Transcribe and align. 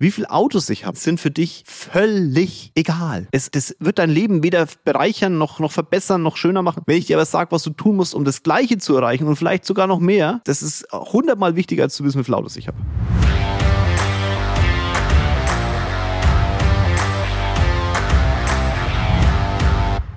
Wie 0.00 0.12
viele 0.12 0.30
Autos 0.30 0.70
ich 0.70 0.84
habe, 0.84 0.96
sind 0.96 1.18
für 1.18 1.32
dich 1.32 1.64
völlig 1.66 2.70
egal. 2.76 3.26
Es, 3.32 3.50
das 3.50 3.74
wird 3.80 3.98
dein 3.98 4.10
Leben 4.10 4.44
weder 4.44 4.68
bereichern, 4.84 5.38
noch, 5.38 5.58
noch 5.58 5.72
verbessern, 5.72 6.22
noch 6.22 6.36
schöner 6.36 6.62
machen. 6.62 6.84
Wenn 6.86 6.98
ich 6.98 7.06
dir 7.06 7.16
aber 7.16 7.24
sage, 7.24 7.50
was 7.50 7.64
du 7.64 7.70
tun 7.70 7.96
musst, 7.96 8.14
um 8.14 8.24
das 8.24 8.44
Gleiche 8.44 8.78
zu 8.78 8.94
erreichen 8.94 9.26
und 9.26 9.34
vielleicht 9.34 9.64
sogar 9.64 9.88
noch 9.88 9.98
mehr, 9.98 10.40
das 10.44 10.62
ist 10.62 10.86
hundertmal 10.92 11.56
wichtiger, 11.56 11.82
als 11.82 11.96
zu 11.96 12.04
wissen, 12.04 12.20
wie 12.20 12.24
viele 12.24 12.36
Autos 12.36 12.56
ich 12.56 12.68
habe. 12.68 12.78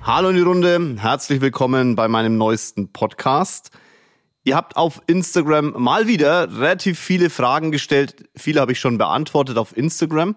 Hallo 0.04 0.28
in 0.28 0.36
die 0.36 0.42
Runde, 0.42 0.96
herzlich 0.98 1.40
willkommen 1.40 1.96
bei 1.96 2.06
meinem 2.06 2.36
neuesten 2.36 2.92
Podcast. 2.92 3.72
Ihr 4.44 4.56
habt 4.56 4.76
auf 4.76 5.00
Instagram 5.06 5.74
mal 5.76 6.08
wieder 6.08 6.58
relativ 6.58 6.98
viele 6.98 7.30
Fragen 7.30 7.70
gestellt. 7.70 8.28
Viele 8.34 8.60
habe 8.60 8.72
ich 8.72 8.80
schon 8.80 8.98
beantwortet 8.98 9.56
auf 9.56 9.76
Instagram. 9.76 10.34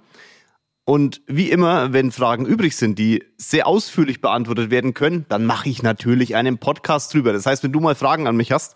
Und 0.87 1.21
wie 1.25 1.49
immer, 1.49 1.91
wenn 1.93 2.11
Fragen 2.11 2.45
übrig 2.45 2.75
sind, 2.75 2.99
die 2.99 3.23
sehr 3.37 3.65
ausführlich 3.65 4.21
beantwortet 4.21 4.69
werden 4.69 4.93
können, 4.93 5.25
dann 5.29 5.47
mache 5.47 5.69
ich 5.69 5.81
natürlich 5.81 6.35
einen 6.35 6.59
Podcast 6.59 7.11
drüber. 7.11 7.33
Das 7.33 7.47
heißt, 7.47 7.63
wenn 7.63 7.71
du 7.71 7.79
mal 7.79 7.95
Fragen 7.95 8.27
an 8.27 8.37
mich 8.37 8.51
hast, 8.51 8.75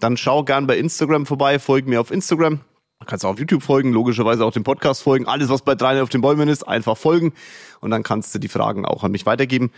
dann 0.00 0.16
schau 0.16 0.42
gern 0.42 0.66
bei 0.66 0.76
Instagram 0.76 1.26
vorbei, 1.26 1.60
folge 1.60 1.88
mir 1.88 2.00
auf 2.00 2.10
Instagram. 2.10 2.58
Du 2.98 3.06
kannst 3.06 3.24
auch 3.24 3.30
auf 3.30 3.38
YouTube 3.38 3.62
folgen, 3.62 3.92
logischerweise 3.92 4.44
auch 4.44 4.52
dem 4.52 4.64
Podcast 4.64 5.02
folgen. 5.02 5.28
Alles, 5.28 5.48
was 5.50 5.62
bei 5.62 5.76
drei 5.76 6.02
auf 6.02 6.08
den 6.08 6.20
Bäumen 6.20 6.48
ist, 6.48 6.66
einfach 6.66 6.96
folgen. 6.96 7.32
Und 7.80 7.90
dann 7.90 8.02
kannst 8.02 8.34
du 8.34 8.40
die 8.40 8.48
Fragen 8.48 8.84
auch 8.84 9.04
an 9.04 9.12
mich 9.12 9.24
weitergeben. 9.24 9.70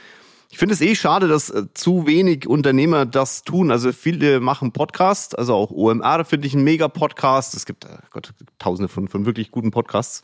Ich 0.48 0.58
finde 0.58 0.74
es 0.74 0.80
eh 0.80 0.94
schade, 0.94 1.28
dass 1.28 1.50
äh, 1.50 1.64
zu 1.74 2.06
wenig 2.06 2.48
Unternehmer 2.48 3.04
das 3.04 3.42
tun. 3.42 3.70
Also 3.70 3.92
viele 3.92 4.40
machen 4.40 4.72
Podcasts, 4.72 5.34
also 5.34 5.54
auch 5.54 5.70
OMR 5.70 6.24
finde 6.24 6.46
ich 6.46 6.54
ein 6.54 6.64
mega 6.64 6.88
Podcast. 6.88 7.54
Es 7.54 7.66
gibt 7.66 7.84
äh, 7.84 7.98
Gott, 8.10 8.32
tausende 8.58 8.88
von, 8.88 9.08
von 9.08 9.26
wirklich 9.26 9.50
guten 9.50 9.70
Podcasts. 9.70 10.22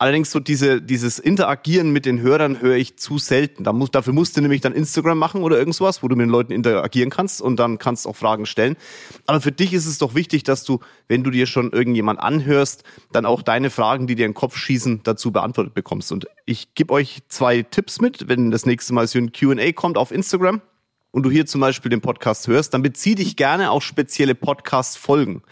Allerdings 0.00 0.30
so 0.30 0.40
diese, 0.40 0.80
dieses 0.80 1.18
Interagieren 1.18 1.90
mit 1.92 2.06
den 2.06 2.22
Hörern 2.22 2.62
höre 2.62 2.76
ich 2.76 2.96
zu 2.96 3.18
selten. 3.18 3.64
Da 3.64 3.74
muss, 3.74 3.90
dafür 3.90 4.14
musst 4.14 4.34
du 4.34 4.40
nämlich 4.40 4.62
dann 4.62 4.72
Instagram 4.72 5.18
machen 5.18 5.42
oder 5.42 5.58
irgendwas, 5.58 6.02
wo 6.02 6.08
du 6.08 6.16
mit 6.16 6.24
den 6.24 6.30
Leuten 6.30 6.54
interagieren 6.54 7.10
kannst 7.10 7.42
und 7.42 7.56
dann 7.56 7.76
kannst 7.76 8.06
auch 8.06 8.16
Fragen 8.16 8.46
stellen. 8.46 8.78
Aber 9.26 9.42
für 9.42 9.52
dich 9.52 9.74
ist 9.74 9.84
es 9.84 9.98
doch 9.98 10.14
wichtig, 10.14 10.42
dass 10.42 10.64
du, 10.64 10.80
wenn 11.08 11.22
du 11.22 11.30
dir 11.30 11.44
schon 11.44 11.70
irgendjemand 11.70 12.18
anhörst, 12.18 12.82
dann 13.12 13.26
auch 13.26 13.42
deine 13.42 13.68
Fragen, 13.68 14.06
die 14.06 14.14
dir 14.14 14.24
in 14.24 14.30
den 14.30 14.34
Kopf 14.38 14.56
schießen, 14.56 15.02
dazu 15.02 15.32
beantwortet 15.32 15.74
bekommst. 15.74 16.10
Und 16.12 16.28
ich 16.46 16.72
gebe 16.74 16.94
euch 16.94 17.18
zwei 17.28 17.60
Tipps 17.60 18.00
mit, 18.00 18.26
wenn 18.26 18.50
das 18.50 18.64
nächste 18.64 18.94
Mal 18.94 19.06
so 19.06 19.18
ein 19.18 19.32
Q&A 19.32 19.72
kommt 19.72 19.98
auf 19.98 20.12
Instagram 20.12 20.62
und 21.10 21.24
du 21.24 21.30
hier 21.30 21.44
zum 21.44 21.60
Beispiel 21.60 21.90
den 21.90 22.00
Podcast 22.00 22.48
hörst, 22.48 22.72
dann 22.72 22.80
bezieh 22.80 23.16
dich 23.16 23.36
gerne 23.36 23.70
auf 23.70 23.84
spezielle 23.84 24.34
Podcast-Folgen. 24.34 25.42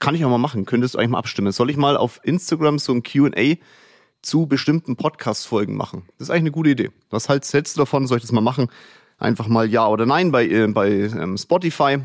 Kann 0.00 0.14
ich 0.14 0.24
auch 0.24 0.30
mal 0.30 0.38
machen. 0.38 0.64
Könntest 0.64 0.94
du 0.94 0.98
eigentlich 0.98 1.10
mal 1.10 1.18
abstimmen. 1.18 1.52
Soll 1.52 1.68
ich 1.68 1.76
mal 1.76 1.98
auf 1.98 2.20
Instagram 2.24 2.78
so 2.78 2.94
ein 2.94 3.02
Q&A 3.02 3.56
zu 4.22 4.46
bestimmten 4.46 4.96
Podcast-Folgen 4.96 5.76
machen. 5.76 6.04
Das 6.18 6.28
ist 6.28 6.30
eigentlich 6.30 6.42
eine 6.42 6.50
gute 6.52 6.70
Idee. 6.70 6.90
Was 7.10 7.28
halt 7.28 7.50
hältst 7.52 7.76
du 7.76 7.80
davon? 7.80 8.06
Soll 8.06 8.18
ich 8.18 8.22
das 8.22 8.32
mal 8.32 8.40
machen? 8.40 8.68
Einfach 9.18 9.48
mal 9.48 9.68
Ja 9.68 9.86
oder 9.88 10.06
Nein 10.06 10.32
bei, 10.32 10.46
äh, 10.46 10.66
bei 10.68 10.90
ähm, 10.90 11.36
Spotify 11.36 11.98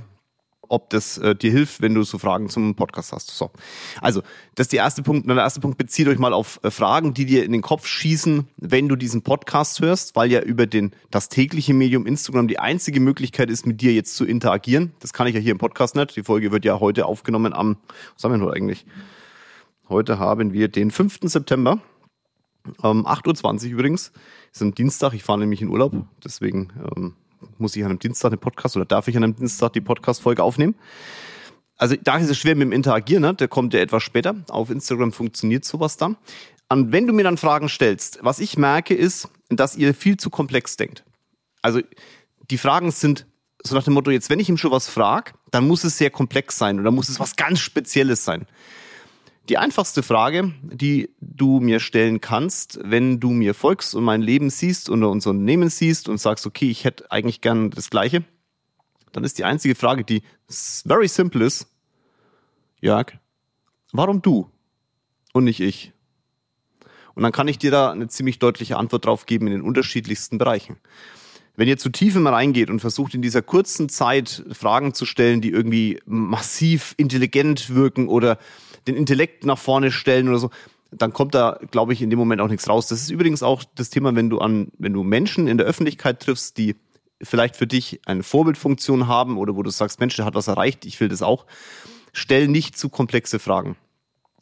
ob 0.69 0.89
das 0.89 1.17
äh, 1.17 1.35
dir 1.35 1.51
hilft, 1.51 1.81
wenn 1.81 1.93
du 1.93 2.03
so 2.03 2.17
Fragen 2.17 2.49
zum 2.49 2.75
Podcast 2.75 3.13
hast. 3.13 3.31
So. 3.31 3.51
Also, 4.01 4.21
das 4.55 4.65
ist 4.65 4.73
der 4.73 4.79
erste 4.79 5.03
Punkt. 5.03 5.27
Der 5.27 5.37
erste 5.37 5.59
Punkt 5.59 5.77
bezieht 5.77 6.07
euch 6.07 6.19
mal 6.19 6.33
auf 6.33 6.59
äh, 6.63 6.71
Fragen, 6.71 7.13
die 7.13 7.25
dir 7.25 7.43
in 7.43 7.51
den 7.51 7.61
Kopf 7.61 7.87
schießen, 7.87 8.47
wenn 8.57 8.87
du 8.87 8.95
diesen 8.95 9.21
Podcast 9.21 9.79
hörst, 9.79 10.15
weil 10.15 10.31
ja 10.31 10.41
über 10.41 10.67
den, 10.67 10.91
das 11.11 11.29
tägliche 11.29 11.73
Medium 11.73 12.05
Instagram 12.05 12.47
die 12.47 12.59
einzige 12.59 12.99
Möglichkeit 12.99 13.49
ist, 13.49 13.65
mit 13.65 13.81
dir 13.81 13.93
jetzt 13.93 14.15
zu 14.15 14.25
interagieren. 14.25 14.93
Das 14.99 15.13
kann 15.13 15.27
ich 15.27 15.35
ja 15.35 15.41
hier 15.41 15.51
im 15.51 15.57
Podcast 15.57 15.95
nicht. 15.95 16.15
Die 16.15 16.23
Folge 16.23 16.51
wird 16.51 16.65
ja 16.65 16.79
heute 16.79 17.05
aufgenommen 17.05 17.53
am, 17.53 17.77
was 18.15 18.23
haben 18.23 18.39
wir 18.39 18.45
heute 18.45 18.57
eigentlich? 18.57 18.85
Heute 19.89 20.19
haben 20.19 20.53
wir 20.53 20.67
den 20.67 20.91
5. 20.91 21.19
September. 21.23 21.79
Ähm, 22.83 23.05
8.20 23.05 23.65
Uhr 23.65 23.71
übrigens. 23.73 24.11
Ist 24.51 24.61
ein 24.61 24.73
Dienstag, 24.73 25.13
ich 25.13 25.23
fahre 25.23 25.39
nämlich 25.39 25.61
in 25.61 25.69
Urlaub, 25.69 25.93
deswegen 26.23 26.71
ähm, 26.95 27.15
muss 27.57 27.75
ich 27.75 27.83
an 27.83 27.91
einem 27.91 27.99
Dienstag 27.99 28.31
den 28.31 28.39
Podcast 28.39 28.75
oder 28.75 28.85
darf 28.85 29.07
ich 29.07 29.17
an 29.17 29.23
einem 29.23 29.35
Dienstag 29.35 29.73
die 29.73 29.81
Podcast-Folge 29.81 30.43
aufnehmen. 30.43 30.75
Also 31.77 31.95
da 32.03 32.17
ist 32.17 32.29
es 32.29 32.37
schwer 32.37 32.55
mit 32.55 32.63
dem 32.63 32.71
Interagieren, 32.71 33.21
ne? 33.21 33.35
der 33.35 33.47
kommt 33.47 33.73
ja 33.73 33.79
etwas 33.79 34.03
später. 34.03 34.35
Auf 34.49 34.69
Instagram 34.69 35.11
funktioniert 35.11 35.63
sowas 35.63 35.97
dann. 35.97 36.17
Und 36.69 36.91
wenn 36.91 37.07
du 37.07 37.13
mir 37.13 37.23
dann 37.23 37.37
Fragen 37.37 37.69
stellst, 37.69 38.19
was 38.23 38.39
ich 38.39 38.57
merke 38.57 38.93
ist, 38.93 39.29
dass 39.49 39.77
ihr 39.77 39.93
viel 39.93 40.17
zu 40.17 40.29
komplex 40.29 40.75
denkt. 40.75 41.03
Also 41.61 41.81
die 42.49 42.57
Fragen 42.57 42.91
sind 42.91 43.25
so 43.63 43.75
nach 43.75 43.83
dem 43.83 43.93
Motto, 43.93 44.11
jetzt 44.11 44.29
wenn 44.29 44.39
ich 44.39 44.49
ihm 44.49 44.57
schon 44.57 44.71
was 44.71 44.87
frage, 44.89 45.33
dann 45.51 45.67
muss 45.67 45.83
es 45.83 45.97
sehr 45.97 46.09
komplex 46.09 46.57
sein 46.57 46.79
oder 46.79 46.91
muss 46.91 47.09
es 47.09 47.19
was 47.19 47.35
ganz 47.35 47.59
Spezielles 47.59 48.25
sein. 48.25 48.47
Die 49.49 49.57
einfachste 49.57 50.03
Frage, 50.03 50.53
die 50.61 51.09
du 51.21 51.61
mir 51.61 51.79
stellen 51.79 52.19
kannst, 52.19 52.79
wenn 52.83 53.21
du 53.21 53.29
mir 53.29 53.53
folgst 53.53 53.95
und 53.95 54.03
mein 54.03 54.21
Leben 54.21 54.49
siehst 54.49 54.89
und 54.89 55.03
unser 55.03 55.29
Unternehmen 55.29 55.69
siehst 55.69 56.09
und 56.09 56.17
sagst, 56.17 56.45
okay, 56.45 56.69
ich 56.69 56.83
hätte 56.83 57.09
eigentlich 57.11 57.39
gern 57.39 57.71
das 57.71 57.89
Gleiche, 57.89 58.25
dann 59.13 59.23
ist 59.23 59.37
die 59.37 59.45
einzige 59.45 59.75
Frage, 59.75 60.03
die 60.03 60.21
very 60.49 61.07
simple 61.07 61.45
ist, 61.45 61.67
Jörg, 62.81 63.13
warum 63.93 64.21
du 64.21 64.51
und 65.31 65.45
nicht 65.45 65.61
ich? 65.61 65.93
Und 67.15 67.23
dann 67.23 67.31
kann 67.31 67.47
ich 67.47 67.57
dir 67.57 67.71
da 67.71 67.91
eine 67.91 68.09
ziemlich 68.09 68.39
deutliche 68.39 68.77
Antwort 68.77 69.05
drauf 69.05 69.25
geben 69.25 69.47
in 69.47 69.53
den 69.53 69.61
unterschiedlichsten 69.61 70.37
Bereichen. 70.37 70.77
Wenn 71.55 71.67
ihr 71.67 71.79
zu 71.79 71.89
tief 71.89 72.15
immer 72.15 72.33
reingeht 72.33 72.69
und 72.69 72.81
versucht 72.81 73.15
in 73.15 73.23
dieser 73.23 73.41
kurzen 73.41 73.89
Zeit 73.89 74.43
Fragen 74.51 74.93
zu 74.93 75.07
stellen, 75.07 75.41
die 75.41 75.49
irgendwie 75.49 75.99
massiv 76.05 76.93
intelligent 76.97 77.73
wirken 77.73 78.09
oder 78.09 78.37
den 78.87 78.95
Intellekt 78.95 79.45
nach 79.45 79.57
vorne 79.57 79.91
stellen 79.91 80.27
oder 80.29 80.39
so, 80.39 80.49
dann 80.91 81.13
kommt 81.13 81.35
da, 81.35 81.59
glaube 81.71 81.93
ich, 81.93 82.01
in 82.01 82.09
dem 82.09 82.19
Moment 82.19 82.41
auch 82.41 82.47
nichts 82.47 82.69
raus. 82.69 82.87
Das 82.87 83.01
ist 83.01 83.09
übrigens 83.09 83.43
auch 83.43 83.63
das 83.75 83.89
Thema, 83.89 84.15
wenn 84.15 84.29
du 84.29 84.39
an, 84.39 84.69
wenn 84.77 84.93
du 84.93 85.03
Menschen 85.03 85.47
in 85.47 85.57
der 85.57 85.67
Öffentlichkeit 85.67 86.21
triffst, 86.21 86.57
die 86.57 86.75
vielleicht 87.21 87.55
für 87.55 87.67
dich 87.67 87.99
eine 88.05 88.23
Vorbildfunktion 88.23 89.07
haben 89.07 89.37
oder 89.37 89.55
wo 89.55 89.63
du 89.63 89.69
sagst, 89.69 89.99
Mensch, 89.99 90.15
der 90.15 90.25
hat 90.25 90.35
was 90.35 90.47
erreicht, 90.47 90.85
ich 90.85 90.99
will 90.99 91.09
das 91.09 91.21
auch. 91.21 91.45
Stell 92.13 92.47
nicht 92.47 92.77
zu 92.77 92.89
komplexe 92.89 93.39
Fragen. 93.39 93.75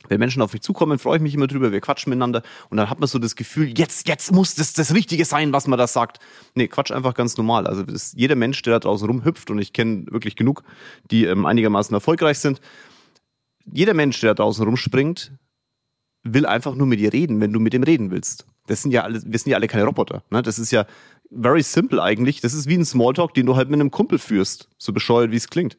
Wenn 0.08 0.20
Menschen 0.20 0.42
auf 0.44 0.54
mich 0.54 0.62
zukommen, 0.62 1.00
freue 1.00 1.18
ich 1.18 1.24
mich 1.24 1.34
immer 1.34 1.48
drüber, 1.48 1.72
wir 1.72 1.82
quatschen 1.82 2.12
miteinander 2.12 2.44
und 2.70 2.78
dann 2.78 2.92
hat 2.92 3.00
man 3.00 3.08
so 3.08 3.18
das 3.18 3.36
Gefühl, 3.36 3.74
jetzt, 3.78 4.08
jetzt 4.08 4.32
muss 4.32 4.54
das 4.54 4.74
das 4.74 4.94
Richtige 4.94 5.26
sein, 5.26 5.52
was 5.52 5.68
man 5.68 5.80
da 5.80 5.88
sagt. 5.88 6.20
Nee, 6.54 6.68
Quatsch 6.68 6.92
einfach 6.92 7.16
ganz 7.16 7.38
normal. 7.38 7.66
Also 7.66 7.82
das, 7.82 8.14
jeder 8.16 8.36
Mensch, 8.36 8.62
der 8.62 8.74
da 8.74 8.80
draußen 8.80 9.08
rumhüpft 9.08 9.50
und 9.50 9.58
ich 9.58 9.74
kenne 9.74 10.06
wirklich 10.12 10.36
genug, 10.36 10.64
die 11.10 11.26
ähm, 11.26 11.46
einigermaßen 11.48 11.94
erfolgreich 11.94 12.38
sind, 12.38 12.62
jeder 13.72 13.94
Mensch, 13.94 14.20
der 14.22 14.34
da 14.34 14.44
draußen 14.44 14.66
rumspringt, 14.66 15.32
will 16.24 16.46
einfach 16.46 16.76
nur 16.76 16.88
mit 16.88 17.00
dir 17.00 17.14
reden, 17.14 17.40
wenn 17.40 17.54
du 17.54 17.60
mit 17.60 17.74
ihm 17.74 17.84
reden 17.84 18.12
willst. 18.12 18.46
Das 18.68 18.82
sind 18.82 18.92
ja 18.92 19.04
alle, 19.04 19.22
wir 19.24 19.38
sind 19.38 19.52
ja 19.52 19.58
alle 19.58 19.68
keine 19.68 19.86
Roboter. 19.86 20.24
Ne? 20.32 20.42
Das 20.42 20.58
ist 20.58 20.72
ja 20.72 20.86
very 21.32 21.62
simple 21.62 22.02
eigentlich. 22.02 22.42
Das 22.42 22.54
ist 22.54 22.68
wie 22.68 22.76
ein 22.76 22.86
Smalltalk, 22.86 23.34
den 23.36 23.46
du 23.46 23.56
halt 23.56 23.70
mit 23.70 23.80
einem 23.80 23.92
Kumpel 23.92 24.18
führst. 24.18 24.70
So 24.78 24.92
bescheuert, 24.92 25.32
wie 25.32 25.36
es 25.36 25.50
klingt. 25.50 25.78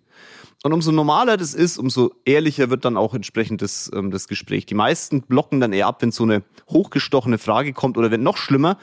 Und 0.63 0.73
umso 0.73 0.93
normaler 0.93 1.37
das 1.37 1.53
ist, 1.53 1.79
umso 1.79 2.13
ehrlicher 2.25 2.71
wird 2.71 2.85
dann 2.85 2.97
auch 2.97 3.13
entsprechend 3.13 3.61
das, 3.61 3.91
ähm, 3.95 4.11
das 4.11 4.29
Gespräch. 4.29 4.67
Die 4.67 4.75
meisten 4.75 5.23
blocken 5.23 5.61
dann 5.61 5.73
eher 5.73 5.89
ab, 5.89 6.01
wenn 6.01 6.13
so 6.13 6.23
eine 6.23 6.45
hochgestochene 6.69 7.39
Frage 7.39 7.73
kommt 7.73 7.99
oder 7.99 8.11
wenn 8.11 8.23
noch 8.23 8.37
schlimmer, 8.37 8.79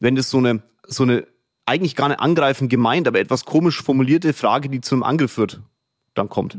wenn 0.00 0.14
das 0.14 0.30
so 0.30 0.38
eine, 0.38 0.62
so 0.86 1.04
eine 1.04 1.26
eigentlich 1.64 1.94
gar 1.94 2.08
nicht 2.08 2.20
angreifend 2.20 2.70
gemeint, 2.70 3.06
aber 3.06 3.20
etwas 3.20 3.44
komisch 3.44 3.82
formulierte 3.82 4.32
Frage, 4.32 4.68
die 4.68 4.80
zu 4.80 4.94
einem 4.94 5.04
Angriff 5.04 5.32
führt, 5.32 5.60
dann 6.14 6.28
kommt 6.28 6.58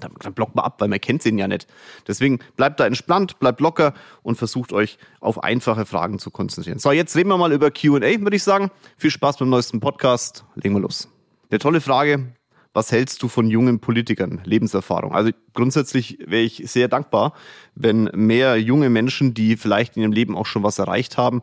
dann, 0.00 0.12
dann 0.20 0.34
blockt 0.34 0.54
man 0.54 0.64
ab, 0.64 0.80
weil 0.80 0.88
man 0.88 1.00
kennt 1.00 1.24
den 1.24 1.38
ja 1.38 1.48
nicht. 1.48 1.66
Deswegen 2.06 2.40
bleibt 2.56 2.80
da 2.80 2.86
entspannt, 2.86 3.38
bleibt 3.38 3.60
locker 3.60 3.94
und 4.22 4.36
versucht 4.36 4.72
euch 4.72 4.98
auf 5.20 5.42
einfache 5.42 5.86
Fragen 5.86 6.18
zu 6.18 6.30
konzentrieren. 6.30 6.78
So, 6.78 6.92
jetzt 6.92 7.16
reden 7.16 7.28
wir 7.28 7.38
mal 7.38 7.52
über 7.52 7.70
Q&A, 7.70 8.00
würde 8.00 8.36
ich 8.36 8.42
sagen. 8.42 8.70
Viel 8.96 9.10
Spaß 9.10 9.38
beim 9.38 9.48
neuesten 9.48 9.80
Podcast. 9.80 10.44
Legen 10.54 10.74
wir 10.74 10.80
los. 10.80 11.08
Eine 11.50 11.58
tolle 11.58 11.80
Frage. 11.80 12.32
Was 12.72 12.92
hältst 12.92 13.22
du 13.22 13.28
von 13.28 13.48
jungen 13.48 13.80
Politikern? 13.80 14.42
Lebenserfahrung. 14.44 15.14
Also 15.14 15.30
grundsätzlich 15.54 16.18
wäre 16.26 16.42
ich 16.42 16.62
sehr 16.66 16.88
dankbar, 16.88 17.32
wenn 17.74 18.04
mehr 18.12 18.60
junge 18.60 18.90
Menschen, 18.90 19.32
die 19.32 19.56
vielleicht 19.56 19.96
in 19.96 20.02
ihrem 20.02 20.12
Leben 20.12 20.36
auch 20.36 20.44
schon 20.44 20.62
was 20.62 20.78
erreicht 20.78 21.16
haben, 21.16 21.42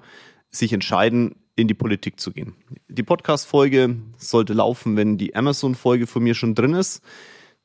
sich 0.52 0.74
entscheiden, 0.74 1.36
in 1.56 1.68
die 1.68 1.74
Politik 1.74 2.20
zu 2.20 2.32
gehen. 2.32 2.56
Die 2.88 3.04
Podcast-Folge 3.04 3.96
sollte 4.18 4.54
laufen, 4.54 4.96
wenn 4.96 5.18
die 5.18 5.36
Amazon-Folge 5.36 6.08
von 6.08 6.24
mir 6.24 6.36
schon 6.36 6.56
drin 6.56 6.74
ist. 6.74 7.04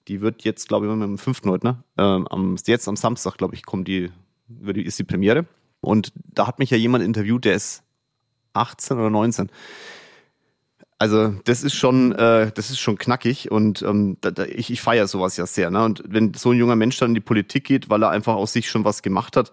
Die 0.09 0.23
wird 0.23 0.43
jetzt, 0.43 0.69
glaube 0.69 0.87
ich, 0.87 0.93
am 0.93 1.19
5. 1.19 1.43
heute, 1.45 1.67
ne? 1.67 1.85
Ähm, 1.99 2.57
jetzt 2.67 2.89
am 2.89 2.97
Samstag, 2.97 3.37
glaube 3.37 3.55
ich, 3.55 3.65
kommt 3.65 3.87
die, 3.89 4.11
ist 4.75 4.99
die 4.99 5.05
Premiere. 5.05 5.47
Und 5.81 6.13
da 6.17 6.47
hat 6.47 6.59
mich 6.59 6.71
ja 6.71 6.77
jemand 6.77 7.05
interviewt, 7.05 7.45
der 7.45 7.55
ist 7.55 7.83
18 8.55 8.97
oder 8.97 9.11
19. 9.11 9.51
Also 10.99 11.29
das 11.45 11.63
ist 11.63 11.75
schon, 11.75 12.13
äh, 12.13 12.51
das 12.53 12.71
ist 12.71 12.81
schon 12.81 12.99
knackig 12.99 13.53
und 13.53 13.83
ähm, 13.83 14.17
da, 14.21 14.33
da, 14.33 14.45
ich, 14.47 14.71
ich 14.71 14.81
feiere 14.81 15.07
sowas 15.07 15.37
ja 15.37 15.47
sehr. 15.47 15.71
Ne? 15.71 15.85
Und 15.85 16.03
wenn 16.09 16.35
so 16.35 16.51
ein 16.51 16.59
junger 16.59 16.75
Mensch 16.75 16.99
dann 16.99 17.11
in 17.11 17.15
die 17.15 17.21
Politik 17.21 17.65
geht, 17.65 17.89
weil 17.89 18.03
er 18.03 18.11
einfach 18.11 18.35
aus 18.35 18.53
sich 18.53 18.69
schon 18.69 18.85
was 18.85 19.03
gemacht 19.03 19.37
hat, 19.37 19.53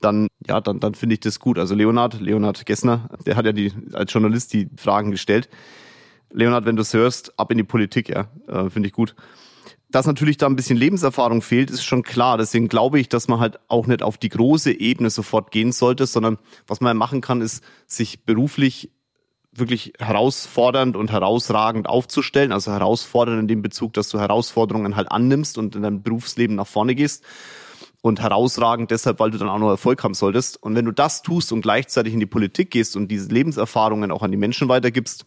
dann 0.00 0.28
ja, 0.46 0.60
dann, 0.60 0.78
dann 0.78 0.94
finde 0.94 1.14
ich 1.14 1.20
das 1.20 1.40
gut. 1.40 1.58
Also 1.58 1.74
Leonhard, 1.74 2.20
Leonhard 2.20 2.66
Gessner, 2.66 3.08
der 3.24 3.34
hat 3.34 3.46
ja 3.46 3.52
die 3.52 3.72
als 3.94 4.12
Journalist 4.12 4.52
die 4.52 4.68
Fragen 4.76 5.10
gestellt. 5.10 5.48
Leonhard, 6.30 6.66
wenn 6.66 6.76
du 6.76 6.82
es 6.82 6.94
hörst, 6.94 7.36
ab 7.36 7.50
in 7.50 7.58
die 7.58 7.64
Politik, 7.64 8.08
ja, 8.08 8.28
äh, 8.46 8.70
finde 8.70 8.88
ich 8.88 8.92
gut 8.92 9.16
dass 9.96 10.06
natürlich 10.06 10.36
da 10.36 10.44
ein 10.44 10.56
bisschen 10.56 10.76
Lebenserfahrung 10.76 11.40
fehlt, 11.40 11.70
ist 11.70 11.82
schon 11.82 12.02
klar. 12.02 12.36
Deswegen 12.36 12.68
glaube 12.68 13.00
ich, 13.00 13.08
dass 13.08 13.28
man 13.28 13.40
halt 13.40 13.58
auch 13.68 13.86
nicht 13.86 14.02
auf 14.02 14.18
die 14.18 14.28
große 14.28 14.78
Ebene 14.78 15.08
sofort 15.08 15.50
gehen 15.50 15.72
sollte, 15.72 16.06
sondern 16.06 16.36
was 16.66 16.82
man 16.82 16.98
machen 16.98 17.22
kann, 17.22 17.40
ist 17.40 17.64
sich 17.86 18.26
beruflich 18.26 18.90
wirklich 19.52 19.94
herausfordernd 19.98 20.96
und 20.98 21.10
herausragend 21.12 21.88
aufzustellen. 21.88 22.52
Also 22.52 22.72
herausfordernd 22.72 23.40
in 23.40 23.48
dem 23.48 23.62
Bezug, 23.62 23.94
dass 23.94 24.10
du 24.10 24.18
Herausforderungen 24.18 24.96
halt 24.96 25.10
annimmst 25.10 25.56
und 25.56 25.74
in 25.74 25.82
deinem 25.82 26.02
Berufsleben 26.02 26.56
nach 26.56 26.66
vorne 26.66 26.94
gehst. 26.94 27.24
Und 28.02 28.20
herausragend 28.20 28.90
deshalb, 28.90 29.18
weil 29.18 29.30
du 29.30 29.38
dann 29.38 29.48
auch 29.48 29.58
noch 29.58 29.70
Erfolg 29.70 30.04
haben 30.04 30.12
solltest. 30.12 30.62
Und 30.62 30.74
wenn 30.74 30.84
du 30.84 30.92
das 30.92 31.22
tust 31.22 31.52
und 31.52 31.62
gleichzeitig 31.62 32.12
in 32.12 32.20
die 32.20 32.26
Politik 32.26 32.70
gehst 32.70 32.96
und 32.96 33.08
diese 33.08 33.30
Lebenserfahrungen 33.30 34.10
auch 34.10 34.22
an 34.22 34.30
die 34.30 34.36
Menschen 34.36 34.68
weitergibst, 34.68 35.24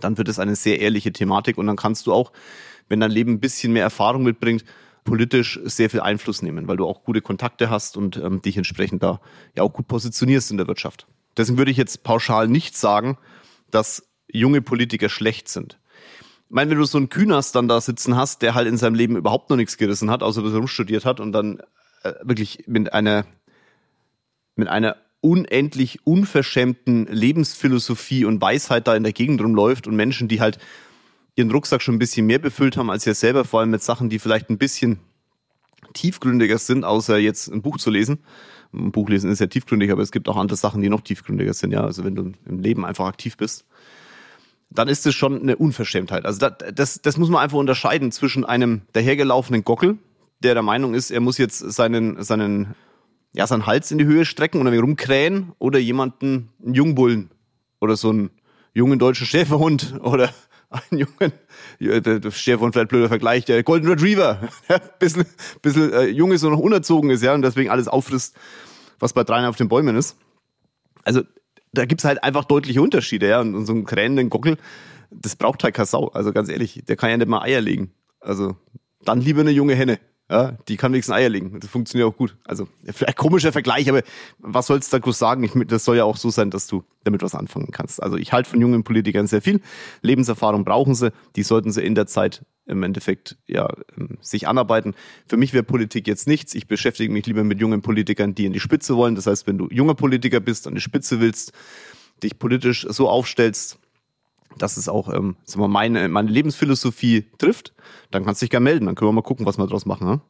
dann 0.00 0.16
wird 0.16 0.28
es 0.28 0.38
eine 0.38 0.56
sehr 0.56 0.80
ehrliche 0.80 1.12
Thematik 1.12 1.58
und 1.58 1.66
dann 1.66 1.76
kannst 1.76 2.06
du 2.06 2.14
auch 2.14 2.32
wenn 2.88 3.00
dein 3.00 3.10
Leben 3.10 3.32
ein 3.32 3.40
bisschen 3.40 3.72
mehr 3.72 3.82
Erfahrung 3.82 4.22
mitbringt, 4.22 4.64
politisch 5.04 5.58
sehr 5.64 5.90
viel 5.90 6.00
Einfluss 6.00 6.42
nehmen, 6.42 6.68
weil 6.68 6.76
du 6.76 6.86
auch 6.86 7.04
gute 7.04 7.20
Kontakte 7.20 7.70
hast 7.70 7.96
und 7.96 8.16
ähm, 8.16 8.40
dich 8.42 8.56
entsprechend 8.56 9.02
da 9.02 9.20
ja 9.56 9.62
auch 9.62 9.72
gut 9.72 9.88
positionierst 9.88 10.50
in 10.50 10.56
der 10.56 10.68
Wirtschaft. 10.68 11.06
Deswegen 11.36 11.58
würde 11.58 11.70
ich 11.70 11.76
jetzt 11.76 12.04
pauschal 12.04 12.48
nicht 12.48 12.76
sagen, 12.76 13.18
dass 13.70 14.08
junge 14.30 14.62
Politiker 14.62 15.08
schlecht 15.08 15.48
sind. 15.48 15.78
Ich 16.48 16.54
meine, 16.54 16.70
wenn 16.70 16.78
du 16.78 16.84
so 16.84 16.98
einen 16.98 17.08
Kühners 17.08 17.52
dann 17.52 17.68
da 17.68 17.80
sitzen 17.80 18.16
hast, 18.16 18.42
der 18.42 18.54
halt 18.54 18.68
in 18.68 18.76
seinem 18.76 18.94
Leben 18.94 19.16
überhaupt 19.16 19.50
noch 19.50 19.56
nichts 19.56 19.78
gerissen 19.78 20.10
hat, 20.10 20.22
außer 20.22 20.42
dass 20.42 20.52
er 20.52 20.58
rumstudiert 20.58 21.04
hat 21.04 21.18
und 21.18 21.32
dann 21.32 21.60
äh, 22.02 22.12
wirklich 22.22 22.64
mit 22.66 22.92
einer, 22.92 23.24
mit 24.54 24.68
einer 24.68 24.96
unendlich 25.20 26.06
unverschämten 26.06 27.06
Lebensphilosophie 27.06 28.24
und 28.24 28.40
Weisheit 28.40 28.86
da 28.86 28.94
in 28.94 29.04
der 29.04 29.12
Gegend 29.12 29.40
rumläuft 29.40 29.86
und 29.86 29.96
Menschen, 29.96 30.28
die 30.28 30.40
halt 30.40 30.58
ihren 31.34 31.50
Rucksack 31.50 31.82
schon 31.82 31.96
ein 31.96 31.98
bisschen 31.98 32.26
mehr 32.26 32.38
befüllt 32.38 32.76
haben 32.76 32.90
als 32.90 33.06
ihr 33.06 33.14
selber, 33.14 33.44
vor 33.44 33.60
allem 33.60 33.70
mit 33.70 33.82
Sachen, 33.82 34.10
die 34.10 34.18
vielleicht 34.18 34.50
ein 34.50 34.58
bisschen 34.58 35.00
tiefgründiger 35.94 36.58
sind, 36.58 36.84
außer 36.84 37.18
jetzt 37.18 37.48
ein 37.48 37.62
Buch 37.62 37.78
zu 37.78 37.90
lesen. 37.90 38.20
Ein 38.72 38.92
Buch 38.92 39.08
lesen 39.08 39.30
ist 39.30 39.40
ja 39.40 39.46
tiefgründig, 39.46 39.90
aber 39.90 40.02
es 40.02 40.12
gibt 40.12 40.28
auch 40.28 40.36
andere 40.36 40.56
Sachen, 40.56 40.80
die 40.80 40.88
noch 40.88 41.02
tiefgründiger 41.02 41.52
sind, 41.52 41.72
ja. 41.72 41.82
Also 41.84 42.04
wenn 42.04 42.14
du 42.14 42.32
im 42.46 42.58
Leben 42.60 42.84
einfach 42.84 43.06
aktiv 43.06 43.36
bist, 43.36 43.66
dann 44.70 44.88
ist 44.88 45.06
es 45.06 45.14
schon 45.14 45.42
eine 45.42 45.56
Unverschämtheit. 45.56 46.24
Also 46.24 46.38
das, 46.38 46.54
das, 46.74 47.02
das 47.02 47.16
muss 47.18 47.28
man 47.28 47.42
einfach 47.42 47.58
unterscheiden 47.58 48.10
zwischen 48.12 48.44
einem 48.44 48.82
dahergelaufenen 48.92 49.64
Gockel, 49.64 49.98
der 50.42 50.54
der 50.54 50.62
Meinung 50.62 50.94
ist, 50.94 51.10
er 51.10 51.20
muss 51.20 51.38
jetzt 51.38 51.58
seinen, 51.58 52.22
seinen, 52.22 52.74
ja, 53.34 53.46
seinen 53.46 53.66
Hals 53.66 53.90
in 53.90 53.98
die 53.98 54.06
Höhe 54.06 54.24
strecken 54.24 54.60
und 54.60 54.66
wenig 54.66 54.82
rumkrähen 54.82 55.52
oder 55.58 55.78
jemanden, 55.78 56.48
einen 56.64 56.74
Jungbullen 56.74 57.30
oder 57.80 57.96
so 57.96 58.10
einen 58.10 58.30
jungen 58.74 58.98
deutschen 58.98 59.26
Schäferhund 59.26 59.94
oder 60.02 60.32
einen 60.72 61.00
jungen, 61.00 61.32
der 61.80 62.30
Stefan 62.30 62.72
vielleicht 62.72 62.88
blöder 62.88 63.08
Vergleich, 63.08 63.44
der 63.44 63.62
Golden 63.62 63.88
Retriever, 63.88 64.48
ja, 64.68 64.78
bisschen, 64.98 65.24
bisschen 65.60 65.92
äh, 65.92 66.06
jung 66.06 66.32
ist 66.32 66.44
und 66.44 66.52
noch 66.52 66.58
unerzogen 66.58 67.10
ist, 67.10 67.22
ja, 67.22 67.34
und 67.34 67.42
deswegen 67.42 67.70
alles 67.70 67.88
auffrisst, 67.88 68.36
was 68.98 69.12
bei 69.12 69.24
dreien 69.24 69.46
auf 69.46 69.56
den 69.56 69.68
Bäumen 69.68 69.96
ist. 69.96 70.16
Also 71.04 71.22
da 71.72 71.84
gibt's 71.84 72.04
halt 72.04 72.22
einfach 72.22 72.44
deutliche 72.44 72.82
Unterschiede, 72.82 73.28
ja, 73.28 73.40
und, 73.40 73.54
und 73.54 73.66
so 73.66 73.72
einen 73.72 73.84
krähenden 73.84 74.30
Gockel, 74.30 74.56
das 75.10 75.36
braucht 75.36 75.62
halt 75.64 75.74
Kassau, 75.74 76.08
also 76.08 76.32
ganz 76.32 76.48
ehrlich, 76.48 76.82
der 76.86 76.96
kann 76.96 77.10
ja 77.10 77.16
nicht 77.16 77.28
mal 77.28 77.42
Eier 77.42 77.60
legen. 77.60 77.92
Also 78.20 78.56
dann 79.04 79.20
lieber 79.20 79.40
eine 79.40 79.50
junge 79.50 79.74
Henne. 79.74 79.98
Ja, 80.32 80.52
die 80.66 80.78
kann 80.78 80.92
wenigstens 80.92 81.14
Eier 81.14 81.28
legen. 81.28 81.60
Das 81.60 81.68
funktioniert 81.68 82.08
auch 82.08 82.16
gut. 82.16 82.38
Also, 82.44 82.66
vielleicht 82.86 83.18
komischer 83.18 83.52
Vergleich, 83.52 83.86
aber 83.90 84.02
was 84.38 84.66
sollst 84.66 84.90
du 84.90 84.96
da 84.96 85.00
groß 85.02 85.18
sagen? 85.18 85.44
Ich, 85.44 85.52
das 85.66 85.84
soll 85.84 85.98
ja 85.98 86.04
auch 86.04 86.16
so 86.16 86.30
sein, 86.30 86.48
dass 86.50 86.66
du 86.66 86.84
damit 87.04 87.20
was 87.20 87.34
anfangen 87.34 87.70
kannst. 87.70 88.02
Also, 88.02 88.16
ich 88.16 88.32
halte 88.32 88.48
von 88.48 88.58
jungen 88.58 88.82
Politikern 88.82 89.26
sehr 89.26 89.42
viel. 89.42 89.60
Lebenserfahrung 90.00 90.64
brauchen 90.64 90.94
sie. 90.94 91.12
Die 91.36 91.42
sollten 91.42 91.70
sie 91.70 91.82
in 91.82 91.94
der 91.94 92.06
Zeit 92.06 92.46
im 92.64 92.82
Endeffekt 92.82 93.36
ja 93.46 93.68
ähm, 93.98 94.16
sich 94.22 94.48
anarbeiten. 94.48 94.94
Für 95.26 95.36
mich 95.36 95.52
wäre 95.52 95.64
Politik 95.64 96.08
jetzt 96.08 96.26
nichts. 96.26 96.54
Ich 96.54 96.66
beschäftige 96.66 97.12
mich 97.12 97.26
lieber 97.26 97.44
mit 97.44 97.60
jungen 97.60 97.82
Politikern, 97.82 98.34
die 98.34 98.46
in 98.46 98.54
die 98.54 98.60
Spitze 98.60 98.96
wollen. 98.96 99.16
Das 99.16 99.26
heißt, 99.26 99.46
wenn 99.46 99.58
du 99.58 99.68
junger 99.70 99.94
Politiker 99.94 100.40
bist, 100.40 100.66
an 100.66 100.74
die 100.74 100.80
Spitze 100.80 101.20
willst, 101.20 101.52
dich 102.22 102.38
politisch 102.38 102.86
so 102.88 103.10
aufstellst, 103.10 103.78
dass 104.58 104.76
es 104.76 104.88
auch 104.88 105.12
ähm, 105.12 105.36
sagen 105.44 105.62
wir, 105.62 105.68
meine, 105.68 106.08
meine 106.08 106.30
Lebensphilosophie 106.30 107.26
trifft, 107.38 107.74
dann 108.10 108.24
kannst 108.24 108.42
du 108.42 108.44
dich 108.44 108.50
gerne 108.50 108.64
melden. 108.64 108.86
Dann 108.86 108.94
können 108.94 109.08
wir 109.08 109.12
mal 109.14 109.22
gucken, 109.22 109.46
was 109.46 109.58
wir 109.58 109.66
daraus 109.66 109.86
machen. 109.86 110.06
Ne? 110.06 110.20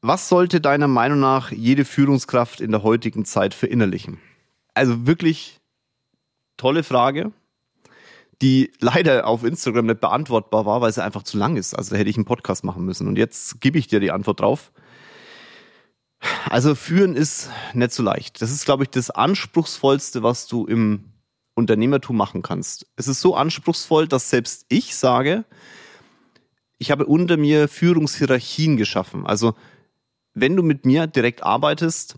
Was 0.00 0.28
sollte 0.28 0.60
deiner 0.60 0.88
Meinung 0.88 1.20
nach 1.20 1.52
jede 1.52 1.84
Führungskraft 1.84 2.60
in 2.60 2.70
der 2.70 2.82
heutigen 2.82 3.24
Zeit 3.24 3.54
verinnerlichen? 3.54 4.18
Also 4.74 5.06
wirklich 5.06 5.60
tolle 6.56 6.82
Frage, 6.82 7.32
die 8.40 8.72
leider 8.80 9.26
auf 9.26 9.44
Instagram 9.44 9.86
nicht 9.86 10.00
beantwortbar 10.00 10.66
war, 10.66 10.80
weil 10.80 10.92
sie 10.92 11.04
einfach 11.04 11.22
zu 11.22 11.38
lang 11.38 11.56
ist. 11.56 11.74
Also 11.74 11.90
da 11.90 11.96
hätte 11.96 12.10
ich 12.10 12.16
einen 12.16 12.24
Podcast 12.24 12.64
machen 12.64 12.84
müssen. 12.84 13.06
Und 13.06 13.16
jetzt 13.16 13.60
gebe 13.60 13.78
ich 13.78 13.86
dir 13.86 14.00
die 14.00 14.10
Antwort 14.10 14.40
drauf. 14.40 14.72
Also 16.48 16.74
führen 16.74 17.14
ist 17.14 17.50
nicht 17.74 17.92
so 17.92 18.02
leicht. 18.02 18.42
Das 18.42 18.50
ist, 18.50 18.64
glaube 18.64 18.84
ich, 18.84 18.90
das 18.90 19.10
anspruchsvollste, 19.10 20.22
was 20.22 20.46
du 20.46 20.66
im 20.66 21.11
Unternehmertum 21.54 22.16
machen 22.16 22.42
kannst. 22.42 22.86
Es 22.96 23.08
ist 23.08 23.20
so 23.20 23.34
anspruchsvoll, 23.34 24.08
dass 24.08 24.30
selbst 24.30 24.66
ich 24.68 24.96
sage, 24.96 25.44
ich 26.78 26.90
habe 26.90 27.06
unter 27.06 27.36
mir 27.36 27.68
Führungshierarchien 27.68 28.76
geschaffen. 28.76 29.26
Also 29.26 29.54
wenn 30.34 30.56
du 30.56 30.62
mit 30.62 30.86
mir 30.86 31.06
direkt 31.06 31.42
arbeitest, 31.42 32.16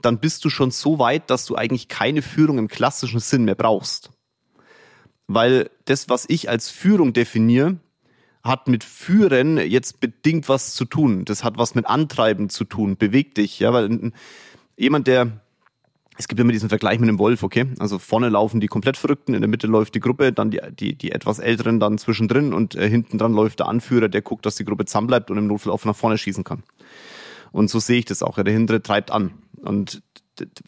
dann 0.00 0.18
bist 0.18 0.44
du 0.44 0.50
schon 0.50 0.70
so 0.70 0.98
weit, 0.98 1.30
dass 1.30 1.44
du 1.44 1.56
eigentlich 1.56 1.88
keine 1.88 2.22
Führung 2.22 2.58
im 2.58 2.68
klassischen 2.68 3.20
Sinn 3.20 3.44
mehr 3.44 3.54
brauchst. 3.54 4.10
Weil 5.26 5.70
das, 5.84 6.08
was 6.08 6.24
ich 6.28 6.48
als 6.48 6.70
Führung 6.70 7.12
definiere, 7.12 7.78
hat 8.42 8.68
mit 8.68 8.82
Führen 8.82 9.58
jetzt 9.58 10.00
bedingt 10.00 10.48
was 10.48 10.74
zu 10.74 10.86
tun. 10.86 11.24
Das 11.26 11.44
hat 11.44 11.58
was 11.58 11.74
mit 11.74 11.86
Antreiben 11.86 12.48
zu 12.48 12.64
tun, 12.64 12.96
beweg 12.96 13.34
dich. 13.34 13.60
Ja, 13.60 13.72
weil 13.72 14.12
jemand, 14.76 15.06
der 15.06 15.40
es 16.20 16.28
gibt 16.28 16.38
immer 16.38 16.52
diesen 16.52 16.68
Vergleich 16.68 17.00
mit 17.00 17.08
dem 17.08 17.18
Wolf, 17.18 17.42
okay? 17.42 17.66
Also 17.78 17.98
vorne 17.98 18.28
laufen 18.28 18.60
die 18.60 18.66
komplett 18.66 18.98
Verrückten, 18.98 19.32
in 19.32 19.40
der 19.40 19.48
Mitte 19.48 19.66
läuft 19.66 19.94
die 19.94 20.00
Gruppe, 20.00 20.32
dann 20.32 20.50
die, 20.50 20.60
die, 20.78 20.94
die 20.94 21.12
etwas 21.12 21.38
Älteren 21.38 21.80
dann 21.80 21.96
zwischendrin 21.96 22.52
und 22.52 22.74
äh, 22.74 22.90
hinten 22.90 23.16
dran 23.16 23.32
läuft 23.32 23.60
der 23.60 23.68
Anführer, 23.68 24.08
der 24.10 24.20
guckt, 24.20 24.44
dass 24.44 24.56
die 24.56 24.66
Gruppe 24.66 24.84
zusammenbleibt 24.84 25.30
und 25.30 25.38
im 25.38 25.46
Notfall 25.46 25.72
auch 25.72 25.82
nach 25.86 25.96
vorne 25.96 26.18
schießen 26.18 26.44
kann. 26.44 26.62
Und 27.52 27.70
so 27.70 27.78
sehe 27.78 27.98
ich 27.98 28.04
das 28.04 28.22
auch. 28.22 28.36
Ja, 28.36 28.44
der 28.44 28.52
hintere 28.52 28.82
treibt 28.82 29.10
an. 29.10 29.32
Und 29.62 30.02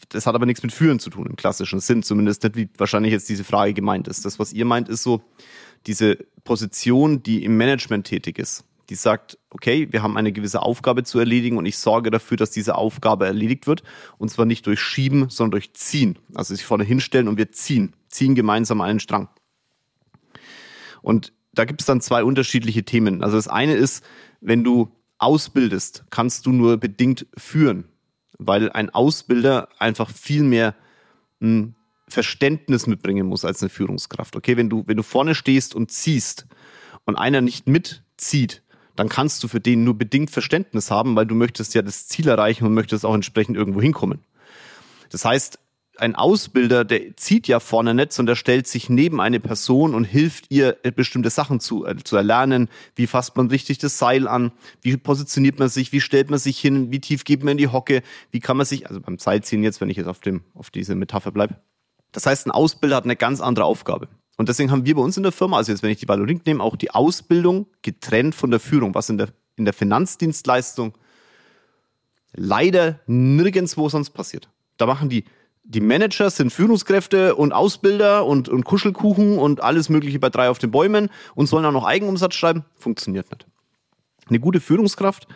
das 0.09 0.25
hat 0.25 0.33
aber 0.33 0.47
nichts 0.47 0.63
mit 0.63 0.71
Führen 0.71 0.99
zu 0.99 1.11
tun 1.11 1.27
im 1.27 1.35
klassischen 1.35 1.79
Sinn, 1.79 2.01
zumindest 2.01 2.43
nicht, 2.43 2.55
wie 2.55 2.69
wahrscheinlich 2.77 3.11
jetzt 3.11 3.29
diese 3.29 3.43
Frage 3.43 3.75
gemeint 3.75 4.07
ist. 4.07 4.25
Das, 4.25 4.39
was 4.39 4.53
ihr 4.53 4.65
meint, 4.65 4.89
ist 4.89 5.03
so 5.03 5.21
diese 5.85 6.17
Position, 6.43 7.21
die 7.21 7.43
im 7.43 7.57
Management 7.57 8.07
tätig 8.07 8.39
ist 8.39 8.65
die 8.89 8.95
sagt, 8.95 9.37
okay, 9.49 9.87
wir 9.91 10.03
haben 10.03 10.17
eine 10.17 10.31
gewisse 10.31 10.61
Aufgabe 10.61 11.03
zu 11.03 11.19
erledigen 11.19 11.57
und 11.57 11.65
ich 11.65 11.77
sorge 11.77 12.11
dafür, 12.11 12.37
dass 12.37 12.51
diese 12.51 12.75
Aufgabe 12.75 13.25
erledigt 13.25 13.67
wird. 13.67 13.83
Und 14.17 14.29
zwar 14.29 14.45
nicht 14.45 14.65
durch 14.67 14.81
Schieben, 14.81 15.29
sondern 15.29 15.51
durch 15.51 15.73
Ziehen. 15.73 16.19
Also 16.33 16.53
sich 16.53 16.65
vorne 16.65 16.83
hinstellen 16.83 17.27
und 17.27 17.37
wir 17.37 17.51
ziehen. 17.51 17.95
Ziehen 18.09 18.35
gemeinsam 18.35 18.81
einen 18.81 18.99
Strang. 18.99 19.29
Und 21.01 21.33
da 21.53 21.65
gibt 21.65 21.81
es 21.81 21.87
dann 21.87 22.01
zwei 22.01 22.23
unterschiedliche 22.23 22.83
Themen. 22.83 23.23
Also 23.23 23.37
das 23.37 23.47
eine 23.47 23.75
ist, 23.75 24.03
wenn 24.41 24.63
du 24.63 24.91
ausbildest, 25.17 26.05
kannst 26.09 26.45
du 26.45 26.51
nur 26.51 26.77
bedingt 26.77 27.27
führen, 27.37 27.85
weil 28.37 28.71
ein 28.71 28.89
Ausbilder 28.89 29.69
einfach 29.79 30.09
viel 30.09 30.43
mehr 30.43 30.75
ein 31.41 31.75
Verständnis 32.07 32.87
mitbringen 32.87 33.27
muss 33.27 33.45
als 33.45 33.61
eine 33.61 33.69
Führungskraft. 33.69 34.35
Okay, 34.35 34.57
wenn 34.57 34.69
du, 34.69 34.83
wenn 34.87 34.97
du 34.97 35.03
vorne 35.03 35.35
stehst 35.35 35.75
und 35.75 35.91
ziehst 35.91 36.47
und 37.05 37.15
einer 37.15 37.41
nicht 37.41 37.67
mitzieht, 37.67 38.63
dann 38.95 39.09
kannst 39.09 39.43
du 39.43 39.47
für 39.47 39.59
den 39.59 39.83
nur 39.83 39.97
bedingt 39.97 40.31
Verständnis 40.31 40.91
haben, 40.91 41.15
weil 41.15 41.25
du 41.25 41.35
möchtest 41.35 41.73
ja 41.73 41.81
das 41.81 42.07
Ziel 42.07 42.27
erreichen 42.27 42.65
und 42.65 42.73
möchtest 42.73 43.05
auch 43.05 43.15
entsprechend 43.15 43.57
irgendwo 43.57 43.81
hinkommen. 43.81 44.19
Das 45.09 45.25
heißt, 45.25 45.59
ein 45.97 46.15
Ausbilder, 46.15 46.85
der 46.85 47.15
zieht 47.17 47.47
ja 47.47 47.59
vorne 47.59 47.93
nicht, 47.93 48.13
sondern 48.13 48.31
der 48.31 48.37
stellt 48.37 48.67
sich 48.67 48.89
neben 48.89 49.21
eine 49.21 49.39
Person 49.39 49.93
und 49.93 50.05
hilft 50.05 50.45
ihr 50.49 50.73
bestimmte 50.95 51.29
Sachen 51.29 51.59
zu, 51.59 51.85
äh, 51.85 51.95
zu 52.03 52.15
erlernen. 52.15 52.67
Wie 52.95 53.07
fasst 53.07 53.37
man 53.37 53.47
richtig 53.47 53.77
das 53.77 53.99
Seil 53.99 54.27
an? 54.27 54.51
Wie 54.81 54.97
positioniert 54.97 55.59
man 55.59 55.69
sich? 55.69 55.91
Wie 55.91 56.01
stellt 56.01 56.29
man 56.29 56.39
sich 56.39 56.59
hin? 56.59 56.91
Wie 56.91 56.99
tief 56.99 57.25
geht 57.25 57.43
man 57.43 57.51
in 57.53 57.57
die 57.57 57.67
Hocke? 57.67 58.01
Wie 58.31 58.39
kann 58.39 58.57
man 58.57 58.65
sich, 58.65 58.87
also 58.87 59.01
beim 59.01 59.19
Seilziehen 59.19 59.63
jetzt, 59.63 59.81
wenn 59.81 59.89
ich 59.89 59.97
jetzt 59.97 60.07
auf 60.07 60.19
dem, 60.19 60.41
auf 60.55 60.71
diese 60.71 60.95
Metapher 60.95 61.31
bleibe. 61.31 61.57
Das 62.11 62.25
heißt, 62.25 62.47
ein 62.47 62.51
Ausbilder 62.51 62.95
hat 62.95 63.03
eine 63.03 63.15
ganz 63.15 63.39
andere 63.41 63.65
Aufgabe. 63.65 64.07
Und 64.37 64.49
deswegen 64.49 64.71
haben 64.71 64.85
wir 64.85 64.95
bei 64.95 65.01
uns 65.01 65.17
in 65.17 65.23
der 65.23 65.31
Firma, 65.31 65.57
also 65.57 65.71
jetzt 65.71 65.83
wenn 65.83 65.91
ich 65.91 65.99
die 65.99 66.07
Valorink 66.07 66.45
nehme, 66.45 66.63
auch 66.63 66.75
die 66.75 66.91
Ausbildung 66.91 67.67
getrennt 67.81 68.33
von 68.33 68.49
der 68.49 68.59
Führung, 68.59 68.95
was 68.95 69.09
in 69.09 69.17
der, 69.17 69.29
in 69.55 69.65
der 69.65 69.73
Finanzdienstleistung 69.73 70.97
leider 72.35 72.99
nirgendwo 73.05 73.89
sonst 73.89 74.09
passiert. 74.09 74.49
Da 74.77 74.87
machen 74.87 75.09
die, 75.09 75.25
die 75.63 75.81
Manager 75.81 76.29
sind 76.29 76.51
Führungskräfte 76.51 77.35
und 77.35 77.53
Ausbilder 77.53 78.25
und, 78.25 78.49
und 78.49 78.65
Kuschelkuchen 78.65 79.37
und 79.37 79.61
alles 79.61 79.89
mögliche 79.89 80.19
bei 80.19 80.29
drei 80.29 80.49
auf 80.49 80.59
den 80.59 80.71
Bäumen 80.71 81.09
und 81.35 81.47
sollen 81.47 81.65
auch 81.65 81.71
noch 81.71 81.85
Eigenumsatz 81.85 82.33
schreiben. 82.33 82.65
Funktioniert 82.75 83.31
nicht. 83.31 83.45
Eine 84.27 84.39
gute 84.39 84.59
Führungskraft 84.59 85.27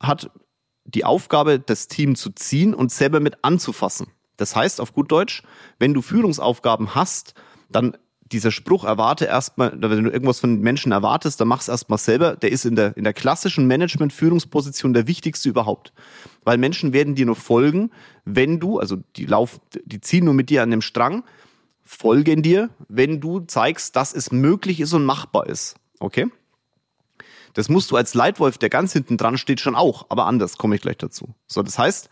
hat 0.00 0.30
die 0.84 1.04
Aufgabe, 1.04 1.58
das 1.58 1.88
Team 1.88 2.16
zu 2.16 2.30
ziehen 2.30 2.74
und 2.74 2.90
selber 2.90 3.20
mit 3.20 3.38
anzufassen. 3.42 4.08
Das 4.36 4.56
heißt 4.56 4.80
auf 4.80 4.92
gut 4.92 5.12
Deutsch, 5.12 5.42
wenn 5.78 5.94
du 5.94 6.02
Führungsaufgaben 6.02 6.94
hast, 6.94 7.34
dann 7.70 7.96
dieser 8.32 8.50
Spruch, 8.50 8.84
erwarte 8.84 9.26
erstmal, 9.26 9.72
wenn 9.72 10.04
du 10.04 10.10
irgendwas 10.10 10.40
von 10.40 10.60
Menschen 10.60 10.92
erwartest, 10.92 11.40
dann 11.40 11.48
mach's 11.48 11.68
erstmal 11.68 11.98
selber, 11.98 12.36
der 12.36 12.50
ist 12.50 12.64
in 12.64 12.74
der, 12.76 12.96
in 12.96 13.04
der 13.04 13.12
klassischen 13.12 13.66
Management-Führungsposition 13.66 14.94
der 14.94 15.06
wichtigste 15.06 15.48
überhaupt. 15.48 15.92
Weil 16.42 16.58
Menschen 16.58 16.92
werden 16.92 17.14
dir 17.14 17.26
nur 17.26 17.36
folgen, 17.36 17.90
wenn 18.24 18.60
du, 18.60 18.78
also 18.78 18.96
die 19.16 19.26
laufen, 19.26 19.60
die 19.84 20.00
ziehen 20.00 20.24
nur 20.24 20.34
mit 20.34 20.50
dir 20.50 20.62
an 20.62 20.70
dem 20.70 20.80
Strang, 20.80 21.24
folgen 21.82 22.42
dir, 22.42 22.70
wenn 22.88 23.20
du 23.20 23.40
zeigst, 23.40 23.94
dass 23.96 24.14
es 24.14 24.32
möglich 24.32 24.80
ist 24.80 24.94
und 24.94 25.04
machbar 25.04 25.46
ist. 25.46 25.76
Okay? 26.00 26.26
Das 27.52 27.68
musst 27.68 27.90
du 27.90 27.96
als 27.96 28.14
Leitwolf, 28.14 28.58
der 28.58 28.70
ganz 28.70 28.92
hinten 28.92 29.16
dran 29.16 29.38
steht, 29.38 29.60
schon 29.60 29.76
auch, 29.76 30.06
aber 30.08 30.26
anders, 30.26 30.58
komme 30.58 30.74
ich 30.74 30.82
gleich 30.82 30.98
dazu. 30.98 31.34
So, 31.46 31.62
das 31.62 31.78
heißt, 31.78 32.10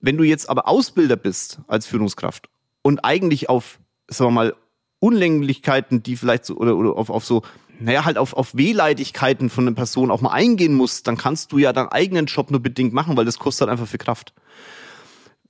wenn 0.00 0.16
du 0.16 0.24
jetzt 0.24 0.48
aber 0.50 0.68
Ausbilder 0.68 1.16
bist 1.16 1.60
als 1.66 1.86
Führungskraft 1.86 2.48
und 2.82 3.04
eigentlich 3.04 3.48
auf, 3.48 3.80
sagen 4.08 4.28
wir 4.28 4.34
mal, 4.34 4.54
Unlänglichkeiten, 5.00 6.02
die 6.02 6.16
vielleicht 6.16 6.44
so, 6.44 6.56
oder, 6.56 6.76
oder 6.76 6.96
auf, 6.96 7.10
auf 7.10 7.24
so, 7.24 7.42
naja, 7.80 8.04
halt 8.04 8.18
auf, 8.18 8.34
auf 8.34 8.54
Wehleidigkeiten 8.54 9.50
von 9.50 9.66
einer 9.66 9.74
Person 9.74 10.10
auch 10.10 10.20
mal 10.20 10.32
eingehen 10.32 10.74
musst, 10.74 11.06
dann 11.06 11.16
kannst 11.16 11.52
du 11.52 11.58
ja 11.58 11.72
deinen 11.72 11.88
eigenen 11.88 12.26
Job 12.26 12.50
nur 12.50 12.60
bedingt 12.60 12.92
machen, 12.92 13.16
weil 13.16 13.24
das 13.24 13.38
kostet 13.38 13.62
halt 13.62 13.72
einfach 13.72 13.88
viel 13.88 13.98
Kraft. 13.98 14.34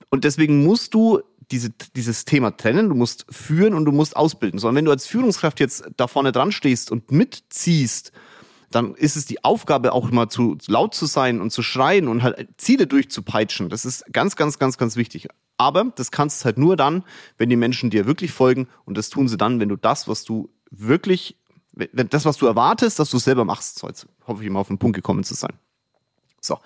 Und 0.09 0.23
deswegen 0.23 0.63
musst 0.63 0.93
du 0.93 1.21
diese, 1.51 1.69
dieses 1.95 2.25
Thema 2.25 2.55
trennen, 2.55 2.89
du 2.89 2.95
musst 2.95 3.25
führen 3.29 3.73
und 3.73 3.85
du 3.85 3.91
musst 3.91 4.15
ausbilden. 4.15 4.59
Sondern 4.59 4.77
wenn 4.77 4.85
du 4.85 4.91
als 4.91 5.05
Führungskraft 5.05 5.59
jetzt 5.59 5.83
da 5.97 6.07
vorne 6.07 6.31
dran 6.31 6.51
stehst 6.51 6.91
und 6.91 7.11
mitziehst, 7.11 8.11
dann 8.71 8.95
ist 8.95 9.17
es 9.17 9.25
die 9.25 9.43
Aufgabe 9.43 9.91
auch 9.91 10.09
mal 10.11 10.29
zu 10.29 10.57
laut 10.67 10.95
zu 10.95 11.05
sein 11.05 11.41
und 11.41 11.51
zu 11.51 11.61
schreien 11.61 12.07
und 12.07 12.23
halt 12.23 12.47
Ziele 12.57 12.87
durchzupeitschen. 12.87 13.69
Das 13.69 13.83
ist 13.83 14.05
ganz, 14.13 14.37
ganz, 14.37 14.59
ganz, 14.59 14.77
ganz 14.77 14.95
wichtig. 14.95 15.27
Aber 15.61 15.91
das 15.95 16.09
kannst 16.09 16.41
du 16.41 16.45
halt 16.45 16.57
nur 16.57 16.75
dann, 16.75 17.03
wenn 17.37 17.47
die 17.47 17.55
Menschen 17.55 17.91
dir 17.91 18.07
wirklich 18.07 18.31
folgen 18.31 18.67
und 18.85 18.97
das 18.97 19.09
tun 19.09 19.27
sie 19.27 19.37
dann, 19.37 19.59
wenn 19.59 19.69
du 19.69 19.75
das, 19.75 20.07
was 20.07 20.23
du 20.23 20.49
wirklich, 20.71 21.37
wenn 21.73 22.09
das, 22.09 22.25
was 22.25 22.37
du 22.37 22.47
erwartest, 22.47 22.97
dass 22.97 23.11
du 23.11 23.17
es 23.17 23.25
selber 23.25 23.45
machst. 23.45 23.77
So, 23.77 23.87
jetzt 23.87 24.07
hoffe 24.25 24.43
ich 24.43 24.49
mal 24.49 24.59
auf 24.59 24.69
den 24.69 24.79
Punkt 24.79 24.95
gekommen 24.95 25.23
zu 25.23 25.35
sein. 25.35 25.53
So. 26.41 26.57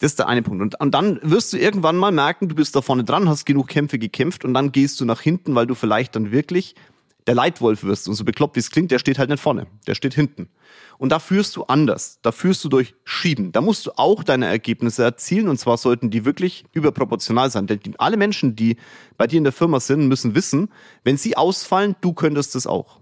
Das 0.00 0.10
ist 0.10 0.18
der 0.18 0.26
eine 0.26 0.42
Punkt. 0.42 0.60
Und, 0.60 0.80
und 0.80 0.92
dann 0.92 1.20
wirst 1.22 1.52
du 1.52 1.58
irgendwann 1.58 1.96
mal 1.96 2.10
merken, 2.10 2.48
du 2.48 2.56
bist 2.56 2.74
da 2.74 2.82
vorne 2.82 3.04
dran, 3.04 3.28
hast 3.28 3.44
genug 3.44 3.68
Kämpfe 3.68 4.00
gekämpft 4.00 4.44
und 4.44 4.52
dann 4.52 4.72
gehst 4.72 5.00
du 5.00 5.04
nach 5.04 5.20
hinten, 5.20 5.54
weil 5.54 5.68
du 5.68 5.76
vielleicht 5.76 6.16
dann 6.16 6.32
wirklich 6.32 6.74
der 7.26 7.34
Leitwolf 7.34 7.84
wirst. 7.84 8.08
Und 8.08 8.14
so 8.14 8.24
bekloppt 8.24 8.56
wie 8.56 8.60
es 8.60 8.70
klingt, 8.70 8.90
der 8.90 8.98
steht 8.98 9.18
halt 9.18 9.30
nicht 9.30 9.42
vorne, 9.42 9.66
der 9.86 9.94
steht 9.94 10.14
hinten. 10.14 10.48
Und 10.98 11.10
da 11.10 11.18
führst 11.18 11.56
du 11.56 11.64
anders. 11.64 12.18
Da 12.22 12.32
führst 12.32 12.62
du 12.64 12.68
durch 12.68 12.94
Schieben. 13.04 13.52
Da 13.52 13.60
musst 13.60 13.86
du 13.86 13.92
auch 13.96 14.22
deine 14.22 14.46
Ergebnisse 14.46 15.02
erzielen. 15.02 15.48
Und 15.48 15.58
zwar 15.58 15.76
sollten 15.76 16.10
die 16.10 16.24
wirklich 16.24 16.64
überproportional 16.72 17.50
sein. 17.50 17.66
Denn 17.66 17.80
alle 17.98 18.16
Menschen, 18.16 18.54
die 18.54 18.76
bei 19.16 19.26
dir 19.26 19.38
in 19.38 19.44
der 19.44 19.52
Firma 19.52 19.80
sind, 19.80 20.06
müssen 20.06 20.34
wissen, 20.34 20.68
wenn 21.02 21.16
sie 21.16 21.36
ausfallen, 21.36 21.96
du 22.00 22.12
könntest 22.12 22.54
es 22.54 22.66
auch. 22.66 23.00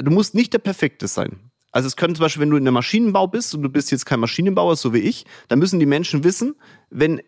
Du 0.00 0.10
musst 0.10 0.34
nicht 0.34 0.52
der 0.52 0.58
Perfekte 0.58 1.08
sein. 1.08 1.38
Also 1.70 1.86
es 1.86 1.96
könnte 1.96 2.16
zum 2.16 2.24
Beispiel, 2.24 2.42
wenn 2.42 2.50
du 2.50 2.56
in 2.56 2.64
der 2.64 2.72
Maschinenbau 2.72 3.28
bist 3.28 3.54
und 3.54 3.62
du 3.62 3.68
bist 3.68 3.90
jetzt 3.90 4.06
kein 4.06 4.20
Maschinenbauer, 4.20 4.76
so 4.76 4.92
wie 4.92 4.98
ich, 4.98 5.26
dann 5.48 5.58
müssen 5.58 5.78
die 5.78 5.86
Menschen 5.86 6.24
wissen, 6.24 6.56
wenn 6.90 7.20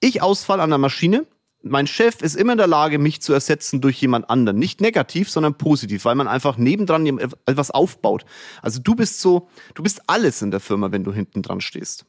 ich 0.00 0.22
ausfall 0.22 0.60
an 0.60 0.70
der 0.70 0.78
Maschine, 0.78 1.26
mein 1.62 1.86
Chef 1.86 2.20
ist 2.22 2.34
immer 2.36 2.52
in 2.52 2.58
der 2.58 2.66
Lage, 2.66 2.98
mich 2.98 3.22
zu 3.22 3.32
ersetzen 3.32 3.80
durch 3.80 4.00
jemand 4.00 4.28
anderen. 4.28 4.58
Nicht 4.58 4.80
negativ, 4.80 5.30
sondern 5.30 5.54
positiv, 5.54 6.04
weil 6.04 6.14
man 6.14 6.28
einfach 6.28 6.56
nebendran 6.56 7.06
etwas 7.46 7.70
aufbaut. 7.70 8.24
Also 8.60 8.80
du 8.80 8.94
bist 8.94 9.20
so, 9.20 9.48
du 9.74 9.82
bist 9.82 10.02
alles 10.08 10.42
in 10.42 10.50
der 10.50 10.60
Firma, 10.60 10.92
wenn 10.92 11.04
du 11.04 11.12
hinten 11.12 11.42
dran 11.42 11.60
stehst. 11.60 12.04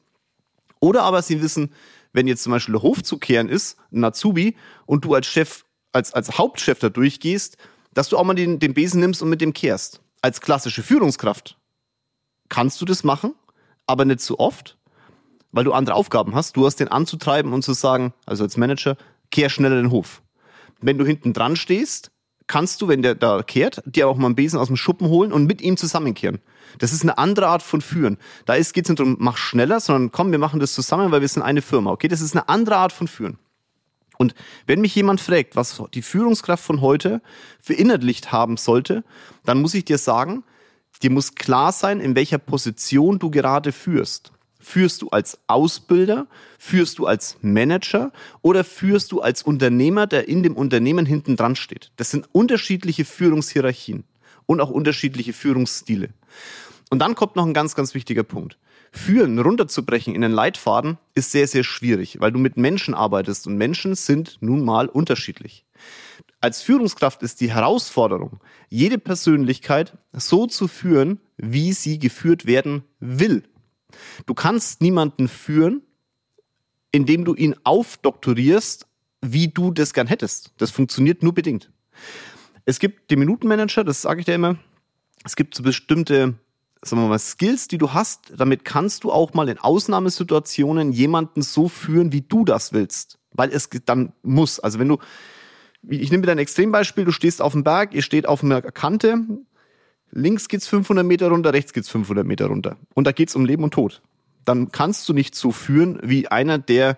Oder 0.80 1.04
aber 1.04 1.22
sie 1.22 1.42
wissen, 1.42 1.72
wenn 2.14 2.28
jetzt 2.28 2.44
zum 2.44 2.52
Beispiel 2.52 2.76
Hof 2.76 3.04
zu 3.04 3.18
kehren 3.18 3.50
ist, 3.50 3.78
ein 3.92 4.04
Azubi, 4.04 4.56
und 4.86 5.06
du 5.06 5.14
als 5.14 5.28
Chef, 5.28 5.64
als, 5.92 6.14
als 6.14 6.38
Hauptchef 6.38 6.80
da 6.80 6.90
durchgehst, 6.90 7.58
dass 7.94 8.10
du 8.10 8.18
auch 8.18 8.24
mal 8.24 8.34
den, 8.34 8.60
den 8.60 8.74
Besen 8.74 9.00
nimmst 9.00 9.22
und 9.22 9.30
mit 9.30 9.42
dem 9.42 9.54
kehrst. 9.54 10.02
Als 10.22 10.42
klassische 10.42 10.84
Führungskraft 10.84 11.58
kannst 12.50 12.82
du 12.82 12.86
das 12.86 13.04
machen, 13.04 13.34
aber 13.88 14.06
nicht 14.06 14.22
so 14.22 14.40
oft, 14.40 14.78
weil 15.52 15.64
du 15.64 15.74
andere 15.74 15.96
Aufgaben 15.96 16.36
hast. 16.36 16.58
Du 16.58 16.66
hast 16.66 16.80
den 16.80 16.88
anzutreiben 16.88 17.54
und 17.54 17.64
zu 17.64 17.74
sagen, 17.74 18.14
also 18.26 18.44
als 18.44 18.58
Manager, 18.58 18.98
kehr 19.34 19.50
schneller 19.50 19.76
den 19.76 19.92
Hof. 19.92 20.22
Wenn 20.80 20.98
du 20.98 21.06
hinten 21.06 21.34
dran 21.34 21.58
stehst, 21.58 22.12
kannst 22.48 22.82
du, 22.82 22.88
wenn 22.88 23.02
der 23.02 23.16
da 23.16 23.42
kehrt, 23.42 23.82
dir 23.86 24.08
auch 24.08 24.16
mal 24.16 24.28
einen 24.28 24.36
Besen 24.36 24.60
aus 24.60 24.68
dem 24.68 24.76
Schuppen 24.78 25.08
holen 25.08 25.34
und 25.34 25.46
mit 25.46 25.62
ihm 25.62 25.76
zusammenkehren. 25.76 26.40
Das 26.78 26.94
ist 26.94 27.02
eine 27.02 27.18
andere 27.18 27.48
Art 27.48 27.64
von 27.64 27.82
Führen. 27.82 28.18
Da 28.46 28.56
geht 28.56 28.66
es 28.66 28.76
nicht 28.76 29.00
darum, 29.00 29.18
mach 29.20 29.38
schneller, 29.38 29.80
sondern 29.80 30.12
komm, 30.12 30.32
wir 30.32 30.40
machen 30.40 30.60
das 30.60 30.74
zusammen, 30.74 31.12
weil 31.12 31.22
wir 31.22 31.28
sind 31.28 31.42
eine 31.42 31.62
Firma. 31.62 31.92
Okay, 31.92 32.08
das 32.08 32.22
ist 32.22 32.36
eine 32.36 32.48
andere 32.48 32.78
Art 32.78 32.92
von 32.92 33.08
Führen. 33.08 33.38
Und 34.18 34.36
wenn 34.68 34.82
mich 34.82 34.94
jemand 34.96 35.20
fragt, 35.20 35.56
was 35.56 35.82
die 35.94 36.02
Führungskraft 36.04 36.64
von 36.64 36.82
heute 36.82 37.22
verinnerlicht 37.60 38.32
haben 38.32 38.58
sollte, 38.58 39.04
dann 39.44 39.62
muss 39.62 39.74
ich 39.74 39.86
dir 39.86 39.98
sagen, 39.98 40.44
dir 41.02 41.10
muss 41.10 41.36
klar 41.36 41.72
sein, 41.72 42.00
in 42.00 42.16
welcher 42.16 42.38
Position 42.38 43.20
du 43.20 43.32
gerade 43.32 43.72
führst. 43.72 44.32
Führst 44.64 45.02
du 45.02 45.10
als 45.10 45.38
Ausbilder? 45.48 46.28
Führst 46.58 46.98
du 46.98 47.06
als 47.06 47.38
Manager? 47.42 48.14
Oder 48.42 48.64
führst 48.64 49.12
du 49.12 49.20
als 49.20 49.44
Unternehmer, 49.44 50.08
der 50.08 50.30
in 50.30 50.42
dem 50.42 50.56
Unternehmen 50.56 51.06
hinten 51.06 51.36
dran 51.36 51.58
steht? 51.58 51.92
Das 51.98 52.12
sind 52.12 52.30
unterschiedliche 52.32 53.04
Führungshierarchien 53.04 54.06
und 54.46 54.62
auch 54.62 54.70
unterschiedliche 54.70 55.34
Führungsstile. 55.34 56.10
Und 56.90 57.00
dann 57.00 57.14
kommt 57.16 57.36
noch 57.36 57.46
ein 57.46 57.54
ganz, 57.54 57.76
ganz 57.76 57.94
wichtiger 57.94 58.24
Punkt. 58.24 58.58
Führen 58.94 59.38
runterzubrechen 59.38 60.16
in 60.16 60.24
einen 60.24 60.34
Leitfaden 60.34 60.98
ist 61.14 61.32
sehr, 61.32 61.48
sehr 61.48 61.64
schwierig, 61.64 62.22
weil 62.22 62.32
du 62.32 62.40
mit 62.40 62.56
Menschen 62.56 62.94
arbeitest 62.94 63.48
und 63.48 63.58
Menschen 63.58 63.96
sind 63.96 64.38
nun 64.40 64.64
mal 64.64 64.88
unterschiedlich. 64.88 65.66
Als 66.40 66.62
Führungskraft 66.62 67.22
ist 67.22 67.42
die 67.42 67.52
Herausforderung, 67.52 68.40
jede 68.70 68.98
Persönlichkeit 68.98 69.98
so 70.14 70.48
zu 70.48 70.68
führen, 70.68 71.20
wie 71.36 71.74
sie 71.74 72.00
geführt 72.00 72.46
werden 72.46 72.84
will. 73.00 73.44
Du 74.26 74.34
kannst 74.34 74.82
niemanden 74.82 75.28
führen, 75.28 75.82
indem 76.92 77.26
du 77.26 77.34
ihn 77.36 77.56
aufdoktorierst, 77.64 78.88
wie 79.22 79.48
du 79.48 79.72
das 79.72 79.94
gern 79.94 80.08
hättest. 80.08 80.54
Das 80.58 80.72
funktioniert 80.72 81.24
nur 81.24 81.34
bedingt. 81.34 81.72
Es 82.66 82.80
gibt 82.80 83.12
den 83.12 83.20
Minutenmanager, 83.20 83.84
das 83.84 84.02
sage 84.02 84.20
ich 84.20 84.26
dir 84.26 84.36
immer. 84.36 84.58
Es 85.24 85.36
gibt 85.36 85.56
so 85.56 85.64
bestimmte 85.64 86.36
sagen 86.86 87.02
wir 87.02 87.08
mal, 87.08 87.20
Skills, 87.20 87.68
die 87.68 87.78
du 87.78 87.94
hast, 87.94 88.34
damit 88.36 88.66
kannst 88.66 89.04
du 89.04 89.12
auch 89.12 89.34
mal 89.34 89.50
in 89.50 89.58
Ausnahmesituationen 89.58 90.92
jemanden 90.92 91.42
so 91.42 91.70
führen, 91.70 92.12
wie 92.12 92.22
du 92.22 92.46
das 92.46 92.74
willst. 92.74 93.20
Weil 93.32 93.50
es 93.52 93.70
dann 93.86 94.14
muss. 94.22 94.60
Also 94.60 94.80
wenn 94.80 94.90
du, 94.90 94.98
ich 95.88 96.12
nehme 96.12 96.24
wieder 96.24 96.34
ein 96.34 96.40
Extrembeispiel, 96.40 97.06
du 97.06 97.12
stehst 97.12 97.42
auf 97.42 97.54
dem 97.54 97.64
Berg, 97.64 97.94
ihr 97.94 98.02
steht 98.02 98.28
auf 98.28 98.44
einer 98.44 98.62
Kante, 98.62 99.18
links 100.14 100.48
geht's 100.48 100.68
500 100.68 101.06
Meter 101.06 101.30
runter, 101.30 101.54
rechts 101.54 101.74
geht's 101.74 101.90
500 101.90 102.26
Meter 102.26 102.48
runter. 102.48 102.78
Und 102.94 103.06
da 103.06 103.12
geht's 103.12 103.36
um 103.36 103.46
Leben 103.46 103.64
und 103.64 103.74
Tod. 103.74 104.02
Dann 104.46 104.72
kannst 104.72 105.08
du 105.10 105.14
nicht 105.14 105.36
so 105.36 105.52
führen 105.52 106.00
wie 106.04 106.28
einer, 106.28 106.58
der 106.58 106.98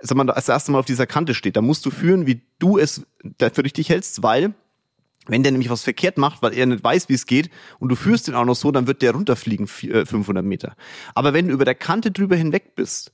sag 0.00 0.16
mal, 0.16 0.24
das 0.24 0.48
erste 0.48 0.72
Mal 0.72 0.78
auf 0.78 0.86
dieser 0.86 1.06
Kante 1.06 1.34
steht. 1.34 1.56
Da 1.56 1.62
musst 1.62 1.86
du 1.86 1.90
führen, 1.90 2.26
wie 2.26 2.42
du 2.58 2.78
es 2.78 3.06
für 3.38 3.64
richtig 3.64 3.88
hältst, 3.88 4.22
weil 4.22 4.54
wenn 5.26 5.42
der 5.42 5.52
nämlich 5.52 5.70
was 5.70 5.82
verkehrt 5.82 6.18
macht, 6.18 6.42
weil 6.42 6.52
er 6.52 6.66
nicht 6.66 6.84
weiß, 6.84 7.08
wie 7.08 7.14
es 7.14 7.24
geht, 7.24 7.50
und 7.78 7.88
du 7.88 7.96
führst 7.96 8.28
ihn 8.28 8.34
auch 8.34 8.44
noch 8.44 8.56
so, 8.56 8.70
dann 8.70 8.86
wird 8.86 9.00
der 9.00 9.12
runterfliegen 9.12 9.66
500 9.66 10.44
Meter. 10.44 10.76
Aber 11.14 11.32
wenn 11.32 11.48
du 11.48 11.54
über 11.54 11.64
der 11.64 11.74
Kante 11.74 12.10
drüber 12.10 12.36
hinweg 12.36 12.74
bist 12.74 13.12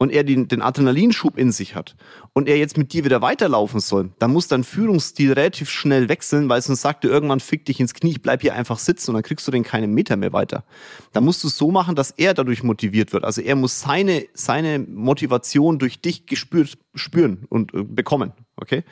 und 0.00 0.10
er 0.10 0.24
den, 0.24 0.48
den 0.48 0.62
Adrenalinschub 0.62 1.36
in 1.36 1.52
sich 1.52 1.74
hat 1.74 1.94
und 2.32 2.48
er 2.48 2.56
jetzt 2.56 2.78
mit 2.78 2.94
dir 2.94 3.04
wieder 3.04 3.20
weiterlaufen 3.20 3.80
soll, 3.80 4.10
dann 4.18 4.32
muss 4.32 4.48
dein 4.48 4.64
Führungsstil 4.64 5.34
relativ 5.34 5.68
schnell 5.68 6.08
wechseln, 6.08 6.48
weil 6.48 6.62
sonst 6.62 6.80
sagt 6.80 7.04
er 7.04 7.10
irgendwann, 7.10 7.38
fick 7.38 7.66
dich 7.66 7.80
ins 7.80 7.92
Knie, 7.92 8.12
ich 8.12 8.22
bleib 8.22 8.40
hier 8.40 8.54
einfach 8.54 8.78
sitzen 8.78 9.10
und 9.10 9.16
dann 9.16 9.22
kriegst 9.22 9.46
du 9.46 9.52
den 9.52 9.62
keinen 9.62 9.92
Meter 9.92 10.16
mehr 10.16 10.32
weiter. 10.32 10.64
Dann 11.12 11.22
musst 11.22 11.44
du 11.44 11.48
es 11.48 11.58
so 11.58 11.70
machen, 11.70 11.96
dass 11.96 12.12
er 12.12 12.32
dadurch 12.32 12.62
motiviert 12.62 13.12
wird. 13.12 13.24
Also 13.24 13.42
er 13.42 13.56
muss 13.56 13.80
seine, 13.80 14.24
seine 14.32 14.78
Motivation 14.78 15.78
durch 15.78 16.00
dich 16.00 16.24
gespürt, 16.24 16.78
spüren 16.94 17.44
und 17.50 17.74
äh, 17.74 17.82
bekommen. 17.82 18.32
Okay? 18.56 18.84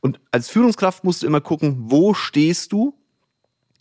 Und 0.00 0.20
als 0.32 0.50
Führungskraft 0.50 1.02
musst 1.02 1.22
du 1.22 1.26
immer 1.26 1.40
gucken, 1.40 1.76
wo 1.78 2.12
stehst 2.12 2.72
du? 2.72 2.92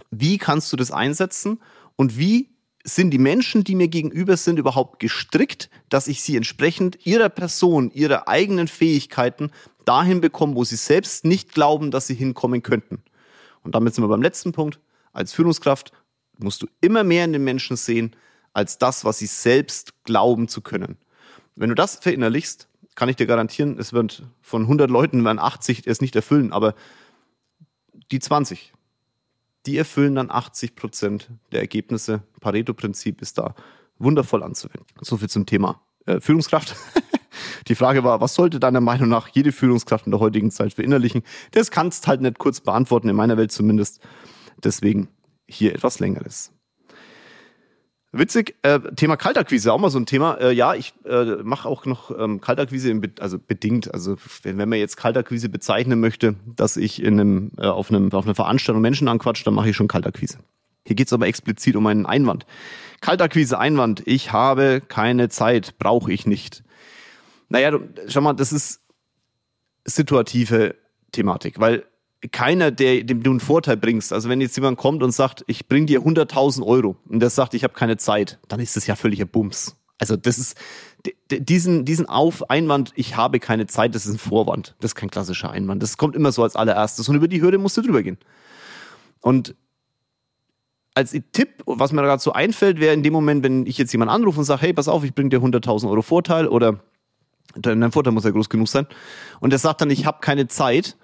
Wie 0.10 0.38
kannst 0.38 0.72
du 0.72 0.78
das 0.78 0.92
einsetzen? 0.92 1.60
Und 1.98 2.18
wie 2.18 2.50
sind 2.84 3.12
die 3.12 3.20
Menschen, 3.20 3.64
die 3.64 3.76
mir 3.76 3.88
gegenüber 3.88 4.38
sind, 4.38 4.58
überhaupt 4.58 5.00
gestrickt, 5.00 5.70
dass 5.90 6.08
ich 6.08 6.22
sie 6.22 6.38
entsprechend 6.38 7.06
ihrer 7.06 7.30
Person, 7.30 7.92
ihrer 7.92 8.28
eigenen 8.28 8.68
Fähigkeiten 8.68 9.52
dahin 9.86 10.22
bekomme, 10.22 10.56
wo 10.56 10.64
sie 10.64 10.76
selbst 10.76 11.26
nicht 11.26 11.54
glauben, 11.54 11.92
dass 11.92 12.08
sie 12.08 12.16
hinkommen 12.16 12.64
könnten. 12.64 13.04
Und 13.64 13.76
damit 13.76 13.94
sind 13.96 14.04
wir 14.04 14.08
beim 14.08 14.22
letzten 14.22 14.52
Punkt. 14.52 14.80
Als 15.12 15.34
Führungskraft 15.34 15.92
musst 16.38 16.62
du 16.62 16.68
immer 16.82 17.04
mehr 17.04 17.26
in 17.26 17.34
den 17.34 17.44
Menschen 17.44 17.76
sehen, 17.76 18.16
als 18.54 18.78
das, 18.78 19.06
was 19.06 19.20
sie 19.20 19.26
selbst 19.26 20.04
glauben 20.04 20.48
zu 20.48 20.62
können. 20.62 20.98
Wenn 21.56 21.70
du 21.70 21.76
das 21.76 21.98
verinnerlichst, 21.98 22.68
kann 22.96 23.10
ich 23.10 23.16
dir 23.16 23.28
garantieren, 23.28 23.78
es 23.80 23.94
wird 23.94 24.24
von 24.42 24.64
100 24.64 24.90
Leuten 24.90 25.24
werden 25.24 25.40
80 25.40 25.88
es 25.88 26.02
nicht 26.02 26.16
erfüllen, 26.16 26.52
aber 26.52 26.76
die 28.12 28.20
20, 28.20 28.74
die 29.66 29.78
erfüllen 29.78 30.16
dann 30.16 30.32
80 30.32 30.76
Prozent 30.76 31.30
der 31.52 31.62
Ergebnisse. 31.62 32.24
Pareto-Prinzip 32.40 33.22
ist 33.22 33.38
da 33.38 33.56
wundervoll 33.98 34.44
anzuwenden. 34.44 34.86
So 35.02 35.18
viel 35.18 35.30
zum 35.30 35.46
Thema 35.46 35.82
äh, 36.06 36.20
Führungskraft. 36.20 36.76
Die 37.68 37.76
Frage 37.76 38.04
war, 38.04 38.22
was 38.22 38.34
sollte 38.34 38.60
deiner 38.60 38.82
Meinung 38.82 39.10
nach 39.10 39.28
jede 39.30 39.52
Führungskraft 39.52 40.06
in 40.06 40.12
der 40.12 40.20
heutigen 40.20 40.52
Zeit 40.52 40.74
verinnerlichen? 40.74 41.24
Das 41.52 41.72
kannst 41.72 42.08
halt 42.08 42.22
nicht 42.22 42.40
kurz 42.40 42.62
beantworten, 42.62 43.10
in 43.10 43.16
meiner 43.16 43.38
Welt 43.38 43.52
zumindest. 43.52 44.02
Deswegen 44.64 45.10
hier 45.48 45.74
etwas 45.74 46.00
längeres. 46.00 46.52
Witzig, 48.12 48.56
äh, 48.64 48.80
Thema 48.96 49.18
Kaltakquise, 49.18 49.72
auch 49.72 49.78
mal 49.78 49.92
so 49.92 50.00
ein 50.00 50.08
Thema. 50.08 50.34
Äh, 50.36 50.52
ja, 50.52 50.74
ich 50.74 50.94
äh, 51.06 51.44
mache 51.44 51.70
auch 51.70 51.86
noch 51.86 52.18
ähm, 52.18 52.42
Kaltakquise, 52.42 52.94
Be 52.96 53.12
also 53.20 53.38
bedingt. 53.38 53.94
Also 53.94 54.16
wenn, 54.42 54.58
wenn 54.58 54.68
man 54.68 54.80
jetzt 54.80 54.98
Kaltakquise 54.98 55.48
bezeichnen 55.48 56.00
möchte, 56.00 56.36
dass 56.56 56.76
ich 56.76 57.04
in 57.04 57.20
einem, 57.20 57.52
äh, 57.60 57.68
auf, 57.68 57.92
einem, 57.92 58.12
auf 58.12 58.26
einer 58.26 58.34
Veranstaltung 58.34 58.82
Menschen 58.82 59.08
anquatsche, 59.08 59.44
dann 59.44 59.54
mache 59.54 59.70
ich 59.70 59.76
schon 59.76 59.88
Kaltakquise. 59.88 60.40
Hier 60.88 60.96
geht's 60.96 61.14
aber 61.14 61.28
explizit 61.28 61.76
um 61.76 61.86
einen 61.86 62.08
Einwand. 62.08 62.48
Kaltakquise, 63.00 63.60
Einwand, 63.60 64.02
ich 64.06 64.34
habe 64.34 64.82
keine 64.88 65.30
Zeit, 65.30 65.78
brauche 65.78 66.12
ich 66.12 66.26
nicht. 66.26 66.64
Naja, 67.48 67.80
schau 68.08 68.22
mal, 68.22 68.34
das 68.34 68.52
ist 68.52 68.82
situative 69.86 70.76
Thematik, 71.12 71.60
weil 71.60 71.86
keiner, 72.32 72.72
der 72.72 73.04
dem 73.04 73.24
du 73.24 73.32
einen 73.32 73.40
Vorteil 73.40 73.78
bringst. 73.78 74.12
Also 74.12 74.30
wenn 74.30 74.42
jetzt 74.42 74.56
jemand 74.58 74.78
kommt 74.78 75.04
und 75.04 75.12
sagt, 75.12 75.44
ich 75.48 75.68
bring 75.68 75.86
dir 75.86 76.02
100.000 76.02 76.66
Euro 76.66 76.98
und 77.08 77.22
der 77.22 77.30
sagt, 77.30 77.54
ich 77.54 77.64
habe 77.64 77.74
keine 77.74 77.98
Zeit, 77.98 78.40
dann 78.48 78.60
ist 78.60 78.76
das 78.76 78.88
ja 78.88 78.96
völliger 78.96 79.26
Bums. 79.26 79.78
Also 80.00 80.16
das 80.16 80.38
ist 80.38 80.58
diesen 81.30 81.86
diesen 81.86 82.08
Auf 82.08 82.50
Einwand, 82.50 82.92
ich 82.96 83.16
habe 83.16 83.40
keine 83.40 83.68
Zeit, 83.68 83.96
das 83.96 84.06
ist 84.06 84.14
ein 84.14 84.18
Vorwand. 84.18 84.76
Das 84.80 84.92
ist 84.92 84.96
kein 84.96 85.10
klassischer 85.10 85.52
Einwand. 85.52 85.82
Das 85.82 85.98
kommt 85.98 86.16
immer 86.16 86.32
so 86.32 86.44
als 86.44 86.56
allererstes 86.56 87.08
und 87.08 87.16
über 87.16 87.28
die 87.28 87.42
Hürde 87.42 87.58
musst 87.58 87.78
du 87.78 87.82
drüber 87.82 88.04
gehen. 88.04 88.18
Und 89.22 89.56
als 90.94 91.12
Tipp, 91.32 91.64
was 91.66 91.94
mir 91.94 92.02
gerade 92.02 92.22
so 92.22 92.34
einfällt, 92.34 92.80
wäre 92.80 92.94
in 92.94 93.04
dem 93.04 93.14
Moment, 93.14 93.44
wenn 93.44 93.66
ich 93.66 93.78
jetzt 93.78 93.92
jemanden 93.94 94.14
anrufe 94.14 94.40
und 94.40 94.46
sage, 94.46 94.64
hey, 94.64 94.74
pass 94.74 94.88
auf, 94.88 95.04
ich 95.04 95.14
bring 95.14 95.30
dir 95.30 95.40
100.000 95.40 95.90
Euro 95.90 96.02
Vorteil 96.02 96.48
oder 96.48 96.80
dein 97.56 97.92
Vorteil 97.92 98.14
muss 98.14 98.26
ja 98.26 98.32
groß 98.32 98.50
genug 98.50 98.68
sein 98.68 98.88
und 99.40 99.52
der 99.52 99.60
sagt 99.60 99.82
dann, 99.82 99.90
ich 99.90 100.06
habe 100.06 100.20
keine 100.22 100.48
Zeit, 100.48 100.98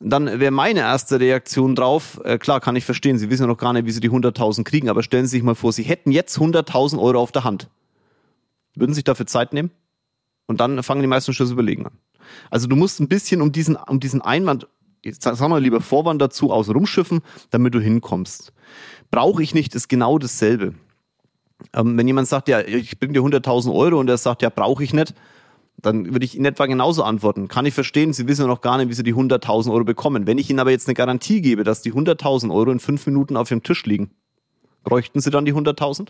dann 0.00 0.38
wäre 0.38 0.52
meine 0.52 0.80
erste 0.80 1.18
Reaktion 1.18 1.74
drauf, 1.74 2.20
äh, 2.24 2.38
klar, 2.38 2.60
kann 2.60 2.76
ich 2.76 2.84
verstehen, 2.84 3.18
Sie 3.18 3.30
wissen 3.30 3.42
ja 3.42 3.46
noch 3.48 3.58
gar 3.58 3.72
nicht, 3.72 3.86
wie 3.86 3.90
Sie 3.90 4.00
die 4.00 4.10
100.000 4.10 4.64
kriegen, 4.64 4.88
aber 4.88 5.02
stellen 5.02 5.26
Sie 5.26 5.36
sich 5.36 5.42
mal 5.42 5.54
vor, 5.54 5.72
Sie 5.72 5.82
hätten 5.82 6.12
jetzt 6.12 6.38
100.000 6.38 7.00
Euro 7.00 7.20
auf 7.20 7.32
der 7.32 7.44
Hand. 7.44 7.68
Würden 8.74 8.92
Sie 8.92 8.98
sich 8.98 9.04
dafür 9.04 9.26
Zeit 9.26 9.52
nehmen? 9.52 9.70
Und 10.46 10.60
dann 10.60 10.82
fangen 10.82 11.02
die 11.02 11.08
meisten 11.08 11.32
schon 11.32 11.46
das 11.46 11.52
Überlegen 11.52 11.86
an. 11.86 11.98
Also 12.50 12.68
du 12.68 12.76
musst 12.76 13.00
ein 13.00 13.08
bisschen 13.08 13.42
um 13.42 13.52
diesen, 13.52 13.76
um 13.76 14.00
diesen 14.00 14.22
Einwand, 14.22 14.68
sagen 15.04 15.50
wir 15.50 15.60
lieber 15.60 15.80
Vorwand 15.80 16.22
dazu, 16.22 16.52
aus 16.52 16.68
rumschiffen, 16.68 17.20
damit 17.50 17.74
du 17.74 17.80
hinkommst. 17.80 18.52
Brauche 19.10 19.42
ich 19.42 19.54
nicht, 19.54 19.74
ist 19.74 19.88
genau 19.88 20.18
dasselbe. 20.18 20.74
Ähm, 21.72 21.98
wenn 21.98 22.06
jemand 22.06 22.28
sagt, 22.28 22.48
ja, 22.48 22.60
ich 22.60 22.98
bring 23.00 23.12
dir 23.12 23.22
100.000 23.22 23.74
Euro 23.74 23.98
und 23.98 24.08
er 24.08 24.18
sagt, 24.18 24.42
ja, 24.42 24.50
brauche 24.50 24.84
ich 24.84 24.92
nicht, 24.92 25.14
dann 25.80 26.12
würde 26.12 26.24
ich 26.24 26.36
in 26.36 26.44
etwa 26.44 26.66
genauso 26.66 27.04
antworten. 27.04 27.48
Kann 27.48 27.66
ich 27.66 27.74
verstehen, 27.74 28.12
Sie 28.12 28.26
wissen 28.26 28.42
ja 28.42 28.48
noch 28.48 28.60
gar 28.60 28.78
nicht, 28.78 28.88
wie 28.88 28.94
Sie 28.94 29.04
die 29.04 29.14
100.000 29.14 29.72
Euro 29.72 29.84
bekommen. 29.84 30.26
Wenn 30.26 30.38
ich 30.38 30.50
Ihnen 30.50 30.58
aber 30.58 30.70
jetzt 30.70 30.88
eine 30.88 30.94
Garantie 30.94 31.40
gebe, 31.40 31.64
dass 31.64 31.82
die 31.82 31.92
100.000 31.92 32.52
Euro 32.52 32.70
in 32.70 32.80
fünf 32.80 33.06
Minuten 33.06 33.36
auf 33.36 33.50
Ihrem 33.50 33.62
Tisch 33.62 33.84
liegen, 33.86 34.10
bräuchten 34.82 35.20
Sie 35.20 35.30
dann 35.30 35.44
die 35.44 35.54
100.000? 35.54 36.08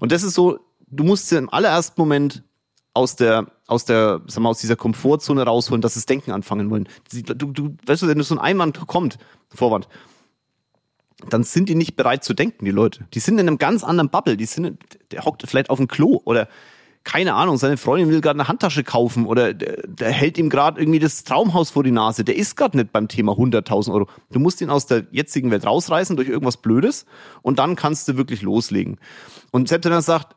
Und 0.00 0.12
das 0.12 0.22
ist 0.22 0.34
so, 0.34 0.58
du 0.88 1.04
musst 1.04 1.28
sie 1.28 1.36
im 1.36 1.50
allerersten 1.50 2.00
Moment 2.00 2.42
aus 2.92 3.16
der, 3.16 3.46
aus 3.66 3.84
der, 3.84 4.20
sag 4.26 4.42
mal, 4.42 4.50
aus 4.50 4.60
dieser 4.60 4.76
Komfortzone 4.76 5.42
rausholen, 5.42 5.82
dass 5.82 5.94
sie 5.94 6.00
das 6.00 6.06
Denken 6.06 6.30
anfangen 6.30 6.70
wollen. 6.70 6.88
Du, 7.10 7.46
du, 7.46 7.76
weißt 7.86 8.02
du, 8.02 8.08
wenn 8.08 8.22
so 8.22 8.34
ein 8.34 8.40
Einwand 8.40 8.86
kommt, 8.86 9.18
Vorwand, 9.52 9.88
dann 11.28 11.42
sind 11.42 11.68
die 11.68 11.74
nicht 11.74 11.96
bereit 11.96 12.22
zu 12.22 12.34
denken, 12.34 12.64
die 12.64 12.70
Leute. 12.70 13.06
Die 13.14 13.20
sind 13.20 13.38
in 13.38 13.48
einem 13.48 13.58
ganz 13.58 13.82
anderen 13.82 14.10
Bubble. 14.10 14.36
Die 14.36 14.46
sind, 14.46 14.78
der 15.10 15.24
hockt 15.24 15.42
vielleicht 15.46 15.70
auf 15.70 15.78
dem 15.78 15.88
Klo 15.88 16.20
oder 16.24 16.48
keine 17.04 17.34
Ahnung, 17.34 17.58
seine 17.58 17.76
Freundin 17.76 18.08
will 18.08 18.22
gerade 18.22 18.40
eine 18.40 18.48
Handtasche 18.48 18.82
kaufen 18.82 19.26
oder 19.26 19.52
der, 19.52 19.86
der 19.86 20.10
hält 20.10 20.38
ihm 20.38 20.48
gerade 20.48 20.80
irgendwie 20.80 20.98
das 20.98 21.22
Traumhaus 21.24 21.70
vor 21.70 21.84
die 21.84 21.90
Nase. 21.90 22.24
Der 22.24 22.34
ist 22.34 22.56
gerade 22.56 22.78
nicht 22.78 22.92
beim 22.92 23.08
Thema 23.08 23.32
100.000 23.32 23.92
Euro. 23.92 24.08
Du 24.30 24.40
musst 24.40 24.62
ihn 24.62 24.70
aus 24.70 24.86
der 24.86 25.06
jetzigen 25.10 25.50
Welt 25.50 25.66
rausreißen 25.66 26.16
durch 26.16 26.28
irgendwas 26.28 26.56
Blödes 26.56 27.04
und 27.42 27.58
dann 27.58 27.76
kannst 27.76 28.08
du 28.08 28.16
wirklich 28.16 28.40
loslegen. 28.40 28.98
Und 29.52 29.68
selbst 29.68 29.84
wenn 29.84 29.92
er 29.92 30.02
sagt, 30.02 30.34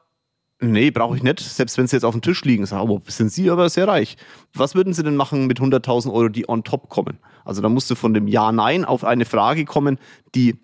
nee, 0.60 0.92
brauche 0.92 1.16
ich 1.16 1.24
nicht, 1.24 1.40
selbst 1.40 1.78
wenn 1.78 1.88
sie 1.88 1.96
jetzt 1.96 2.04
auf 2.04 2.14
dem 2.14 2.22
Tisch 2.22 2.44
liegen, 2.44 2.66
sagen, 2.66 2.90
oh, 2.90 3.02
sind 3.08 3.32
Sie 3.32 3.50
aber 3.50 3.70
sehr 3.70 3.88
reich. 3.88 4.18
Was 4.54 4.76
würden 4.76 4.94
Sie 4.94 5.04
denn 5.04 5.16
machen 5.16 5.48
mit 5.48 5.60
100.000 5.60 6.12
Euro, 6.12 6.30
die 6.30 6.50
on 6.50 6.64
top 6.64 6.90
kommen? 6.90 7.20
Also 7.46 7.62
da 7.62 7.70
musst 7.70 7.90
du 7.90 7.96
von 7.96 8.14
dem 8.14 8.28
Ja-Nein 8.28 8.84
auf 8.84 9.06
eine 9.06 9.26
Frage 9.26 9.66
kommen, 9.66 10.00
die 10.36 10.60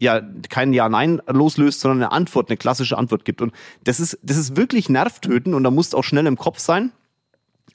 ja 0.00 0.20
kein 0.48 0.72
Ja-Nein 0.72 1.22
loslöst, 1.28 1.80
sondern 1.80 2.02
eine 2.02 2.12
Antwort, 2.12 2.48
eine 2.48 2.56
klassische 2.56 2.98
Antwort 2.98 3.24
gibt. 3.24 3.42
Und 3.42 3.52
das 3.84 4.00
ist, 4.00 4.18
das 4.22 4.36
ist 4.36 4.56
wirklich 4.56 4.88
nervtöten 4.88 5.54
und 5.54 5.62
da 5.62 5.70
musst 5.70 5.92
du 5.92 5.98
auch 5.98 6.04
schnell 6.04 6.26
im 6.26 6.36
Kopf 6.36 6.58
sein. 6.58 6.90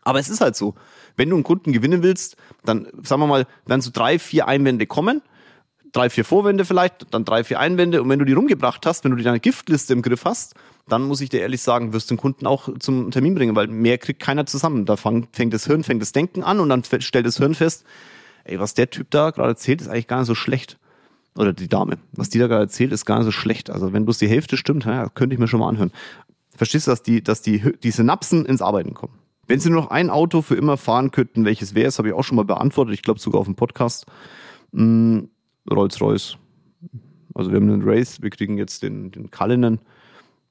Aber 0.02 0.20
es 0.20 0.28
ist 0.28 0.42
halt 0.42 0.56
so. 0.56 0.76
Wenn 1.16 1.30
du 1.30 1.36
einen 1.36 1.44
Kunden 1.44 1.72
gewinnen 1.72 2.04
willst, 2.04 2.36
dann, 2.66 2.88
sagen 3.04 3.22
wir 3.22 3.28
mal, 3.28 3.48
werden 3.66 3.82
so 3.82 3.92
drei, 3.94 4.20
vier 4.20 4.48
Einwände 4.48 4.86
kommen, 4.88 5.22
drei, 5.92 6.10
vier 6.10 6.26
Vorwände 6.26 6.66
vielleicht, 6.66 7.14
dann 7.14 7.26
drei, 7.26 7.44
vier 7.44 7.60
Einwände. 7.60 8.02
Und 8.02 8.10
wenn 8.10 8.20
du 8.20 8.26
die 8.26 8.34
rumgebracht 8.34 8.86
hast, 8.86 9.04
wenn 9.04 9.16
du 9.16 9.24
deine 9.24 9.40
Giftliste 9.40 9.94
im 9.94 10.02
Griff 10.02 10.26
hast, 10.26 10.56
dann 10.88 11.04
muss 11.04 11.22
ich 11.22 11.30
dir 11.30 11.42
ehrlich 11.42 11.62
sagen, 11.62 11.94
wirst 11.94 12.10
du 12.10 12.16
den 12.16 12.20
Kunden 12.20 12.48
auch 12.48 12.70
zum 12.80 13.12
Termin 13.12 13.36
bringen, 13.36 13.56
weil 13.56 13.68
mehr 13.68 13.98
kriegt 13.98 14.20
keiner 14.20 14.46
zusammen. 14.46 14.86
Da 14.86 14.98
fängt 14.98 15.54
das 15.54 15.66
Hirn, 15.66 15.84
fängt 15.84 16.02
das 16.02 16.12
Denken 16.12 16.44
an 16.44 16.60
und 16.60 16.70
dann 16.70 16.84
stellt 16.84 17.26
das 17.26 17.38
Hirn 17.38 17.56
fest, 17.56 17.86
ey, 18.44 18.60
was 18.60 18.74
der 18.74 18.90
Typ 18.90 19.10
da 19.12 19.30
gerade 19.30 19.50
erzählt, 19.50 19.82
ist 19.82 19.88
eigentlich 19.88 20.08
gar 20.08 20.20
nicht 20.20 20.28
so 20.28 20.36
schlecht 20.36 20.78
oder 21.38 21.54
die 21.54 21.68
Dame, 21.68 21.98
was 22.14 22.30
die 22.30 22.40
da 22.40 22.48
gerade 22.48 22.64
erzählt, 22.64 22.92
ist 22.92 23.06
gar 23.06 23.18
nicht 23.18 23.26
so 23.26 23.32
schlecht. 23.32 23.70
Also 23.70 23.94
wenn 23.94 24.06
bloß 24.06 24.18
die 24.18 24.28
Hälfte 24.28 24.58
stimmt, 24.58 24.86
ja, 24.86 25.10
könnte 25.10 25.34
ich 25.34 25.40
mir 25.40 25.48
schon 25.48 25.60
mal 25.60 25.70
anhören. 25.70 25.92
Verstehst 26.56 26.88
du, 26.88 26.92
dass 26.92 27.04
die, 27.04 27.22
dass 27.22 27.42
die, 27.42 27.74
die 27.84 27.92
Synapsen 27.92 28.46
ins 28.46 28.62
Arbeiten 28.62 28.94
kommen? 28.94 29.14
Wenn 29.48 29.60
Sie 29.60 29.70
nur 29.70 29.82
noch 29.82 29.92
ein 29.92 30.10
Auto 30.10 30.42
für 30.42 30.56
immer 30.56 30.78
fahren 30.78 31.12
könnten, 31.12 31.46
welches 31.46 31.76
wäre 31.76 31.88
es, 31.88 32.00
habe 32.00 32.08
ich 32.08 32.14
auch 32.14 32.24
schon 32.24 32.38
mal 32.38 32.46
beantwortet. 32.46 32.94
Ich 32.96 33.04
glaube 33.04 33.20
sogar 33.20 33.42
auf 33.42 33.46
dem 33.46 33.56
Podcast. 33.56 34.06
Hm, 34.74 35.30
Rolls-Royce. 35.70 36.38
Also 37.36 37.52
wir 37.52 37.58
haben 37.58 37.70
einen 37.70 37.86
Wraith, 37.86 38.22
wir 38.22 38.30
kriegen 38.30 38.58
jetzt 38.58 38.82
den, 38.82 39.12
den 39.12 39.30
Cullinan. 39.30 39.80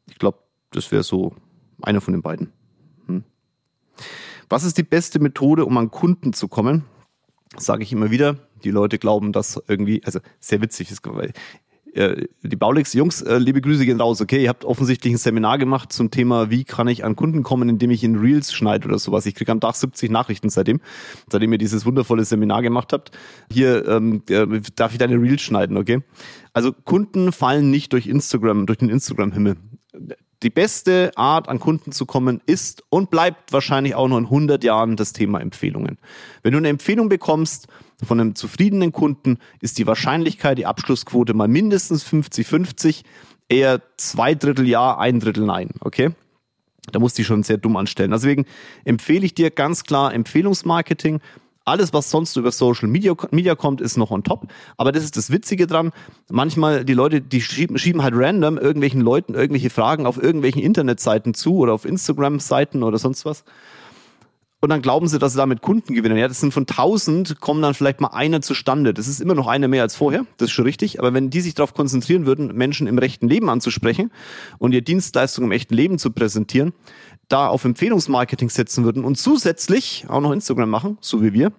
Ich 0.09 0.18
glaube, 0.18 0.38
das 0.70 0.92
wäre 0.92 1.03
so 1.03 1.35
einer 1.83 2.03
von 2.03 2.12
den 2.12 2.23
beiden. 2.23 2.53
Hm. 3.07 3.25
Was 4.51 4.64
ist 4.64 4.77
die 4.77 4.83
beste 4.83 5.18
Methode, 5.18 5.64
um 5.64 5.77
an 5.79 5.90
Kunden 5.90 6.35
zu 6.35 6.47
kommen? 6.47 6.85
Sage 7.57 7.83
ich 7.83 7.92
immer 7.92 8.11
wieder 8.11 8.37
die 8.64 8.70
Leute 8.70 8.98
glauben, 8.98 9.33
dass 9.33 9.62
irgendwie, 9.68 10.03
also 10.05 10.20
sehr 10.40 10.61
witzig 10.61 10.90
ist, 10.90 11.00
weil 11.07 11.33
äh, 11.94 12.27
die 12.42 12.57
Baulix-Jungs, 12.57 13.22
äh, 13.22 13.38
liebe 13.38 13.61
Grüße 13.61 13.87
gehen 13.87 14.00
raus, 14.00 14.20
okay, 14.20 14.42
ihr 14.42 14.48
habt 14.48 14.64
offensichtlich 14.64 15.14
ein 15.14 15.18
Seminar 15.18 15.59
gemacht 15.59 15.92
zum 15.92 16.11
Thema, 16.11 16.50
wie 16.50 16.64
kann 16.64 16.88
ich 16.88 17.05
an 17.05 17.14
Kunden 17.14 17.42
kommen, 17.42 17.68
indem 17.68 17.90
ich 17.90 18.03
in 18.03 18.16
Reels 18.16 18.53
schneide 18.53 18.88
oder 18.88 18.98
sowas. 18.98 19.27
Ich 19.27 19.35
kriege 19.35 19.53
am 19.53 19.61
Tag 19.61 19.77
70 19.77 20.11
Nachrichten 20.11 20.48
seitdem, 20.48 20.81
seitdem 21.31 21.53
ihr 21.53 21.59
dieses 21.59 21.87
wundervolle 21.87 22.24
Seminar 22.24 22.62
gemacht 22.62 22.92
habt. 22.92 23.12
Hier 23.50 23.87
ähm, 23.87 24.22
äh, 24.29 24.61
darf 24.74 24.92
ich 24.92 24.98
deine 24.98 25.20
Reels 25.20 25.42
schneiden, 25.42 25.77
okay? 25.77 26.00
Also 26.53 26.72
Kunden 26.72 27.31
fallen 27.31 27.70
nicht 27.70 27.92
durch 27.92 28.07
Instagram, 28.07 28.66
durch 28.66 28.79
den 28.79 28.88
Instagram-Himmel 28.88 29.57
die 30.42 30.50
beste 30.50 31.11
Art, 31.16 31.48
an 31.48 31.59
Kunden 31.59 31.90
zu 31.90 32.07
kommen, 32.07 32.42
ist 32.44 32.85
und 32.90 33.11
bleibt 33.11 33.53
wahrscheinlich 33.53 33.94
auch 33.94 34.09
noch 34.09 34.18
in 34.18 34.24
100 34.24 34.62
Jahren 34.62 34.96
das 34.96 35.12
Thema 35.14 35.40
Empfehlungen. 35.40 35.98
Wenn 36.42 36.53
du 36.53 36.59
eine 36.59 36.68
Empfehlung 36.68 37.09
bekommst 37.09 37.68
von 38.02 38.20
einem 38.20 38.35
zufriedenen 38.35 38.92
Kunden, 38.92 39.38
ist 39.61 39.78
die 39.78 39.87
Wahrscheinlichkeit, 39.87 40.59
die 40.59 40.66
Abschlussquote 40.66 41.35
mal 41.35 41.48
mindestens 41.48 42.04
50-50, 42.04 43.02
eher 43.48 43.80
zwei 43.96 44.35
Drittel 44.35 44.66
Ja, 44.66 44.98
ein 44.98 45.20
Drittel 45.20 45.44
Nein, 45.44 45.70
okay? 45.80 46.11
Da 46.92 46.98
musst 46.98 47.16
du 47.16 47.20
dich 47.20 47.26
schon 47.26 47.42
sehr 47.42 47.57
dumm 47.57 47.76
anstellen. 47.76 48.11
Deswegen 48.11 48.44
empfehle 48.85 49.24
ich 49.24 49.35
dir 49.35 49.50
ganz 49.50 49.85
klar 49.85 50.12
Empfehlungsmarketing. 50.12 51.20
Alles, 51.66 51.94
was 51.94 52.11
sonst 52.11 52.37
über 52.37 52.52
Social 52.52 52.88
Media, 52.88 53.14
Media 53.30 53.54
kommt, 53.54 53.80
ist 53.80 53.96
noch 53.96 54.11
on 54.11 54.22
top. 54.22 54.48
Aber 54.76 54.92
das 54.92 55.02
ist 55.02 55.16
das 55.16 55.30
Witzige 55.30 55.66
dran. 55.66 55.92
Manchmal 56.28 56.85
die 56.85 56.92
Leute, 56.92 57.22
die 57.22 57.40
schieben, 57.40 57.78
schieben 57.78 58.02
halt 58.02 58.12
random 58.14 58.59
irgendwelchen 58.59 59.00
Leuten 59.00 59.33
irgendwelche 59.35 59.70
Fragen 59.70 60.04
auf 60.04 60.22
irgendwelchen 60.22 60.61
Internetseiten 60.61 61.33
zu 61.33 61.57
oder 61.57 61.72
auf 61.72 61.87
Instagram-Seiten 61.87 62.83
oder 62.83 62.98
sonst 62.98 63.24
was. 63.24 63.44
Und 64.64 64.70
dann 64.70 64.81
glauben 64.81 65.09
sie, 65.09 65.18
dass 65.18 65.33
sie 65.33 65.37
damit 65.37 65.61
Kunden 65.61 65.92
gewinnen. 65.92 66.16
Ja, 66.16 66.27
das 66.27 66.40
sind 66.40 66.55
von 66.55 66.62
1000 66.62 67.38
kommen 67.38 67.61
dann 67.61 67.74
vielleicht 67.74 68.00
mal 68.00 68.09
einer 68.09 68.40
zustande. 68.40 68.94
Das 68.94 69.09
ist 69.09 69.20
immer 69.20 69.35
noch 69.35 69.46
einer 69.46 69.68
mehr 69.68 69.83
als 69.83 69.94
vorher. 69.94 70.24
Das 70.38 70.46
ist 70.46 70.53
schon 70.53 70.64
richtig. 70.64 70.98
Aber 71.00 71.12
wenn 71.12 71.29
die 71.29 71.42
sich 71.42 71.53
darauf 71.53 71.74
konzentrieren 71.74 72.24
würden, 72.24 72.46
Menschen 72.57 72.87
im 72.87 72.96
rechten 72.96 73.29
Leben 73.29 73.50
anzusprechen 73.50 74.11
und 74.57 74.72
ihr 74.72 74.81
Dienstleistung 74.81 75.44
im 75.44 75.53
echten 75.53 75.74
Leben 75.74 75.98
zu 75.98 76.12
präsentieren, 76.12 76.72
da 77.29 77.48
auf 77.48 77.66
Empfehlungsmarketing 77.66 78.48
setzen 78.48 78.85
würden 78.85 79.05
und 79.05 79.18
zusätzlich 79.18 80.07
auch 80.09 80.22
noch 80.22 80.33
Instagram 80.33 80.70
machen, 80.70 80.96
so 81.03 81.22
wie 81.22 81.35
wir, 81.35 81.53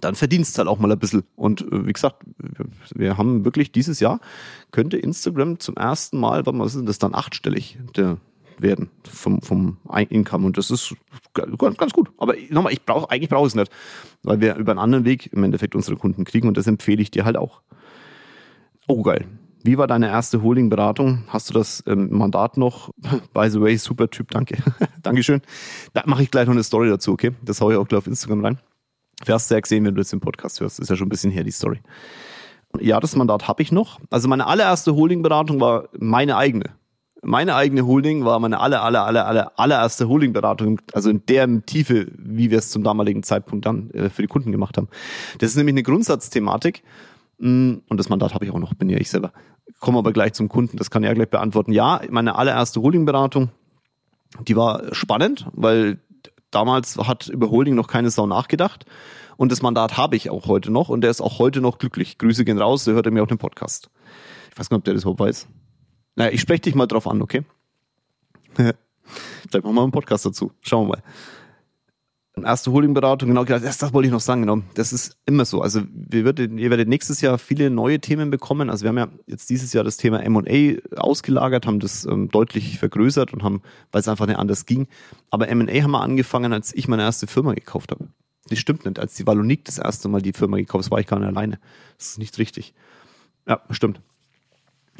dann 0.00 0.14
verdienst 0.14 0.58
halt 0.58 0.68
auch 0.68 0.78
mal 0.78 0.92
ein 0.92 0.98
bisschen. 1.00 1.24
Und 1.34 1.62
äh, 1.62 1.86
wie 1.88 1.92
gesagt, 1.92 2.22
wir 2.94 3.18
haben 3.18 3.44
wirklich 3.44 3.72
dieses 3.72 3.98
Jahr, 3.98 4.20
könnte 4.70 4.96
Instagram 4.96 5.58
zum 5.58 5.76
ersten 5.76 6.20
Mal, 6.20 6.46
was 6.46 6.76
ist 6.76 6.86
das 6.86 7.00
dann, 7.00 7.16
achtstellig 7.16 7.80
der, 7.96 8.18
werden 8.62 8.90
vom, 9.04 9.40
vom 9.42 9.78
Income. 10.08 10.46
Und 10.46 10.58
das 10.58 10.70
ist 10.70 10.94
ganz 11.34 11.92
gut. 11.92 12.10
Aber 12.18 12.34
nochmal, 12.50 12.72
ich 12.72 12.84
brauche, 12.84 13.10
eigentlich 13.10 13.28
brauche 13.28 13.46
ich 13.46 13.52
es 13.52 13.54
nicht, 13.54 13.72
weil 14.22 14.40
wir 14.40 14.56
über 14.56 14.72
einen 14.72 14.78
anderen 14.78 15.04
Weg 15.04 15.32
im 15.32 15.44
Endeffekt 15.44 15.74
unsere 15.74 15.96
Kunden 15.96 16.24
kriegen 16.24 16.48
und 16.48 16.56
das 16.56 16.66
empfehle 16.66 17.02
ich 17.02 17.10
dir 17.10 17.24
halt 17.24 17.36
auch. 17.36 17.62
Oh, 18.86 19.02
geil. 19.02 19.26
Wie 19.64 19.76
war 19.76 19.86
deine 19.86 20.08
erste 20.08 20.42
Holding-Beratung? 20.42 21.24
Hast 21.28 21.50
du 21.50 21.54
das 21.54 21.82
ähm, 21.86 22.08
Mandat 22.10 22.56
noch? 22.56 22.90
By 23.34 23.50
the 23.50 23.60
way, 23.60 23.76
super 23.76 24.08
Typ, 24.08 24.30
danke. 24.30 24.56
Dankeschön. 25.02 25.42
Da 25.94 26.02
mache 26.06 26.22
ich 26.22 26.30
gleich 26.30 26.46
noch 26.46 26.54
eine 26.54 26.62
Story 26.62 26.88
dazu, 26.88 27.12
okay? 27.12 27.32
Das 27.42 27.60
haue 27.60 27.72
ich 27.74 27.78
auch 27.78 27.88
gleich 27.88 27.98
auf 27.98 28.06
Instagram 28.06 28.44
rein. 28.44 28.58
Wirst 29.24 29.50
ja 29.50 29.58
gesehen, 29.58 29.84
wenn 29.84 29.94
du 29.94 30.00
jetzt 30.00 30.12
den 30.12 30.20
Podcast 30.20 30.60
hörst. 30.60 30.78
Ist 30.78 30.90
ja 30.90 30.96
schon 30.96 31.06
ein 31.06 31.10
bisschen 31.10 31.32
her, 31.32 31.42
die 31.42 31.50
Story. 31.50 31.80
Ja, 32.78 33.00
das 33.00 33.16
Mandat 33.16 33.48
habe 33.48 33.62
ich 33.62 33.72
noch. 33.72 33.98
Also 34.10 34.28
meine 34.28 34.46
allererste 34.46 34.94
Holding-Beratung 34.94 35.60
war 35.60 35.88
meine 35.98 36.36
eigene. 36.36 36.77
Meine 37.22 37.56
eigene 37.56 37.84
Holding 37.86 38.24
war 38.24 38.38
meine 38.38 38.60
aller, 38.60 38.82
aller, 38.82 39.04
aller, 39.04 39.26
aller, 39.26 39.52
allererste 39.56 40.08
Holding-Beratung, 40.08 40.80
also 40.92 41.10
in 41.10 41.24
der 41.26 41.64
Tiefe, 41.66 42.06
wie 42.16 42.50
wir 42.50 42.58
es 42.58 42.70
zum 42.70 42.84
damaligen 42.84 43.24
Zeitpunkt 43.24 43.66
dann 43.66 43.90
äh, 43.90 44.08
für 44.08 44.22
die 44.22 44.28
Kunden 44.28 44.52
gemacht 44.52 44.76
haben. 44.76 44.88
Das 45.38 45.50
ist 45.50 45.56
nämlich 45.56 45.72
eine 45.72 45.82
Grundsatzthematik. 45.82 46.82
Mm, 47.38 47.76
und 47.88 47.96
das 47.98 48.08
Mandat 48.08 48.34
habe 48.34 48.44
ich 48.44 48.52
auch 48.52 48.58
noch, 48.58 48.74
bin 48.74 48.88
ja 48.88 48.98
ich 48.98 49.10
selber. 49.10 49.32
Komme 49.80 49.98
aber 49.98 50.12
gleich 50.12 50.32
zum 50.34 50.48
Kunden, 50.48 50.76
das 50.76 50.90
kann 50.90 51.02
er 51.02 51.14
gleich 51.14 51.28
beantworten. 51.28 51.72
Ja, 51.72 52.00
meine 52.08 52.36
allererste 52.36 52.80
Holding-Beratung, 52.82 53.50
die 54.46 54.56
war 54.56 54.94
spannend, 54.94 55.46
weil 55.52 55.98
damals 56.50 56.96
hat 56.98 57.28
über 57.28 57.50
Holding 57.50 57.74
noch 57.74 57.88
keine 57.88 58.10
Sau 58.10 58.26
nachgedacht. 58.26 58.86
Und 59.36 59.52
das 59.52 59.62
Mandat 59.62 59.96
habe 59.96 60.16
ich 60.16 60.30
auch 60.30 60.46
heute 60.46 60.70
noch 60.70 60.88
und 60.88 61.00
der 61.00 61.10
ist 61.10 61.20
auch 61.20 61.38
heute 61.38 61.60
noch 61.60 61.78
glücklich. 61.78 62.18
Grüße 62.18 62.44
gehen 62.44 62.58
raus, 62.58 62.84
der 62.84 62.94
hört 62.94 63.10
mir 63.10 63.22
auch 63.22 63.28
den 63.28 63.38
Podcast. 63.38 63.88
Ich 64.50 64.58
weiß 64.58 64.68
gar 64.68 64.76
nicht, 64.76 64.80
ob 64.80 64.84
der 64.84 64.94
das 64.94 65.02
überhaupt 65.04 65.20
weiß. 65.20 65.48
Naja, 66.18 66.32
ich 66.32 66.40
spreche 66.40 66.62
dich 66.62 66.74
mal 66.74 66.86
drauf 66.86 67.06
an, 67.06 67.22
okay? 67.22 67.42
Vielleicht 68.54 68.74
machen 69.52 69.64
wir 69.64 69.72
mal 69.72 69.82
einen 69.84 69.92
Podcast 69.92 70.26
dazu. 70.26 70.52
Schauen 70.60 70.88
wir 70.88 70.96
mal 70.96 71.02
erste 72.44 72.72
Holdingberatung, 72.72 73.28
genau, 73.28 73.44
das, 73.44 73.78
das 73.78 73.92
wollte 73.92 74.06
ich 74.06 74.12
noch 74.12 74.20
sagen, 74.20 74.42
genau. 74.42 74.62
Das 74.74 74.92
ist 74.92 75.16
immer 75.26 75.44
so. 75.44 75.62
Also 75.62 75.82
wir 75.92 76.24
werdet, 76.24 76.52
ihr 76.52 76.70
werdet 76.70 76.88
nächstes 76.88 77.20
Jahr 77.20 77.38
viele 77.38 77.70
neue 77.70 78.00
Themen 78.00 78.30
bekommen. 78.30 78.70
Also 78.70 78.84
wir 78.84 78.90
haben 78.90 78.98
ja 78.98 79.08
jetzt 79.26 79.50
dieses 79.50 79.72
Jahr 79.72 79.84
das 79.84 79.96
Thema 79.96 80.22
M&A 80.22 80.76
ausgelagert, 80.96 81.66
haben 81.66 81.80
das 81.80 82.04
ähm, 82.04 82.28
deutlich 82.28 82.78
vergrößert 82.78 83.32
und 83.32 83.42
haben, 83.42 83.62
weil 83.92 84.00
es 84.00 84.08
einfach 84.08 84.26
nicht 84.26 84.38
anders 84.38 84.66
ging. 84.66 84.88
Aber 85.30 85.48
M&A 85.48 85.82
haben 85.82 85.90
wir 85.90 86.00
angefangen, 86.00 86.52
als 86.52 86.74
ich 86.74 86.88
meine 86.88 87.02
erste 87.02 87.26
Firma 87.26 87.54
gekauft 87.54 87.92
habe. 87.92 88.08
Das 88.48 88.58
stimmt 88.58 88.84
nicht. 88.84 88.98
Als 88.98 89.14
die 89.14 89.26
Valonik 89.26 89.64
das 89.64 89.78
erste 89.78 90.08
Mal 90.08 90.22
die 90.22 90.32
Firma 90.32 90.56
gekauft 90.56 90.86
hat, 90.86 90.90
war 90.90 91.00
ich 91.00 91.06
gar 91.06 91.18
nicht 91.18 91.28
alleine. 91.28 91.58
Das 91.98 92.10
ist 92.10 92.18
nicht 92.18 92.38
richtig. 92.38 92.74
Ja, 93.46 93.60
stimmt. 93.70 94.00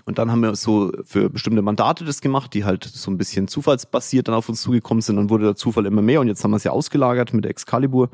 Und 0.09 0.17
dann 0.17 0.33
haben 0.33 0.41
wir 0.41 0.57
so 0.57 0.91
für 1.05 1.29
bestimmte 1.29 1.61
Mandate 1.61 2.03
das 2.03 2.23
gemacht, 2.23 2.55
die 2.55 2.65
halt 2.65 2.83
so 2.83 3.11
ein 3.11 3.19
bisschen 3.19 3.47
zufallsbasiert 3.47 4.27
dann 4.27 4.35
auf 4.35 4.49
uns 4.49 4.63
zugekommen 4.63 5.03
sind. 5.03 5.17
Dann 5.17 5.29
wurde 5.29 5.45
der 5.45 5.55
Zufall 5.55 5.85
immer 5.85 6.01
mehr 6.01 6.23
und 6.23 6.29
jetzt 6.29 6.43
haben 6.43 6.53
wir 6.53 6.57
es 6.57 6.65
ja 6.65 6.71
ausgelagert 6.71 7.35
mit 7.35 7.45
Excalibur. 7.45 8.09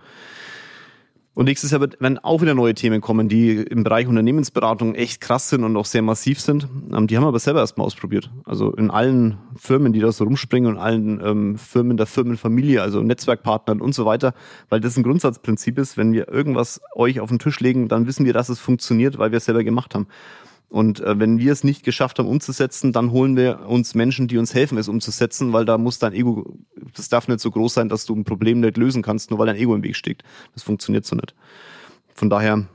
Und 1.35 1.44
nächstes 1.44 1.70
Jahr 1.70 1.80
werden 1.80 2.18
auch 2.18 2.42
wieder 2.42 2.54
neue 2.54 2.74
Themen 2.74 3.00
kommen, 3.00 3.28
die 3.28 3.52
im 3.52 3.85
Bereich 3.85 4.09
Unternehmensberatung 4.09 4.96
echt 4.96 5.20
krass 5.20 5.50
sind 5.50 5.62
und 5.62 5.76
auch 5.76 5.85
sehr 5.85 6.02
massiv 6.02 6.40
sind. 6.40 6.66
Ähm, 6.92 7.07
die 7.07 7.16
haben 7.16 7.22
wir 7.22 7.28
aber 7.28 7.38
selber 7.38 7.61
erstmal 7.61 7.87
ausprobiert. 7.87 8.28
Also 8.44 8.72
in 8.72 8.90
allen 8.90 9.38
Firmen, 9.54 9.92
die 9.92 10.00
da 10.00 10.11
so 10.11 10.24
rumspringen 10.24 10.70
und 10.70 10.78
allen 10.78 11.20
ähm, 11.24 11.59
Firmen 11.59 11.96
der 11.96 12.07
Firmenfamilie, 12.07 12.83
also 12.83 13.02
Netzwerkpartnern 13.02 13.80
und 13.80 13.94
so 13.94 14.04
weiter, 14.04 14.35
weil 14.68 14.80
das 14.80 14.96
ein 14.96 15.04
Grundsatzprinzip 15.04 15.78
ist, 15.78 15.96
wenn 15.96 16.12
wir 16.12 16.26
irgendwas 16.28 16.80
euch 16.96 17.20
auf 17.20 17.28
den 17.28 17.38
Tisch 17.38 17.61
legen, 17.61 17.87
dann 17.87 18.09
wissen 18.09 18.26
wir, 18.26 18.33
dass 18.33 18.48
es 18.48 18.59
funktioniert, 18.59 19.16
weil 19.18 19.30
wir 19.30 19.37
es 19.37 19.44
selber 19.44 19.62
gemacht 19.62 19.94
haben. 19.94 20.09
Und 20.68 21.00
äh, 21.00 21.18
wenn 21.18 21.38
wir 21.38 21.53
es 21.53 21.62
nicht 21.62 21.85
geschafft 21.85 22.18
haben 22.18 22.29
umzusetzen, 22.29 22.92
dann 22.92 23.12
holen 23.12 23.37
wir 23.37 23.66
uns 23.68 23.94
Menschen, 23.94 24.27
die 24.27 24.38
uns 24.38 24.55
helfen, 24.55 24.77
es 24.79 24.88
umzusetzen, 24.88 25.53
weil 25.53 25.64
da 25.64 25.79
muss 25.79 25.98
dein 25.98 26.12
Ego, 26.12 26.59
das 26.94 27.09
darf 27.09 27.29
nicht 27.29 27.40
so 27.40 27.50
groß 27.50 27.74
sein, 27.74 27.88
dass 27.88 28.07
du 28.07 28.14
ein 28.14 28.24
Problem 28.24 28.61
nicht 28.61 28.77
lösen 28.77 29.03
kannst, 29.03 29.31
nur 29.31 29.38
weil 29.38 29.46
dein 29.46 29.57
Ego 29.57 29.74
im 29.74 29.83
Weg 29.83 29.96
steht. 29.96 30.24
Das 30.53 30.62
funktioniert 30.62 31.05
so 31.05 31.14
nicht. 31.14 31.35
Von 32.14 32.31
daher, 32.31 32.66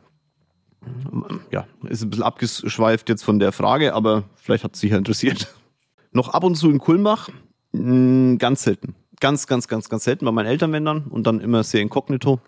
ja, 1.52 1.68
ist 1.90 2.04
ein 2.04 2.10
bisschen 2.10 2.24
abgeschweift 2.24 3.10
jetzt 3.10 3.24
von 3.24 3.40
der 3.40 3.52
Frage, 3.52 3.94
aber 3.94 4.24
vielleicht 4.36 4.64
hat 4.64 4.76
es 4.76 4.80
sich 4.80 4.92
ja 4.92 4.98
interessiert. 4.98 5.54
Noch 6.12 6.30
ab 6.30 6.44
und 6.44 6.56
zu 6.56 6.70
in 6.70 6.80
Kulmbach, 6.80 7.30
hm, 7.74 8.38
ganz 8.38 8.64
selten. 8.64 8.96
Ganz, 9.20 9.46
ganz, 9.48 9.68
ganz, 9.68 9.90
ganz 9.90 10.06
selten 10.06 10.24
bei 10.24 10.32
meinen 10.32 10.48
Eltern, 10.48 10.72
wenn 10.72 10.86
dann, 10.86 11.04
und 11.04 11.28
dann 11.28 11.42
immer 11.42 11.64
sehr 11.64 11.82
inkognito, 11.82 12.40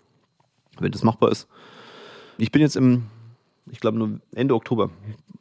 wenn 0.78 0.90
das 0.90 1.02
machbar 1.02 1.30
ist. 1.30 1.46
Ich 2.38 2.50
bin 2.50 2.62
jetzt 2.62 2.76
im 2.76 3.04
ich 3.70 3.80
glaube 3.80 4.20
Ende 4.34 4.54
Oktober. 4.54 4.90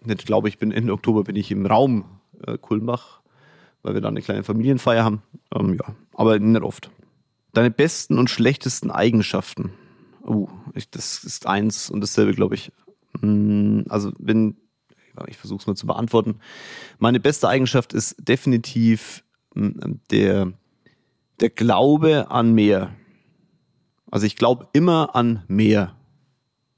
Nicht 0.04 0.26
glaube 0.26 0.50
ich, 0.50 0.58
bin 0.58 0.72
Ende 0.72 0.94
Oktober 0.94 1.24
bin 1.24 1.36
ich 1.36 1.52
im 1.52 1.66
Raum 1.66 2.06
äh, 2.46 2.58
Kulmbach, 2.58 3.22
weil 3.84 3.94
wir 3.94 4.02
da 4.02 4.08
eine 4.08 4.22
kleine 4.22 4.44
Familienfeier 4.44 5.04
haben. 5.04 5.22
Ähm, 5.54 5.74
ja, 5.76 5.96
aber 6.14 6.40
nicht 6.40 6.64
oft. 6.64 6.90
Deine 7.54 7.72
besten 7.72 8.18
und 8.18 8.30
schlechtesten 8.30 8.92
Eigenschaften. 8.92 9.72
Uh, 10.24 10.48
ich, 10.74 10.90
das 10.90 11.24
ist 11.24 11.48
eins 11.48 11.90
und 11.90 12.02
dasselbe, 12.02 12.34
glaube 12.34 12.56
ich. 12.56 12.72
Hm, 13.20 13.86
also 13.90 14.12
wenn, 14.20 14.56
ich 15.28 15.38
versuche 15.38 15.60
es 15.60 15.68
mal 15.68 15.76
zu 15.76 15.88
beantworten. 15.88 16.40
Meine 17.00 17.20
beste 17.20 17.48
Eigenschaft 17.48 17.94
ist 17.94 18.16
definitiv 18.20 19.24
hm, 19.54 20.00
der, 20.10 20.54
der 21.40 21.50
Glaube 21.50 22.32
an 22.32 22.54
mehr. 22.54 22.96
Also 24.10 24.26
ich 24.26 24.36
glaube 24.36 24.68
immer 24.74 25.16
an 25.16 25.44
mehr. 25.48 25.96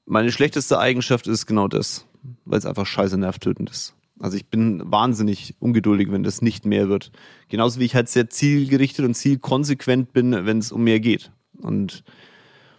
Meine 0.06 0.32
schlechteste 0.32 0.80
Eigenschaft 0.80 1.28
ist 1.28 1.46
genau 1.46 1.68
das, 1.68 2.06
weil 2.46 2.60
es 2.60 2.66
einfach 2.66 2.86
scheiße 2.86 3.18
nervtötend 3.18 3.70
ist. 3.70 3.96
Also 4.20 4.38
ich 4.38 4.48
bin 4.48 4.82
wahnsinnig 4.86 5.56
ungeduldig, 5.60 6.12
wenn 6.12 6.24
das 6.24 6.42
nicht 6.42 6.66
mehr 6.66 6.88
wird. 6.88 7.12
Genauso 7.50 7.80
wie 7.80 7.86
ich 7.86 7.96
halt 7.96 8.10
sehr 8.10 8.30
zielgerichtet 8.30 9.06
und 9.06 9.16
zielkonsequent 9.16 10.14
bin, 10.14 10.46
wenn 10.46 10.60
es 10.60 10.72
um 10.72 10.84
mehr 10.84 11.00
geht. 11.00 11.32
Und 11.62 12.04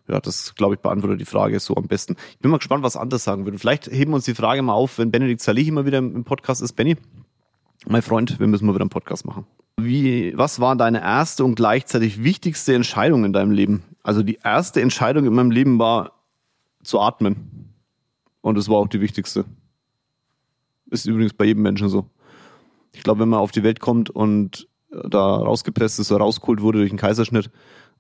ja, 0.09 0.21
das, 0.21 0.55
glaube 0.55 0.75
ich, 0.75 0.81
beantwortet 0.81 1.21
die 1.21 1.27
Frage 1.27 1.59
so 1.61 1.77
am 1.77 1.87
besten. 1.87 2.17
Ich 2.33 2.39
bin 2.39 2.51
mal 2.51 2.59
gespannt, 2.59 2.83
was 2.83 2.97
anders 2.97 3.25
sagen 3.25 3.47
würden. 3.47 3.59
Vielleicht 3.59 3.87
heben 3.87 4.13
wir 4.13 4.17
uns 4.17 4.27
die 4.27 4.35
Frage 4.35 4.63
mal 4.63 4.75
auf, 4.75 4.99
wenn 4.99 5.11
Benedikt 5.11 5.41
Salih 5.41 5.69
immer 5.69 5.87
wieder 5.87 5.99
im 5.99 6.25
Podcast 6.25 6.63
ist. 6.63 6.75
Benny, 6.75 6.97
mein 7.87 8.03
Freund, 8.03 8.39
wir 8.39 8.47
müssen 8.47 8.67
mal 8.67 8.75
wieder 8.75 8.83
einen 8.83 8.91
Podcast 8.91 9.27
machen. 9.27 9.47
Wie, 9.77 10.37
was 10.37 10.61
war 10.61 10.77
deine 10.77 11.03
erste 11.03 11.45
und 11.45 11.57
gleichzeitig 11.57 12.23
wichtigste 12.23 12.75
Entscheidung 12.75 13.25
in 13.25 13.33
deinem 13.33 13.51
Leben? 13.51 13.83
Also 14.03 14.23
die 14.23 14.39
erste 14.43 14.81
Entscheidung 14.81 15.27
in 15.27 15.35
meinem 15.35 15.51
Leben 15.51 15.79
war, 15.79 16.13
zu 16.83 17.01
atmen. 17.01 17.64
Und 18.45 18.59
das 18.59 18.69
war 18.69 18.77
auch 18.77 18.89
die 18.89 19.01
wichtigste. 19.01 19.47
Ist 20.91 21.07
übrigens 21.07 21.33
bei 21.33 21.47
jedem 21.47 21.63
Menschen 21.63 21.89
so. 21.89 22.11
Ich 22.93 23.03
glaube, 23.03 23.21
wenn 23.21 23.31
man 23.31 23.41
auf 23.41 23.53
die 23.53 23.63
Welt 23.63 23.81
kommt 23.81 24.11
und 24.11 24.69
da 24.91 25.37
rausgepresst 25.37 25.99
ist 25.99 26.13
oder 26.13 26.23
rausgeholt 26.23 26.61
wurde 26.61 26.81
durch 26.81 26.91
einen 26.91 26.99
Kaiserschnitt, 26.99 27.51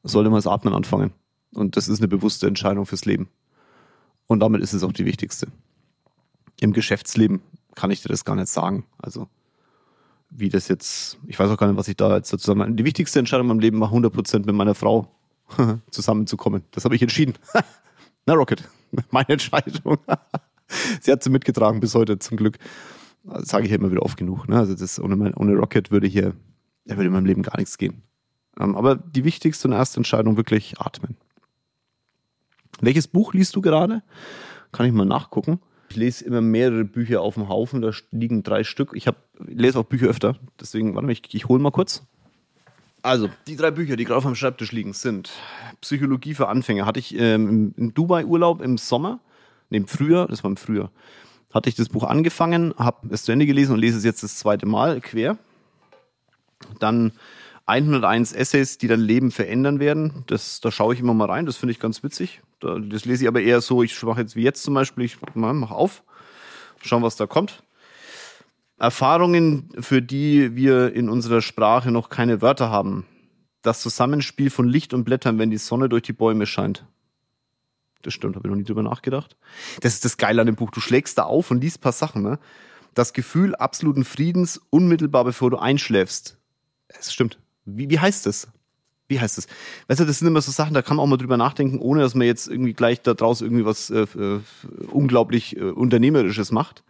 sollte 0.03 0.29
man 0.29 0.37
das 0.37 0.47
Atmen 0.47 0.75
anfangen. 0.75 1.15
Und 1.55 1.79
das 1.79 1.89
ist 1.89 2.01
eine 2.01 2.09
bewusste 2.09 2.47
Entscheidung 2.47 2.85
fürs 2.85 3.07
Leben. 3.07 3.31
Und 4.27 4.41
damit 4.41 4.61
ist 4.61 4.75
es 4.75 4.85
auch 4.85 4.93
die 4.93 5.07
wichtigste. 5.07 5.49
Im 6.61 6.75
Geschäftsleben 6.75 7.41
kann 7.75 7.91
ich 7.91 8.03
dir 8.03 8.09
das 8.09 8.27
gar 8.27 8.37
nicht 8.37 8.49
sagen. 8.49 8.85
Also, 8.99 9.29
wie 10.29 10.51
das 10.51 10.69
jetzt, 10.69 11.17
ich 11.27 11.39
weiß 11.39 11.51
auch 11.51 11.57
gar 11.57 11.69
nicht, 11.69 11.79
was 11.79 11.89
ich 11.89 11.97
da 11.97 12.17
jetzt 12.17 12.31
dazu 12.31 12.53
sagen 12.53 12.77
Die 12.77 12.85
wichtigste 12.85 13.19
Entscheidung 13.19 13.47
in 13.47 13.49
meinem 13.49 13.61
Leben 13.61 13.81
war 13.81 13.91
100% 13.91 14.45
mit 14.45 14.55
meiner 14.55 14.75
Frau 14.75 15.09
zusammenzukommen. 15.91 16.65
Das 16.71 16.85
habe 16.85 16.97
ich 16.97 17.01
entschieden. 17.01 17.33
Na, 18.27 18.35
Rocket. 18.35 18.69
Meine 19.11 19.31
Entscheidung. 19.31 19.99
sie 21.01 21.13
hat 21.13 21.23
sie 21.23 21.31
mitgetragen 21.31 21.81
bis 21.81 21.95
heute, 21.95 22.19
zum 22.19 22.37
Glück. 22.37 22.59
Das 23.25 23.49
sage 23.49 23.65
ich 23.65 23.71
ja 23.71 23.77
immer 23.77 23.91
wieder 23.91 24.03
oft 24.03 24.17
genug. 24.17 24.49
Ne? 24.49 24.59
Also 24.59 24.75
das, 24.75 25.01
ohne, 25.01 25.17
mein, 25.17 25.35
ohne 25.35 25.55
Rocket 25.55 25.91
würde 25.91 26.07
hier, 26.07 26.35
da 26.85 26.97
würde 26.97 27.07
in 27.07 27.13
meinem 27.13 27.27
Leben 27.27 27.43
gar 27.43 27.59
nichts 27.59 27.79
gehen. 27.79 28.03
Ähm, 28.59 28.77
aber 28.77 28.97
die 28.97 29.25
wichtigste 29.25 29.69
und 29.69 29.75
erste 29.75 29.99
Entscheidung 29.99 30.37
wirklich 30.37 30.79
atmen. 30.79 31.17
Welches 32.81 33.09
Buch 33.09 33.35
liest 33.35 33.57
du 33.57 33.61
gerade? 33.61 34.03
Kann 34.73 34.87
ich 34.87 34.93
mal 34.93 35.07
nachgucken. 35.07 35.61
Ich 35.89 35.97
lese 35.97 36.25
immer 36.25 36.41
mehrere 36.41 36.85
Bücher 36.85 37.21
auf 37.21 37.35
dem 37.35 37.49
Haufen, 37.49 37.81
da 37.81 37.93
liegen 38.11 38.43
drei 38.43 38.65
Stück. 38.65 38.93
Ich, 38.95 39.07
hab, 39.07 39.17
lese 39.39 39.79
auch 39.79 39.85
Bücher 39.85 40.09
öfter, 40.09 40.37
deswegen, 40.61 40.95
warte 40.95 41.07
mal, 41.07 41.13
ich, 41.13 41.23
ich 41.33 41.49
hole 41.49 41.63
mal 41.63 41.71
kurz. 41.71 42.05
Also, 43.05 43.29
die 43.47 43.57
drei 43.57 43.71
Bücher, 43.71 43.97
die 43.97 44.07
gerade 44.07 44.17
auf 44.17 44.25
meinem 44.25 44.35
Schreibtisch 44.35 44.73
liegen, 44.73 44.95
sind 44.95 45.31
Psychologie 45.83 46.33
für 46.33 46.49
Anfänger. 46.49 46.87
Hatte 46.87 47.01
ich 47.01 47.15
ähm, 47.15 47.75
im 47.77 47.93
Dubai-Urlaub 47.93 48.63
im 48.63 48.79
Sommer, 48.79 49.21
nee, 49.69 49.77
im 49.77 49.87
Frühjahr, 49.87 50.27
das 50.27 50.43
war 50.43 50.51
im 50.51 50.57
Frühjahr, 50.57 50.91
hatte 51.53 51.69
ich 51.69 51.75
das 51.75 51.91
Buch 51.91 52.05
angefangen, 52.05 52.73
habe 52.79 53.07
es 53.11 53.25
zu 53.25 53.33
Ende 53.33 53.45
gelesen 53.45 53.73
und 53.73 53.81
lese 53.81 53.99
es 53.99 54.05
jetzt 54.05 54.23
das 54.23 54.39
zweite 54.39 54.65
Mal 54.65 55.03
quer. 55.03 55.37
Dann 56.81 57.13
101 57.67 58.33
Essays, 58.33 58.79
die 58.79 58.89
dein 58.89 59.01
Leben 59.01 59.33
verändern 59.33 59.81
werden. 59.81 60.25
Das, 60.27 60.63
da 60.63 60.71
schaue 60.71 60.95
ich 60.95 61.01
immer 61.01 61.13
mal 61.13 61.31
rein, 61.31 61.45
das 61.45 61.59
finde 61.59 61.73
ich 61.73 61.81
ganz 61.81 62.03
witzig. 62.03 62.41
das 62.61 63.05
lese 63.05 63.25
ich 63.25 63.29
aber 63.29 63.43
eher 63.43 63.61
so, 63.61 63.83
ich 63.83 64.03
mache 64.03 64.23
jetzt 64.23 64.35
wie 64.35 64.45
jetzt 64.45 64.63
zum 64.63 64.73
Beispiel, 64.73 65.05
ich 65.05 65.19
mache 65.35 65.75
auf, 65.75 66.05
schauen, 66.81 67.03
was 67.03 67.17
da 67.17 67.27
kommt. 67.27 67.65
Erfahrungen, 68.79 69.71
für 69.81 70.03
die 70.03 70.57
wir 70.57 70.93
in 70.95 71.09
unserer 71.09 71.43
Sprache 71.43 71.91
noch 71.91 72.09
keine 72.09 72.43
Wörter 72.43 72.71
haben. 72.71 73.07
Das 73.63 73.81
Zusammenspiel 73.81 74.51
von 74.51 74.69
Licht 74.69 74.93
und 74.93 75.05
Blättern, 75.05 75.39
wenn 75.39 75.51
die 75.51 75.59
Sonne 75.59 75.89
durch 75.89 76.03
die 76.03 76.13
Bäume 76.13 76.47
scheint. 76.47 76.85
Das 78.03 78.13
stimmt, 78.13 78.37
habe 78.37 78.47
ich 78.47 78.51
noch 78.51 78.59
nie 78.59 78.65
drüber 78.65 78.83
nachgedacht. 78.83 79.37
Das 79.81 79.95
ist 79.95 80.05
das 80.05 80.19
Geile 80.19 80.43
an 80.43 80.47
dem 80.47 80.57
Buch. 80.57 80.71
Du 80.71 80.81
schlägst 80.81 81.17
da 81.17 81.23
auf 81.23 81.51
und 81.51 81.63
liest 81.63 81.81
paar 81.81 81.93
Sachen. 81.93 82.23
Ne? 82.23 82.39
Das 82.93 83.13
Gefühl 83.13 83.55
absoluten 83.55 84.05
Friedens 84.05 84.61
unmittelbar 84.71 85.25
bevor 85.25 85.51
du 85.51 85.57
einschläfst. 85.57 86.37
Es 86.89 87.13
stimmt. 87.13 87.39
Wie, 87.65 87.89
wie 87.89 87.99
heißt 87.99 88.27
das? 88.27 88.49
Wie 89.09 89.21
heißt 89.21 89.39
das? 89.39 89.47
Weißt 89.89 90.01
du, 90.01 90.05
das 90.05 90.19
sind 90.19 90.29
immer 90.29 90.41
so 90.41 90.51
Sachen, 90.51 90.75
da 90.75 90.83
kann 90.83 90.97
man 90.97 91.05
auch 91.05 91.09
mal 91.09 91.17
drüber 91.17 91.37
nachdenken, 91.37 91.79
ohne 91.79 92.01
dass 92.01 92.15
man 92.15 92.27
jetzt 92.27 92.49
irgendwie 92.49 92.73
gleich 92.73 93.03
da 93.03 93.15
draus 93.15 93.43
irgendwie 93.43 93.65
was 93.65 93.91
äh, 93.91 94.03
äh, 94.03 94.41
unglaublich 94.91 95.57
äh, 95.57 95.61
Unternehmerisches 95.61 96.53
macht. 96.53 96.85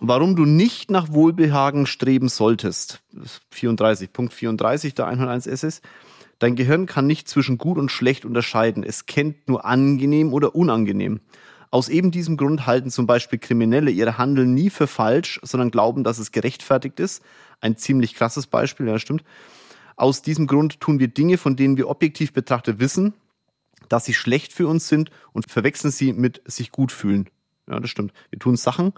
Warum 0.00 0.36
du 0.36 0.44
nicht 0.44 0.90
nach 0.90 1.12
Wohlbehagen 1.12 1.86
streben 1.86 2.28
solltest. 2.28 3.02
34, 3.50 4.12
Punkt 4.12 4.32
34 4.32 4.94
der 4.94 5.06
101 5.06 5.46
SS. 5.46 5.82
Dein 6.38 6.56
Gehirn 6.56 6.86
kann 6.86 7.06
nicht 7.06 7.28
zwischen 7.28 7.58
gut 7.58 7.78
und 7.78 7.90
schlecht 7.90 8.24
unterscheiden. 8.24 8.82
Es 8.82 9.06
kennt 9.06 9.48
nur 9.48 9.64
angenehm 9.64 10.32
oder 10.32 10.54
unangenehm. 10.54 11.20
Aus 11.70 11.88
eben 11.88 12.10
diesem 12.10 12.36
Grund 12.36 12.66
halten 12.66 12.90
zum 12.90 13.06
Beispiel 13.06 13.38
Kriminelle 13.38 13.90
ihre 13.90 14.18
Handeln 14.18 14.54
nie 14.54 14.70
für 14.70 14.86
falsch, 14.86 15.40
sondern 15.42 15.70
glauben, 15.70 16.04
dass 16.04 16.18
es 16.18 16.30
gerechtfertigt 16.30 17.00
ist. 17.00 17.22
Ein 17.60 17.76
ziemlich 17.76 18.14
krasses 18.14 18.46
Beispiel, 18.46 18.86
ja, 18.86 18.98
stimmt. 18.98 19.24
Aus 19.96 20.22
diesem 20.22 20.46
Grund 20.46 20.80
tun 20.80 20.98
wir 20.98 21.08
Dinge, 21.08 21.38
von 21.38 21.56
denen 21.56 21.76
wir 21.76 21.88
objektiv 21.88 22.32
betrachtet 22.32 22.78
wissen, 22.78 23.14
dass 23.88 24.04
sie 24.04 24.14
schlecht 24.14 24.52
für 24.52 24.66
uns 24.66 24.88
sind 24.88 25.10
und 25.32 25.50
verwechseln 25.50 25.90
sie 25.90 26.12
mit 26.12 26.42
sich 26.46 26.70
gut 26.70 26.92
fühlen. 26.92 27.28
Ja, 27.68 27.80
das 27.80 27.90
stimmt. 27.90 28.12
Wir 28.30 28.38
tun 28.38 28.56
Sachen, 28.56 28.92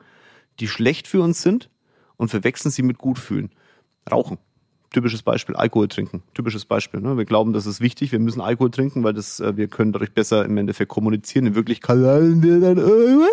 die 0.61 0.69
schlecht 0.69 1.09
für 1.09 1.23
uns 1.23 1.43
sind 1.43 1.71
und 2.17 2.29
verwechseln 2.29 2.71
sie 2.71 2.83
mit 2.83 2.99
gut 2.99 3.19
fühlen. 3.19 3.51
Rauchen. 4.11 4.39
Typisches 4.91 5.23
Beispiel, 5.23 5.57
Alkohol 5.57 5.89
trinken. 5.89 6.23
Typisches 6.33 6.65
Beispiel. 6.65 7.01
Ne? 7.01 7.19
Wir 7.19 7.25
glauben, 7.25 7.53
das 7.53 7.67
ist 7.67 7.81
wichtig, 7.81 8.13
wir 8.13 8.19
müssen 8.19 8.41
Alkohol 8.41 8.71
trinken, 8.71 9.03
weil 9.05 9.13
das, 9.13 9.41
äh, 9.41 9.57
wir 9.57 9.69
können 9.69 9.93
dadurch 9.93 10.13
besser 10.13 10.45
im 10.45 10.57
Endeffekt 10.57 10.91
kommunizieren. 10.91 11.47
In 11.47 11.55
Wirklichkeit 11.55 11.99
wir 11.99 12.61
dann, 12.61 12.79
oh, 12.79 13.27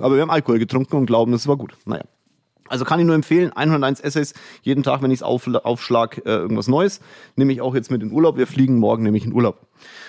aber 0.00 0.14
wir 0.14 0.22
haben 0.22 0.30
Alkohol 0.30 0.58
getrunken 0.58 0.96
und 0.96 1.06
glauben, 1.06 1.32
das 1.32 1.46
war 1.46 1.56
gut. 1.56 1.76
Naja. 1.84 2.04
Also 2.70 2.84
kann 2.84 3.00
ich 3.00 3.06
nur 3.06 3.16
empfehlen, 3.16 3.52
101 3.52 4.00
Essays, 4.00 4.32
jeden 4.62 4.82
Tag, 4.82 5.02
wenn 5.02 5.10
ich 5.10 5.18
es 5.18 5.22
auf, 5.22 5.46
aufschlag, 5.48 6.18
äh, 6.24 6.30
irgendwas 6.30 6.68
Neues. 6.68 7.00
Nehme 7.34 7.52
ich 7.52 7.60
auch 7.60 7.74
jetzt 7.74 7.90
mit 7.90 8.00
in 8.02 8.12
Urlaub. 8.12 8.36
Wir 8.36 8.46
fliegen 8.46 8.78
morgen 8.78 9.02
nämlich 9.02 9.24
in 9.24 9.32
Urlaub. 9.32 9.66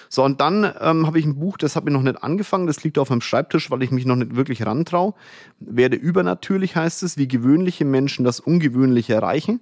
So, 0.09 0.23
und 0.23 0.39
dann 0.41 0.71
ähm, 0.79 1.07
habe 1.07 1.17
ich 1.19 1.25
ein 1.25 1.39
Buch, 1.39 1.57
das 1.57 1.75
habe 1.75 1.89
ich 1.89 1.93
noch 1.93 2.03
nicht 2.03 2.21
angefangen, 2.23 2.67
das 2.67 2.83
liegt 2.83 2.99
auf 2.99 3.09
meinem 3.09 3.21
Schreibtisch, 3.21 3.71
weil 3.71 3.81
ich 3.81 3.91
mich 3.91 4.05
noch 4.05 4.15
nicht 4.15 4.35
wirklich 4.35 4.65
rantraue. 4.65 5.13
Werde 5.59 5.95
übernatürlich 5.95 6.75
heißt 6.75 7.01
es, 7.03 7.17
wie 7.17 7.27
gewöhnliche 7.27 7.85
Menschen 7.85 8.25
das 8.25 8.39
Ungewöhnliche 8.39 9.13
erreichen. 9.13 9.61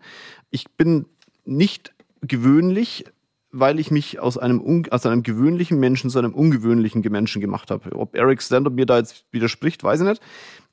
Ich 0.49 0.69
bin 0.71 1.05
nicht 1.45 1.93
gewöhnlich, 2.21 3.05
weil 3.51 3.79
ich 3.79 3.91
mich 3.91 4.19
aus 4.19 4.37
einem, 4.37 4.85
aus 4.91 5.05
einem 5.05 5.23
gewöhnlichen 5.23 5.79
Menschen 5.79 6.09
zu 6.09 6.19
einem 6.19 6.33
ungewöhnlichen 6.33 7.01
Menschen 7.01 7.41
gemacht 7.41 7.71
habe. 7.71 7.95
Ob 7.95 8.15
Eric 8.15 8.41
Stand 8.41 8.73
mir 8.75 8.85
da 8.85 8.97
jetzt 8.97 9.25
widerspricht, 9.31 9.83
weiß 9.83 10.01
ich 10.01 10.07
nicht. 10.07 10.21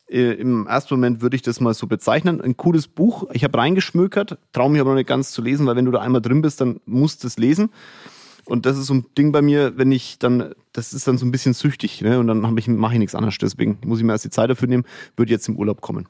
Äh, 0.09 0.33
Im 0.35 0.67
ersten 0.67 0.95
Moment 0.95 1.21
würde 1.21 1.37
ich 1.37 1.43
das 1.43 1.61
mal 1.61 1.75
so 1.75 1.87
bezeichnen. 1.87 2.41
Ein 2.41 2.57
cooles 2.57 2.89
Buch. 2.89 3.29
Ich 3.33 3.45
habe 3.45 3.59
reingeschmökert, 3.59 4.39
traue 4.53 4.71
mich 4.71 4.81
aber 4.81 4.91
noch 4.91 4.97
nicht 4.97 5.09
ganz 5.09 5.33
zu 5.33 5.43
lesen, 5.43 5.67
weil 5.67 5.77
wenn 5.77 5.85
du 5.85 5.91
da 5.91 6.01
einmal 6.01 6.23
drin 6.23 6.43
bist, 6.43 6.61
dann 6.61 6.81
musst 6.87 7.25
du 7.25 7.29
es 7.29 7.39
lesen. 7.39 7.71
Und 8.45 8.65
das 8.65 8.79
ist 8.79 8.87
so 8.87 8.95
ein 8.95 9.07
Ding 9.19 9.33
bei 9.33 9.43
mir, 9.43 9.77
wenn 9.77 9.91
ich 9.91 10.21
dann, 10.21 10.55
das 10.73 10.93
ist 10.93 11.09
dann 11.09 11.19
so 11.19 11.27
ein 11.27 11.33
bisschen 11.33 11.53
süchtig, 11.53 12.01
ne? 12.01 12.21
Und 12.21 12.29
dann 12.29 12.57
ich, 12.57 12.69
mache 12.69 12.93
ich 12.93 12.99
nichts 13.01 13.17
anderes. 13.17 13.37
Deswegen 13.39 13.79
muss 13.85 13.99
ich 13.99 14.05
mir 14.05 14.13
erst 14.13 14.25
die 14.25 14.31
Zeit 14.31 14.49
dafür 14.49 14.69
nehmen, 14.69 14.85
würde 15.17 15.33
jetzt 15.33 15.49
im 15.49 15.57
Urlaub 15.57 15.81
kommen. 15.81 16.07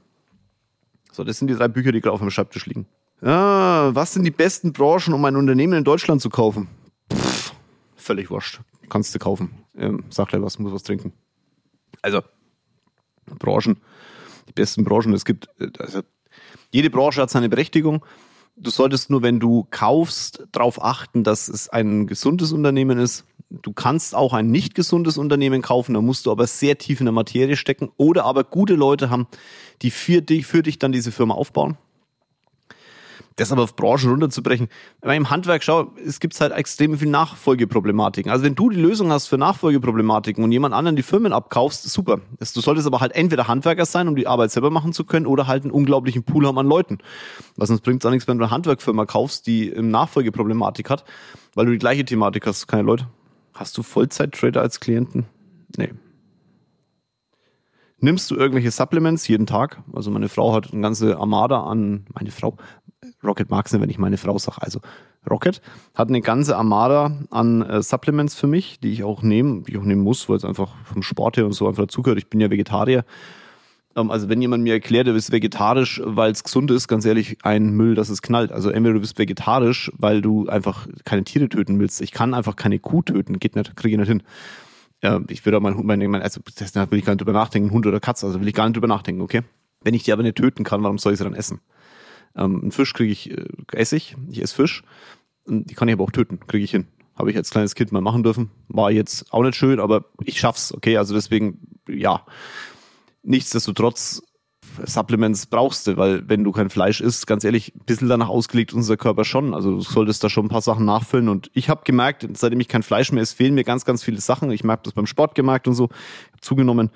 So, 1.12 1.24
das 1.24 1.38
sind 1.38 1.48
die 1.48 1.54
drei 1.54 1.68
Bücher, 1.68 1.92
die 1.92 2.02
gerade 2.02 2.12
auf 2.12 2.20
dem 2.20 2.30
Schreibtisch 2.30 2.66
liegen. 2.66 2.86
Ja, 3.22 3.94
was 3.94 4.12
sind 4.12 4.24
die 4.24 4.30
besten 4.30 4.74
Branchen, 4.74 5.14
um 5.14 5.24
ein 5.24 5.36
Unternehmen 5.36 5.72
in 5.72 5.84
Deutschland 5.84 6.20
zu 6.20 6.28
kaufen? 6.28 6.68
Pff, 7.10 7.54
völlig 7.96 8.30
wurscht. 8.30 8.60
Kannst 8.90 9.14
du 9.14 9.18
kaufen. 9.18 9.50
Ähm, 9.74 10.04
sag 10.10 10.28
gleich 10.28 10.42
was, 10.42 10.58
muss 10.58 10.74
was 10.74 10.82
trinken. 10.82 11.14
Also, 12.02 12.20
Branchen, 13.38 13.78
die 14.48 14.52
besten 14.52 14.84
Branchen. 14.84 15.12
Es 15.12 15.24
gibt, 15.24 15.48
also 15.78 16.00
jede 16.70 16.90
Branche 16.90 17.22
hat 17.22 17.30
seine 17.30 17.48
Berechtigung. 17.48 18.04
Du 18.56 18.70
solltest 18.70 19.10
nur, 19.10 19.22
wenn 19.22 19.38
du 19.38 19.66
kaufst, 19.70 20.46
darauf 20.52 20.82
achten, 20.82 21.24
dass 21.24 21.48
es 21.48 21.68
ein 21.68 22.06
gesundes 22.06 22.52
Unternehmen 22.52 22.98
ist. 22.98 23.24
Du 23.50 23.72
kannst 23.72 24.14
auch 24.14 24.32
ein 24.32 24.50
nicht 24.50 24.74
gesundes 24.74 25.18
Unternehmen 25.18 25.62
kaufen, 25.62 25.94
da 25.94 26.00
musst 26.00 26.26
du 26.26 26.32
aber 26.32 26.46
sehr 26.46 26.78
tief 26.78 27.00
in 27.00 27.06
der 27.06 27.12
Materie 27.12 27.56
stecken 27.56 27.90
oder 27.96 28.24
aber 28.24 28.44
gute 28.44 28.74
Leute 28.74 29.10
haben, 29.10 29.26
die 29.82 29.90
für 29.90 30.20
dich, 30.20 30.46
für 30.46 30.62
dich 30.62 30.78
dann 30.78 30.90
diese 30.90 31.12
Firma 31.12 31.34
aufbauen 31.34 31.76
das 33.36 33.52
aber 33.52 33.62
auf 33.62 33.76
Branchen 33.76 34.10
runterzubrechen. 34.10 34.68
Im 35.02 35.30
Handwerk, 35.30 35.62
schau, 35.62 35.92
es 36.04 36.20
gibt 36.20 36.38
halt 36.40 36.52
extrem 36.52 36.98
viel 36.98 37.10
Nachfolgeproblematiken. 37.10 38.32
Also 38.32 38.44
wenn 38.44 38.54
du 38.54 38.70
die 38.70 38.80
Lösung 38.80 39.12
hast 39.12 39.26
für 39.26 39.36
Nachfolgeproblematiken 39.36 40.42
und 40.42 40.52
jemand 40.52 40.74
anderen 40.74 40.96
die 40.96 41.02
Firmen 41.02 41.32
abkaufst, 41.34 41.84
super. 41.84 42.20
Du 42.38 42.60
solltest 42.60 42.86
aber 42.86 43.00
halt 43.00 43.14
entweder 43.14 43.46
Handwerker 43.46 43.84
sein, 43.84 44.08
um 44.08 44.16
die 44.16 44.26
Arbeit 44.26 44.50
selber 44.50 44.70
machen 44.70 44.94
zu 44.94 45.04
können, 45.04 45.26
oder 45.26 45.46
halt 45.46 45.64
einen 45.64 45.72
unglaublichen 45.72 46.24
Pool 46.24 46.46
haben 46.46 46.58
an 46.58 46.66
Leuten. 46.66 46.98
Was 47.56 47.68
sonst 47.68 47.82
bringt 47.82 48.02
es 48.02 48.06
auch 48.06 48.10
nichts, 48.10 48.26
wenn 48.26 48.38
du 48.38 48.44
eine 48.44 48.50
Handwerkfirma 48.50 49.04
kaufst, 49.04 49.46
die 49.46 49.70
eine 49.70 49.86
Nachfolgeproblematik 49.86 50.88
hat, 50.88 51.04
weil 51.54 51.66
du 51.66 51.72
die 51.72 51.78
gleiche 51.78 52.04
Thematik 52.04 52.46
hast, 52.46 52.66
keine 52.66 52.82
Leute. 52.82 53.06
Hast 53.52 53.76
du 53.76 53.82
Vollzeit-Trader 53.82 54.60
als 54.60 54.80
Klienten? 54.80 55.26
Nee. 55.76 55.90
Nimmst 57.98 58.30
du 58.30 58.36
irgendwelche 58.36 58.70
Supplements 58.70 59.26
jeden 59.26 59.46
Tag? 59.46 59.82
Also 59.92 60.10
meine 60.10 60.28
Frau 60.28 60.52
hat 60.52 60.72
eine 60.72 60.82
ganze 60.82 61.18
Armada 61.18 61.62
an, 61.62 62.06
meine 62.12 62.30
Frau, 62.30 62.56
Rocket 63.24 63.50
mag 63.50 63.66
es 63.66 63.72
wenn 63.72 63.88
ich 63.88 63.98
meine 63.98 64.18
Frau 64.18 64.38
sage. 64.38 64.60
Also 64.60 64.80
Rocket 65.28 65.60
hat 65.94 66.08
eine 66.08 66.20
ganze 66.20 66.56
Armada 66.56 67.18
an 67.30 67.62
äh, 67.62 67.82
Supplements 67.82 68.34
für 68.34 68.46
mich, 68.46 68.80
die 68.80 68.92
ich 68.92 69.04
auch 69.04 69.22
nehme, 69.22 69.62
die 69.62 69.72
ich 69.72 69.78
auch 69.78 69.84
nehmen 69.84 70.02
muss, 70.02 70.28
weil 70.28 70.36
es 70.36 70.44
einfach 70.44 70.74
vom 70.84 71.02
Sport 71.02 71.36
her 71.36 71.46
und 71.46 71.52
so 71.52 71.66
einfach 71.66 71.84
dazugehört. 71.84 72.18
Ich 72.18 72.28
bin 72.28 72.40
ja 72.40 72.50
Vegetarier. 72.50 73.04
Ähm, 73.96 74.10
also 74.10 74.28
wenn 74.28 74.40
jemand 74.40 74.62
mir 74.62 74.74
erklärt, 74.74 75.06
du 75.06 75.12
bist 75.12 75.32
vegetarisch, 75.32 76.00
weil 76.04 76.30
es 76.30 76.44
gesund 76.44 76.70
ist, 76.70 76.88
ganz 76.88 77.04
ehrlich, 77.04 77.38
ein 77.42 77.70
Müll, 77.70 77.94
dass 77.94 78.08
es 78.08 78.22
knallt. 78.22 78.52
Also 78.52 78.70
entweder 78.70 78.94
du 78.94 79.00
bist 79.00 79.18
vegetarisch, 79.18 79.90
weil 79.96 80.20
du 80.20 80.46
einfach 80.48 80.86
keine 81.04 81.24
Tiere 81.24 81.48
töten 81.48 81.78
willst. 81.78 82.00
Ich 82.00 82.12
kann 82.12 82.34
einfach 82.34 82.56
keine 82.56 82.78
Kuh 82.78 83.02
töten, 83.02 83.38
geht 83.38 83.56
nicht, 83.56 83.74
kriege 83.76 83.94
ich 83.94 83.98
nicht 83.98 84.08
hin. 84.08 84.22
Ja, 85.02 85.20
ich 85.28 85.44
würde 85.44 85.58
auch 85.58 85.62
mein 85.62 85.76
Hund, 85.76 85.86
mein, 85.86 86.14
also 86.16 86.40
da 86.72 86.90
will 86.90 86.98
ich 86.98 87.04
gar 87.04 87.12
nicht 87.12 87.20
drüber 87.20 87.32
nachdenken, 87.32 87.70
Hund 87.70 87.86
oder 87.86 88.00
Katze, 88.00 88.26
also 88.26 88.40
will 88.40 88.48
ich 88.48 88.54
gar 88.54 88.66
nicht 88.66 88.76
drüber 88.76 88.86
nachdenken, 88.86 89.20
okay? 89.20 89.42
Wenn 89.82 89.94
ich 89.94 90.04
die 90.04 90.12
aber 90.12 90.22
nicht 90.22 90.36
töten 90.36 90.64
kann, 90.64 90.82
warum 90.82 90.98
soll 90.98 91.12
ich 91.12 91.18
sie 91.18 91.24
dann 91.24 91.34
essen? 91.34 91.60
Ähm, 92.34 92.60
einen 92.62 92.72
Fisch 92.72 92.92
kriege 92.92 93.12
ich, 93.12 93.30
äh, 93.30 93.46
esse 93.72 93.96
ich, 93.96 94.16
ich 94.30 94.42
esse 94.42 94.54
Fisch. 94.54 94.82
Die 95.46 95.74
kann 95.74 95.88
ich 95.88 95.92
aber 95.94 96.04
auch 96.04 96.10
töten, 96.10 96.40
kriege 96.46 96.64
ich 96.64 96.70
hin. 96.70 96.86
Habe 97.14 97.30
ich 97.30 97.36
als 97.36 97.50
kleines 97.50 97.74
Kind 97.74 97.92
mal 97.92 98.00
machen 98.00 98.22
dürfen. 98.22 98.50
War 98.68 98.90
jetzt 98.90 99.32
auch 99.32 99.42
nicht 99.42 99.54
schön, 99.54 99.80
aber 99.80 100.06
ich 100.24 100.40
schaff's, 100.40 100.72
okay? 100.74 100.96
Also 100.96 101.14
deswegen, 101.14 101.78
ja. 101.88 102.26
Nichtsdestotrotz, 103.22 104.22
Supplements 104.84 105.46
brauchst 105.46 105.86
du, 105.86 105.96
weil 105.96 106.28
wenn 106.28 106.44
du 106.44 106.52
kein 106.52 106.70
Fleisch 106.70 107.00
isst, 107.00 107.26
ganz 107.26 107.44
ehrlich, 107.44 107.74
ein 107.74 107.84
bisschen 107.86 108.08
danach 108.08 108.28
ausgelegt 108.28 108.72
unser 108.72 108.96
Körper 108.96 109.24
schon. 109.24 109.54
Also 109.54 109.72
du 109.72 109.80
solltest 109.80 110.22
da 110.22 110.28
schon 110.28 110.46
ein 110.46 110.48
paar 110.48 110.62
Sachen 110.62 110.84
nachfüllen. 110.84 111.28
Und 111.28 111.50
ich 111.54 111.68
habe 111.68 111.82
gemerkt, 111.84 112.26
seitdem 112.34 112.60
ich 112.60 112.68
kein 112.68 112.82
Fleisch 112.82 113.12
mehr 113.12 113.22
esse, 113.22 113.36
fehlen 113.36 113.54
mir 113.54 113.64
ganz, 113.64 113.84
ganz 113.84 114.02
viele 114.02 114.20
Sachen. 114.20 114.50
Ich 114.50 114.64
merke 114.64 114.84
das 114.84 114.92
beim 114.92 115.06
Sport 115.06 115.34
gemerkt 115.34 115.68
und 115.68 115.74
so, 115.74 115.88
zugenommen 116.40 116.90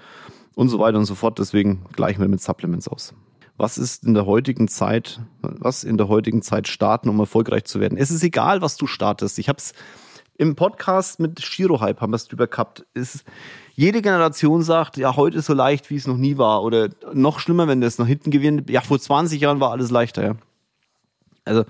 und 0.54 0.68
so 0.68 0.78
weiter 0.78 0.98
und 0.98 1.06
so 1.06 1.14
fort. 1.14 1.38
Deswegen 1.38 1.82
gleichen 1.92 2.20
wir 2.20 2.28
mit 2.28 2.40
Supplements 2.40 2.88
aus 2.88 3.14
was 3.60 3.76
ist 3.76 4.04
in 4.04 4.14
der 4.14 4.24
heutigen 4.24 4.68
Zeit, 4.68 5.20
was 5.42 5.84
in 5.84 5.98
der 5.98 6.08
heutigen 6.08 6.40
Zeit 6.40 6.66
starten, 6.66 7.10
um 7.10 7.20
erfolgreich 7.20 7.64
zu 7.64 7.78
werden. 7.78 7.98
Es 7.98 8.10
ist 8.10 8.22
egal, 8.22 8.62
was 8.62 8.78
du 8.78 8.86
startest. 8.86 9.38
Ich 9.38 9.50
habe 9.50 9.58
es 9.58 9.74
im 10.40 10.56
Podcast 10.56 11.20
mit 11.20 11.42
Shiro 11.42 11.82
Hype 11.82 12.00
haben 12.00 12.12
wir 12.12 12.16
es 12.16 12.26
drüber 12.26 12.46
gehabt. 12.46 12.86
Es, 12.94 13.24
jede 13.74 14.00
Generation 14.00 14.62
sagt, 14.62 14.96
ja, 14.96 15.14
heute 15.14 15.36
ist 15.36 15.44
so 15.44 15.52
leicht, 15.52 15.90
wie 15.90 15.96
es 15.96 16.06
noch 16.06 16.16
nie 16.16 16.38
war. 16.38 16.62
Oder 16.62 16.88
noch 17.12 17.40
schlimmer, 17.40 17.68
wenn 17.68 17.82
das 17.82 17.98
nach 17.98 18.06
hinten 18.06 18.30
gewinnt. 18.30 18.70
Ja, 18.70 18.80
vor 18.80 18.98
20 18.98 19.38
Jahren 19.38 19.60
war 19.60 19.70
alles 19.70 19.90
leichter, 19.90 20.24
ja. 20.24 20.36
Also, 21.44 21.66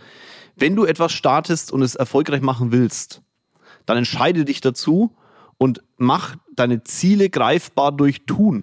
wenn 0.54 0.76
du 0.76 0.84
etwas 0.84 1.10
startest 1.10 1.72
und 1.72 1.82
es 1.82 1.96
erfolgreich 1.96 2.42
machen 2.42 2.70
willst, 2.70 3.22
dann 3.86 3.96
entscheide 3.96 4.44
dich 4.44 4.60
dazu 4.60 5.16
und 5.58 5.82
mach 5.96 6.36
deine 6.54 6.84
Ziele 6.84 7.28
greifbar 7.28 7.90
durch 7.90 8.24
Tun. 8.24 8.62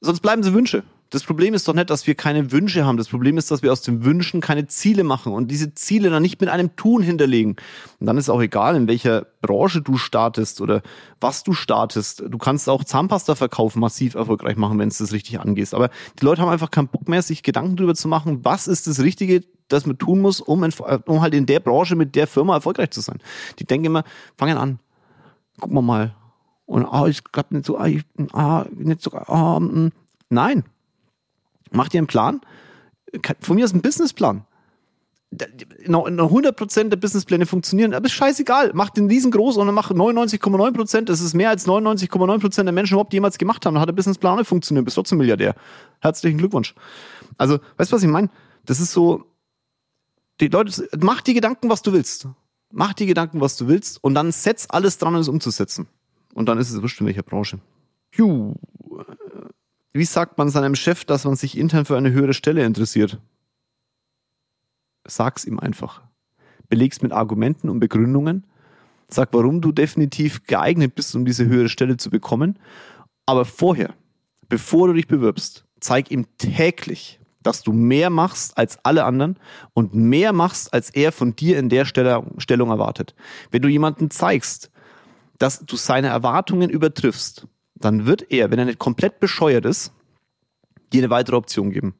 Sonst 0.00 0.20
bleiben 0.20 0.44
sie 0.44 0.54
Wünsche. 0.54 0.84
Das 1.10 1.22
Problem 1.22 1.54
ist 1.54 1.68
doch 1.68 1.74
nicht, 1.74 1.88
dass 1.88 2.06
wir 2.06 2.16
keine 2.16 2.50
Wünsche 2.50 2.84
haben. 2.84 2.96
Das 2.96 3.08
Problem 3.08 3.38
ist, 3.38 3.50
dass 3.50 3.62
wir 3.62 3.70
aus 3.70 3.82
den 3.82 4.04
Wünschen 4.04 4.40
keine 4.40 4.66
Ziele 4.66 5.04
machen 5.04 5.32
und 5.32 5.48
diese 5.50 5.72
Ziele 5.74 6.10
dann 6.10 6.22
nicht 6.22 6.40
mit 6.40 6.50
einem 6.50 6.74
Tun 6.74 7.02
hinterlegen. 7.02 7.56
Und 8.00 8.06
dann 8.06 8.18
ist 8.18 8.28
auch 8.28 8.40
egal, 8.40 8.74
in 8.74 8.88
welcher 8.88 9.26
Branche 9.40 9.82
du 9.82 9.98
startest 9.98 10.60
oder 10.60 10.82
was 11.20 11.44
du 11.44 11.52
startest. 11.52 12.24
Du 12.28 12.38
kannst 12.38 12.68
auch 12.68 12.82
Zahnpasta 12.82 13.36
verkaufen, 13.36 13.78
massiv 13.78 14.14
erfolgreich 14.14 14.56
machen, 14.56 14.78
wenn 14.80 14.88
es 14.88 14.98
das 14.98 15.12
richtig 15.12 15.38
angehst. 15.38 15.74
Aber 15.74 15.90
die 16.20 16.24
Leute 16.24 16.42
haben 16.42 16.48
einfach 16.48 16.72
keinen 16.72 16.88
Bock 16.88 17.08
mehr, 17.08 17.22
sich 17.22 17.44
Gedanken 17.44 17.76
darüber 17.76 17.94
zu 17.94 18.08
machen, 18.08 18.44
was 18.44 18.66
ist 18.66 18.88
das 18.88 19.00
Richtige, 19.00 19.42
das 19.68 19.86
man 19.86 19.98
tun 19.98 20.20
muss, 20.20 20.40
um, 20.40 20.68
um 21.06 21.20
halt 21.20 21.34
in 21.34 21.46
der 21.46 21.60
Branche 21.60 21.94
mit 21.94 22.16
der 22.16 22.26
Firma 22.26 22.54
erfolgreich 22.54 22.90
zu 22.90 23.00
sein. 23.00 23.18
Die 23.60 23.64
denken 23.64 23.86
immer, 23.86 24.04
fangen 24.36 24.58
an. 24.58 24.80
Gucken 25.60 25.76
wir 25.76 25.82
mal. 25.82 26.16
Und 26.66 26.84
ah, 26.84 27.06
ich 27.06 27.22
glaube 27.22 27.54
nicht 27.54 27.66
so, 27.66 27.78
ah, 27.78 27.88
ah, 28.32 28.66
nicht 28.74 29.00
so, 29.00 29.12
ah, 29.12 29.60
mm. 29.60 29.92
nein, 30.30 30.64
Mach 31.70 31.88
dir 31.88 31.98
einen 31.98 32.06
Plan. 32.06 32.40
Von 33.40 33.56
mir 33.56 33.64
ist 33.64 33.74
ein 33.74 33.82
Businessplan. 33.82 34.44
100% 35.34 36.88
der 36.88 36.96
Businesspläne 36.96 37.46
funktionieren, 37.46 37.94
aber 37.94 38.06
ist 38.06 38.12
scheißegal. 38.12 38.70
Mach 38.74 38.90
den 38.90 39.08
riesengroß 39.08 39.56
und 39.56 39.66
dann 39.66 39.74
mach 39.74 39.90
99,9%. 39.90 41.02
Das 41.02 41.20
ist 41.20 41.34
mehr 41.34 41.50
als 41.50 41.66
99,9% 41.66 42.62
der 42.62 42.72
Menschen 42.72 42.94
überhaupt 42.94 43.12
jemals 43.12 43.36
gemacht 43.36 43.66
haben. 43.66 43.74
Dann 43.74 43.80
hat 43.80 43.88
der 43.88 43.94
Businessplan 43.94 44.38
nicht 44.38 44.48
funktioniert. 44.48 44.84
Bist 44.84 44.94
trotzdem 44.96 45.18
Milliardär. 45.18 45.54
Herzlichen 46.00 46.38
Glückwunsch. 46.38 46.74
Also, 47.38 47.58
weißt 47.76 47.90
du, 47.90 47.96
was 47.96 48.02
ich 48.02 48.08
meine? 48.08 48.30
Das 48.64 48.80
ist 48.80 48.92
so, 48.92 49.24
die 50.40 50.48
Leute, 50.48 50.88
mach 51.00 51.20
dir 51.22 51.34
Gedanken, 51.34 51.68
was 51.68 51.82
du 51.82 51.92
willst. 51.92 52.28
Mach 52.70 52.94
dir 52.94 53.06
Gedanken, 53.06 53.40
was 53.40 53.56
du 53.56 53.68
willst 53.68 54.02
und 54.02 54.14
dann 54.14 54.32
setz 54.32 54.66
alles 54.68 54.98
dran, 54.98 55.14
um 55.14 55.20
es 55.20 55.28
umzusetzen. 55.28 55.86
Und 56.34 56.48
dann 56.48 56.58
ist 56.58 56.70
es 56.70 56.82
wurscht 56.82 57.00
in 57.00 57.06
welcher 57.06 57.22
Branche. 57.22 57.58
Juh. 58.12 58.54
Wie 59.96 60.04
sagt 60.04 60.36
man 60.36 60.50
seinem 60.50 60.74
Chef, 60.74 61.06
dass 61.06 61.24
man 61.24 61.36
sich 61.36 61.56
intern 61.56 61.86
für 61.86 61.96
eine 61.96 62.12
höhere 62.12 62.34
Stelle 62.34 62.62
interessiert? 62.66 63.18
Sag's 65.06 65.46
ihm 65.46 65.58
einfach. 65.58 66.02
Beleg's 66.68 67.00
mit 67.00 67.12
Argumenten 67.12 67.70
und 67.70 67.80
Begründungen. 67.80 68.44
Sag, 69.08 69.30
warum 69.32 69.62
du 69.62 69.72
definitiv 69.72 70.44
geeignet 70.46 70.94
bist, 70.94 71.16
um 71.16 71.24
diese 71.24 71.46
höhere 71.46 71.70
Stelle 71.70 71.96
zu 71.96 72.10
bekommen. 72.10 72.58
Aber 73.24 73.46
vorher, 73.46 73.94
bevor 74.50 74.88
du 74.88 74.92
dich 74.92 75.06
bewirbst, 75.06 75.64
zeig 75.80 76.10
ihm 76.10 76.26
täglich, 76.36 77.18
dass 77.42 77.62
du 77.62 77.72
mehr 77.72 78.10
machst 78.10 78.58
als 78.58 78.78
alle 78.84 79.04
anderen 79.04 79.38
und 79.72 79.94
mehr 79.94 80.34
machst, 80.34 80.74
als 80.74 80.90
er 80.90 81.10
von 81.10 81.36
dir 81.36 81.58
in 81.58 81.70
der 81.70 81.86
Stellung 81.86 82.68
erwartet. 82.68 83.14
Wenn 83.50 83.62
du 83.62 83.68
jemanden 83.68 84.10
zeigst, 84.10 84.70
dass 85.38 85.64
du 85.64 85.76
seine 85.76 86.08
Erwartungen 86.08 86.68
übertriffst, 86.68 87.46
dann 87.78 88.06
wird 88.06 88.30
er, 88.30 88.50
wenn 88.50 88.58
er 88.58 88.64
nicht 88.64 88.78
komplett 88.78 89.20
bescheuert 89.20 89.64
ist, 89.64 89.92
dir 90.92 91.02
eine 91.02 91.10
weitere 91.10 91.36
Option 91.36 91.70
geben. 91.70 91.94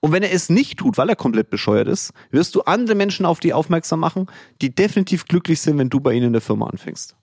Und 0.00 0.12
wenn 0.12 0.22
er 0.22 0.32
es 0.32 0.50
nicht 0.50 0.78
tut, 0.78 0.98
weil 0.98 1.08
er 1.08 1.16
komplett 1.16 1.50
bescheuert 1.50 1.88
ist, 1.88 2.12
wirst 2.30 2.54
du 2.54 2.62
andere 2.62 2.96
Menschen 2.96 3.26
auf 3.26 3.40
dich 3.40 3.52
aufmerksam 3.52 4.00
machen, 4.00 4.26
die 4.60 4.74
definitiv 4.74 5.26
glücklich 5.26 5.60
sind, 5.60 5.78
wenn 5.78 5.90
du 5.90 6.00
bei 6.00 6.12
ihnen 6.12 6.28
in 6.28 6.32
der 6.32 6.42
Firma 6.42 6.66
anfängst. 6.66 7.16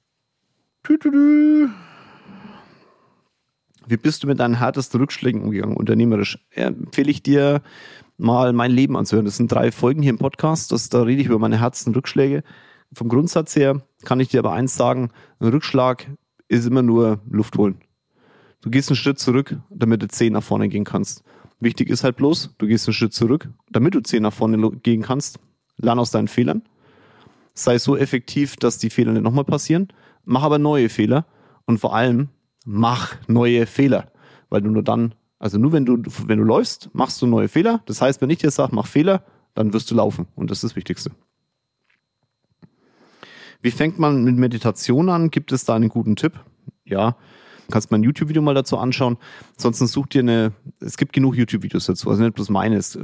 Wie 3.88 3.98
bist 3.98 4.24
du 4.24 4.28
mit 4.28 4.40
deinen 4.40 4.56
härtesten 4.56 5.00
Rückschlägen 5.00 5.44
umgegangen, 5.44 5.78
unternehmerisch? 5.78 6.40
Ja, 6.56 6.68
empfehle 6.68 7.12
ich 7.12 7.22
dir 7.22 7.62
mal 8.18 8.54
mein 8.54 8.72
Leben 8.72 8.98
anzuhören. 8.98 9.26
Das 9.26 9.38
sind 9.38 9.52
drei 9.52 9.72
Folgen 9.72 10.02
hier 10.02 10.12
im 10.12 10.18
Podcast. 10.18 10.72
Das, 10.72 10.90
da 10.90 11.04
rede 11.04 11.22
ich 11.22 11.28
über 11.28 11.40
meine 11.40 11.60
härtesten 11.60 11.94
Rückschläge. 11.94 12.44
Vom 12.94 13.10
Grundsatz 13.10 13.56
her 13.56 13.82
kann 14.04 14.20
ich 14.20 14.30
dir 14.30 14.40
aber 14.40 14.54
eins 14.54 14.76
sagen, 14.76 15.12
ein 15.40 15.50
Rückschlag 15.50 16.08
ist 16.48 16.66
immer 16.66 16.82
nur 16.82 17.20
Luft 17.30 17.58
holen. 17.58 17.76
Du 18.62 18.70
gehst 18.70 18.90
einen 18.90 18.96
Schritt 18.96 19.20
zurück, 19.20 19.58
damit 19.70 20.02
du 20.02 20.08
zehn 20.08 20.34
nach 20.34 20.44
vorne 20.44 20.70
gehen 20.70 20.84
kannst. 20.86 21.24
Wichtig 21.60 21.90
ist 21.90 22.04
halt 22.04 22.18
bloß, 22.18 22.56
du 22.58 22.68
gehst 22.68 22.88
einen 22.88 22.94
Schritt 22.94 23.14
zurück, 23.14 23.50
damit 23.70 23.96
du 23.96 24.02
zehn 24.02 24.24
nach 24.24 24.34
vorne 24.34 24.72
gehen 24.72 25.02
kannst. 25.02 25.40
Lern 25.78 26.00
aus 26.00 26.12
deinen 26.12 26.28
Fehlern. 26.28 26.64
Sei 27.54 27.78
so 27.78 27.96
effektiv, 27.96 28.56
dass 28.58 28.78
die 28.78 28.90
Fehler 28.90 29.14
nicht 29.14 29.24
nochmal 29.24 29.46
passieren. 29.46 29.88
Mach 30.24 30.44
aber 30.44 30.58
neue 30.60 30.90
Fehler 30.90 31.26
und 31.66 31.80
vor 31.80 31.96
allem 31.96 32.30
mach 32.66 33.16
neue 33.28 33.66
Fehler. 33.66 34.12
Weil 34.50 34.62
du 34.62 34.70
nur 34.70 34.84
dann, 34.84 35.16
also 35.40 35.58
nur 35.58 35.72
wenn 35.72 35.86
du, 35.86 36.02
wenn 36.26 36.40
du 36.40 36.44
läufst, 36.44 36.90
machst 36.94 37.22
du 37.22 37.28
neue 37.28 37.48
Fehler. 37.48 37.82
Das 37.86 38.02
heißt, 38.02 38.22
wenn 38.22 38.30
ich 38.30 38.40
dir 38.40 38.52
sage, 38.52 38.76
mach 38.76 38.88
Fehler, 38.88 39.24
dann 39.54 39.74
wirst 39.74 39.90
du 39.92 39.96
laufen. 39.96 40.28
Und 40.36 40.52
das 40.52 40.58
ist 40.60 40.72
das 40.72 40.76
Wichtigste. 40.76 41.12
Wie 43.66 43.72
fängt 43.72 43.98
man 43.98 44.24
mit 44.24 44.38
Meditation 44.38 45.10
an? 45.10 45.32
Gibt 45.32 45.52
es 45.52 45.66
da 45.66 45.74
einen 45.74 45.90
guten 45.90 46.16
Tipp? 46.16 46.40
Ja, 46.86 47.16
kannst 47.72 47.90
mal 47.90 47.98
ein 47.98 48.04
YouTube-Video 48.04 48.44
mal 48.44 48.54
dazu 48.54 48.78
anschauen. 48.78 49.18
Ansonsten 49.56 49.88
such 49.88 50.06
dir 50.06 50.20
eine, 50.20 50.52
es 50.82 50.98
gibt 50.98 51.14
genug 51.14 51.36
YouTube-Videos 51.36 51.88
dazu, 51.88 52.12
also 52.12 52.22
nicht 52.22 52.36
bloß 52.36 52.50
meines, 52.50 53.00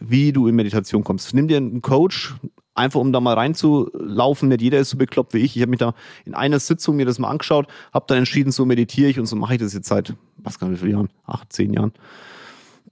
wie 0.00 0.32
du 0.32 0.48
in 0.48 0.56
Meditation 0.56 1.04
kommst. 1.04 1.32
Nimm 1.32 1.46
dir 1.46 1.58
einen 1.58 1.80
Coach, 1.80 2.34
einfach 2.74 2.98
um 2.98 3.12
da 3.12 3.20
mal 3.20 3.34
reinzulaufen. 3.34 4.48
Nicht 4.48 4.62
jeder 4.62 4.80
ist 4.80 4.90
so 4.90 4.96
bekloppt 4.96 5.32
wie 5.32 5.38
ich. 5.38 5.54
Ich 5.54 5.62
habe 5.62 5.70
mich 5.70 5.78
da 5.78 5.94
in 6.24 6.34
einer 6.34 6.58
Sitzung 6.58 6.96
mir 6.96 7.06
das 7.06 7.20
mal 7.20 7.28
angeschaut, 7.28 7.68
habe 7.94 8.06
dann 8.08 8.18
entschieden, 8.18 8.50
so 8.50 8.64
meditiere 8.64 9.10
ich 9.10 9.20
und 9.20 9.26
so 9.26 9.36
mache 9.36 9.54
ich 9.54 9.60
das 9.60 9.74
jetzt 9.74 9.86
seit, 9.86 10.16
was 10.38 10.58
kann 10.58 10.72
ich, 10.72 10.80
wie 10.80 10.86
viele 10.86 10.94
Jahren? 10.94 11.08
Acht, 11.24 11.52
zehn 11.52 11.72
Jahren. 11.72 11.92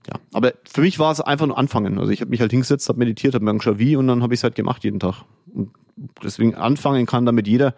Ja, 0.06 0.20
aber 0.34 0.52
für 0.72 0.82
mich 0.82 1.00
war 1.00 1.10
es 1.10 1.20
einfach 1.20 1.48
nur 1.48 1.58
anfangen. 1.58 1.98
Also 1.98 2.12
ich 2.12 2.20
habe 2.20 2.30
mich 2.30 2.40
halt 2.40 2.52
hingesetzt, 2.52 2.88
habe 2.88 3.00
meditiert, 3.00 3.34
habe 3.34 3.44
mir 3.44 3.50
angeschaut, 3.50 3.80
wie 3.80 3.96
und 3.96 4.06
dann 4.06 4.22
habe 4.22 4.34
ich 4.34 4.38
es 4.38 4.44
halt 4.44 4.54
gemacht 4.54 4.84
jeden 4.84 5.00
Tag. 5.00 5.24
Und 5.52 5.70
deswegen 6.22 6.54
anfangen 6.54 7.06
kann 7.06 7.26
damit 7.26 7.46
jeder 7.46 7.74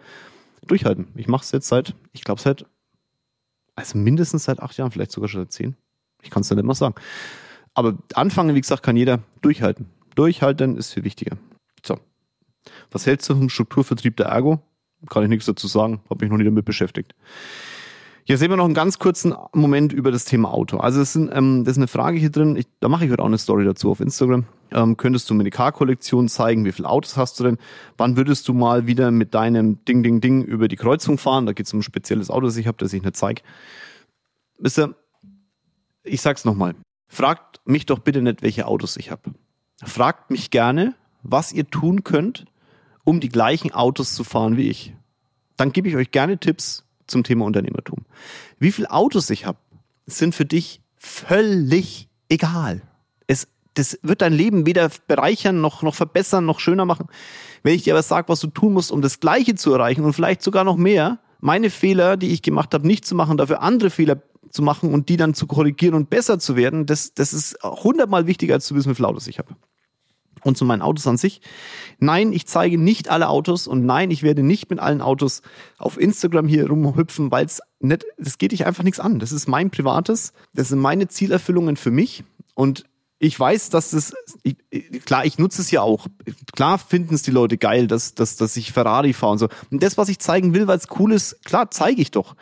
durchhalten. 0.65 1.07
Ich 1.15 1.27
mache 1.27 1.43
es 1.43 1.51
jetzt 1.51 1.67
seit, 1.67 1.95
ich 2.13 2.23
glaube 2.23 2.41
seit 2.41 2.65
also 3.75 3.97
mindestens 3.97 4.43
seit 4.43 4.59
acht 4.59 4.77
Jahren, 4.77 4.91
vielleicht 4.91 5.11
sogar 5.11 5.29
schon 5.29 5.41
seit 5.41 5.51
zehn. 5.51 5.75
Ich 6.21 6.29
kann 6.29 6.41
es 6.41 6.47
dann 6.47 6.57
nicht 6.57 6.65
mehr 6.65 6.75
sagen. 6.75 6.95
Aber 7.73 7.97
anfangen, 8.13 8.55
wie 8.55 8.61
gesagt, 8.61 8.83
kann 8.83 8.97
jeder 8.97 9.19
durchhalten. 9.41 9.89
Durchhalten 10.15 10.77
ist 10.77 10.93
viel 10.93 11.03
wichtiger. 11.03 11.37
So. 11.85 11.97
Was 12.91 13.05
hältst 13.05 13.29
du 13.29 13.35
vom 13.35 13.49
Strukturvertrieb 13.49 14.17
der 14.17 14.27
Ergo? 14.27 14.61
Kann 15.09 15.23
ich 15.23 15.29
nichts 15.29 15.45
dazu 15.45 15.67
sagen, 15.67 16.01
habe 16.09 16.25
mich 16.25 16.31
noch 16.31 16.37
nie 16.37 16.43
damit 16.43 16.65
beschäftigt. 16.65 17.15
Hier 18.23 18.37
sehen 18.37 18.49
wir 18.49 18.57
noch 18.57 18.65
einen 18.65 18.73
ganz 18.73 18.99
kurzen 18.99 19.33
Moment 19.53 19.93
über 19.93 20.11
das 20.11 20.25
Thema 20.25 20.53
Auto. 20.53 20.77
Also 20.77 21.01
es 21.01 21.13
sind, 21.13 21.29
ähm, 21.33 21.63
das 21.63 21.73
ist 21.73 21.77
eine 21.77 21.87
Frage 21.87 22.17
hier 22.17 22.29
drin, 22.29 22.55
ich, 22.55 22.67
da 22.79 22.87
mache 22.87 23.05
ich 23.05 23.11
heute 23.11 23.23
auch 23.23 23.27
eine 23.27 23.37
Story 23.37 23.65
dazu 23.65 23.91
auf 23.91 23.99
Instagram. 23.99 24.45
Ähm, 24.71 24.95
könntest 24.95 25.29
du 25.29 25.33
mir 25.33 25.43
die 25.43 25.49
Car-Kollektion 25.49 26.29
zeigen? 26.29 26.63
Wie 26.65 26.71
viele 26.71 26.87
Autos 26.87 27.17
hast 27.17 27.39
du 27.39 27.43
denn? 27.43 27.57
Wann 27.97 28.17
würdest 28.17 28.47
du 28.47 28.53
mal 28.53 28.87
wieder 28.87 29.11
mit 29.11 29.33
deinem 29.33 29.83
Ding, 29.85 30.03
Ding, 30.03 30.21
Ding 30.21 30.43
über 30.43 30.67
die 30.67 30.75
Kreuzung 30.75 31.17
fahren? 31.17 31.45
Da 31.45 31.53
geht 31.53 31.65
es 31.65 31.73
um 31.73 31.79
ein 31.79 31.83
spezielles 31.83 32.29
Auto, 32.29 32.45
das 32.45 32.57
ich 32.57 32.67
habe, 32.67 32.77
das 32.77 32.93
ich 32.93 33.01
nicht 33.01 33.17
zeige. 33.17 33.41
Wisst 34.59 34.79
ihr, 34.79 34.95
ich 36.03 36.21
sag's 36.21 36.45
nochmal. 36.45 36.75
Fragt 37.07 37.59
mich 37.65 37.85
doch 37.85 37.99
bitte 37.99 38.21
nicht, 38.21 38.41
welche 38.41 38.67
Autos 38.67 38.97
ich 38.97 39.11
habe. 39.11 39.33
Fragt 39.83 40.31
mich 40.31 40.51
gerne, 40.51 40.95
was 41.23 41.51
ihr 41.51 41.67
tun 41.67 42.03
könnt, 42.03 42.45
um 43.03 43.19
die 43.19 43.29
gleichen 43.29 43.73
Autos 43.73 44.13
zu 44.13 44.23
fahren 44.23 44.57
wie 44.57 44.69
ich. 44.69 44.95
Dann 45.57 45.71
gebe 45.71 45.89
ich 45.89 45.95
euch 45.95 46.11
gerne 46.11 46.37
Tipps, 46.37 46.85
zum 47.07 47.23
Thema 47.23 47.45
Unternehmertum. 47.45 48.05
Wie 48.59 48.71
viele 48.71 48.91
Autos 48.91 49.29
ich 49.29 49.45
habe, 49.45 49.57
sind 50.05 50.35
für 50.35 50.45
dich 50.45 50.81
völlig 50.97 52.09
egal. 52.29 52.81
Es, 53.27 53.47
das 53.73 53.99
wird 54.03 54.21
dein 54.21 54.33
Leben 54.33 54.65
weder 54.65 54.89
bereichern, 55.07 55.61
noch, 55.61 55.81
noch 55.83 55.95
verbessern, 55.95 56.45
noch 56.45 56.59
schöner 56.59 56.85
machen. 56.85 57.07
Wenn 57.63 57.75
ich 57.75 57.83
dir 57.83 57.93
aber 57.93 58.03
sage, 58.03 58.29
was 58.29 58.39
du 58.39 58.47
tun 58.47 58.73
musst, 58.73 58.91
um 58.91 59.01
das 59.01 59.19
Gleiche 59.19 59.55
zu 59.55 59.73
erreichen 59.73 60.03
und 60.03 60.13
vielleicht 60.13 60.41
sogar 60.41 60.63
noch 60.63 60.77
mehr, 60.77 61.19
meine 61.39 61.69
Fehler, 61.69 62.17
die 62.17 62.29
ich 62.29 62.41
gemacht 62.41 62.73
habe, 62.73 62.85
nicht 62.85 63.05
zu 63.05 63.15
machen, 63.15 63.37
dafür 63.37 63.61
andere 63.61 63.89
Fehler 63.89 64.21
zu 64.49 64.61
machen 64.61 64.93
und 64.93 65.09
die 65.09 65.17
dann 65.17 65.33
zu 65.33 65.47
korrigieren 65.47 65.95
und 65.95 66.09
besser 66.09 66.37
zu 66.39 66.55
werden, 66.55 66.85
das, 66.85 67.13
das 67.13 67.33
ist 67.33 67.57
hundertmal 67.63 68.27
wichtiger, 68.27 68.55
als 68.55 68.65
zu 68.65 68.75
wissen, 68.75 68.91
wie 68.91 68.95
viele 68.95 69.07
Autos 69.07 69.27
ich 69.27 69.39
habe 69.39 69.55
und 70.43 70.57
zu 70.57 70.65
meinen 70.65 70.81
Autos 70.81 71.07
an 71.07 71.17
sich. 71.17 71.41
Nein, 71.99 72.33
ich 72.33 72.47
zeige 72.47 72.77
nicht 72.77 73.09
alle 73.09 73.29
Autos 73.29 73.67
und 73.67 73.85
nein, 73.85 74.11
ich 74.11 74.23
werde 74.23 74.43
nicht 74.43 74.69
mit 74.69 74.79
allen 74.79 75.01
Autos 75.01 75.41
auf 75.77 75.99
Instagram 75.99 76.47
hier 76.47 76.67
rumhüpfen, 76.67 77.31
weil 77.31 77.45
es 77.45 77.61
nicht, 77.79 78.05
das 78.17 78.37
geht 78.37 78.51
dich 78.51 78.65
einfach 78.65 78.83
nichts 78.83 78.99
an. 78.99 79.19
Das 79.19 79.31
ist 79.31 79.47
mein 79.47 79.69
privates, 79.69 80.33
das 80.53 80.69
sind 80.69 80.79
meine 80.79 81.07
Zielerfüllungen 81.07 81.77
für 81.77 81.91
mich 81.91 82.23
und 82.55 82.85
ich 83.23 83.39
weiß, 83.39 83.69
dass 83.69 83.91
das, 83.91 84.13
ich, 84.41 84.57
klar, 85.05 85.25
ich 85.25 85.37
nutze 85.37 85.61
es 85.61 85.69
ja 85.69 85.81
auch. 85.81 86.07
Klar 86.53 86.79
finden 86.79 87.13
es 87.13 87.21
die 87.21 87.29
Leute 87.29 87.59
geil, 87.59 87.85
dass, 87.85 88.15
dass, 88.15 88.35
dass 88.35 88.57
ich 88.57 88.71
Ferrari 88.71 89.13
fahre 89.13 89.33
und 89.33 89.37
so. 89.37 89.47
Und 89.69 89.83
das, 89.83 89.95
was 89.95 90.09
ich 90.09 90.17
zeigen 90.17 90.55
will, 90.55 90.65
weil 90.65 90.79
es 90.79 90.87
cool 90.97 91.13
ist, 91.13 91.45
klar, 91.45 91.69
zeige 91.69 92.01
ich 92.01 92.09
doch. 92.09 92.35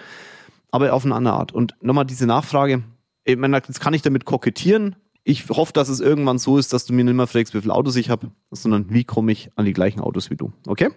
Aber 0.71 0.93
auf 0.93 1.03
eine 1.03 1.15
andere 1.15 1.33
Art. 1.33 1.51
Und 1.51 1.75
nochmal 1.81 2.05
diese 2.05 2.27
Nachfrage, 2.27 2.83
ich 3.25 3.35
meine, 3.35 3.57
jetzt 3.57 3.81
kann 3.81 3.93
ich 3.93 4.03
damit 4.03 4.23
kokettieren, 4.23 4.95
ich 5.23 5.49
hoffe, 5.49 5.73
dass 5.73 5.89
es 5.89 5.99
irgendwann 5.99 6.39
so 6.39 6.57
ist, 6.57 6.73
dass 6.73 6.85
du 6.85 6.93
mir 6.93 7.03
nicht 7.03 7.13
mehr 7.13 7.27
fragst, 7.27 7.53
wie 7.53 7.61
viele 7.61 7.73
Autos 7.73 7.95
ich 7.95 8.09
habe, 8.09 8.31
sondern 8.51 8.89
wie 8.89 9.03
komme 9.03 9.31
ich 9.31 9.51
an 9.55 9.65
die 9.65 9.73
gleichen 9.73 9.99
Autos 9.99 10.29
wie 10.29 10.35
du. 10.35 10.51
Okay? 10.67 10.89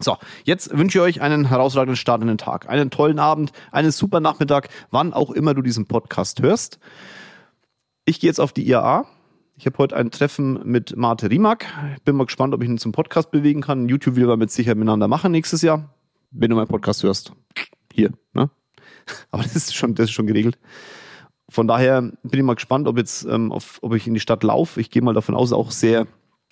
So, 0.00 0.16
jetzt 0.44 0.76
wünsche 0.76 0.98
ich 0.98 1.02
euch 1.02 1.20
einen 1.20 1.46
herausragenden 1.46 1.96
Start 1.96 2.20
in 2.20 2.28
den 2.28 2.38
Tag, 2.38 2.68
einen 2.68 2.90
tollen 2.90 3.18
Abend, 3.18 3.52
einen 3.70 3.92
super 3.92 4.20
Nachmittag, 4.20 4.68
wann 4.90 5.12
auch 5.12 5.30
immer 5.30 5.54
du 5.54 5.62
diesen 5.62 5.86
Podcast 5.86 6.42
hörst. 6.42 6.78
Ich 8.04 8.20
gehe 8.20 8.28
jetzt 8.28 8.40
auf 8.40 8.52
die 8.52 8.68
IAA. 8.68 9.06
Ich 9.56 9.66
habe 9.66 9.78
heute 9.78 9.96
ein 9.96 10.10
Treffen 10.10 10.60
mit 10.64 10.96
Marte 10.96 11.30
Riemak. 11.30 11.66
Bin 12.04 12.16
mal 12.16 12.26
gespannt, 12.26 12.54
ob 12.54 12.62
ich 12.62 12.68
ihn 12.68 12.78
zum 12.78 12.90
Podcast 12.90 13.30
bewegen 13.30 13.60
kann. 13.60 13.88
YouTube 13.88 14.16
will 14.16 14.26
wir 14.26 14.36
mit 14.36 14.50
Sicherheit 14.50 14.76
miteinander 14.76 15.06
machen 15.06 15.30
nächstes 15.30 15.62
Jahr, 15.62 15.94
wenn 16.32 16.50
du 16.50 16.56
meinen 16.56 16.66
Podcast 16.66 17.04
hörst. 17.04 17.32
Hier, 17.92 18.10
ne? 18.32 18.50
Aber 19.30 19.44
das 19.44 19.54
ist 19.54 19.76
schon, 19.76 19.94
das 19.94 20.06
ist 20.06 20.12
schon 20.12 20.26
geregelt. 20.26 20.58
Von 21.54 21.68
daher 21.68 22.02
bin 22.02 22.40
ich 22.40 22.42
mal 22.42 22.56
gespannt, 22.56 22.88
ob 22.88 22.98
jetzt, 22.98 23.24
ähm, 23.26 23.52
auf, 23.52 23.78
ob 23.80 23.94
ich 23.94 24.08
in 24.08 24.14
die 24.14 24.18
Stadt 24.18 24.42
laufe. 24.42 24.80
Ich 24.80 24.90
gehe 24.90 25.02
mal 25.02 25.14
davon 25.14 25.36
aus, 25.36 25.52
auch 25.52 25.70
sehr, 25.70 26.08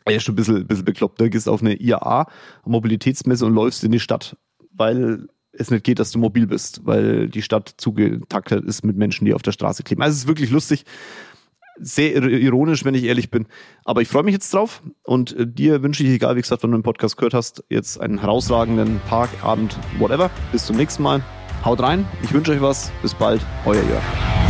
ja, 0.09 0.21
schon 0.21 0.35
ein 0.35 0.37
bisschen, 0.37 0.65
bisschen 0.65 0.85
bekloppt. 0.85 1.21
Du 1.21 1.29
gehst 1.29 1.49
auf 1.49 1.61
eine 1.61 1.75
IAA, 1.75 2.29
Mobilitätsmesse 2.65 3.45
und 3.45 3.53
läufst 3.53 3.83
in 3.83 3.91
die 3.91 3.99
Stadt, 3.99 4.37
weil 4.71 5.27
es 5.51 5.73
nicht 5.73 5.83
geht, 5.83 5.99
dass 5.99 6.13
du 6.13 6.21
mobil 6.21 6.47
bist, 6.47 6.87
weil 6.87 7.29
die 7.29 7.43
Stadt 7.43 7.75
zugetaktet 7.79 8.65
ist 8.65 8.85
mit 8.85 8.97
Menschen, 8.97 9.25
die 9.25 9.35
auf 9.35 9.43
der 9.43 9.51
Straße 9.51 9.83
kleben. 9.83 10.03
Also 10.03 10.13
es 10.13 10.19
ist 10.21 10.29
wirklich 10.29 10.51
lustig. 10.51 10.85
Sehr 11.81 12.23
ironisch, 12.23 12.85
wenn 12.85 12.95
ich 12.95 13.03
ehrlich 13.03 13.29
bin. 13.29 13.49
Aber 13.85 14.03
ich 14.03 14.09
freue 14.09 14.23
mich 14.23 14.35
jetzt 14.35 14.55
drauf 14.55 14.85
und 15.03 15.37
äh, 15.37 15.49
dir 15.49 15.83
wünsche 15.83 16.05
ich, 16.05 16.11
egal 16.11 16.37
wie 16.37 16.43
gesagt, 16.43 16.63
wenn 16.63 16.71
du 16.71 16.79
den 16.79 16.85
Podcast 16.85 17.17
gehört 17.17 17.35
hast, 17.35 17.65
jetzt 17.71 18.01
einen 18.01 18.21
herausragenden 18.21 19.01
Tag, 19.09 19.31
Abend, 19.43 19.77
whatever. 19.99 20.31
Bis 20.53 20.65
zum 20.65 20.77
nächsten 20.77 21.03
Mal. 21.03 21.25
Haut 21.65 21.81
rein, 21.81 22.07
ich 22.23 22.33
wünsche 22.33 22.53
euch 22.53 22.61
was. 22.61 22.93
Bis 23.03 23.15
bald, 23.15 23.45
euer 23.65 23.83
Jörg. 23.83 24.42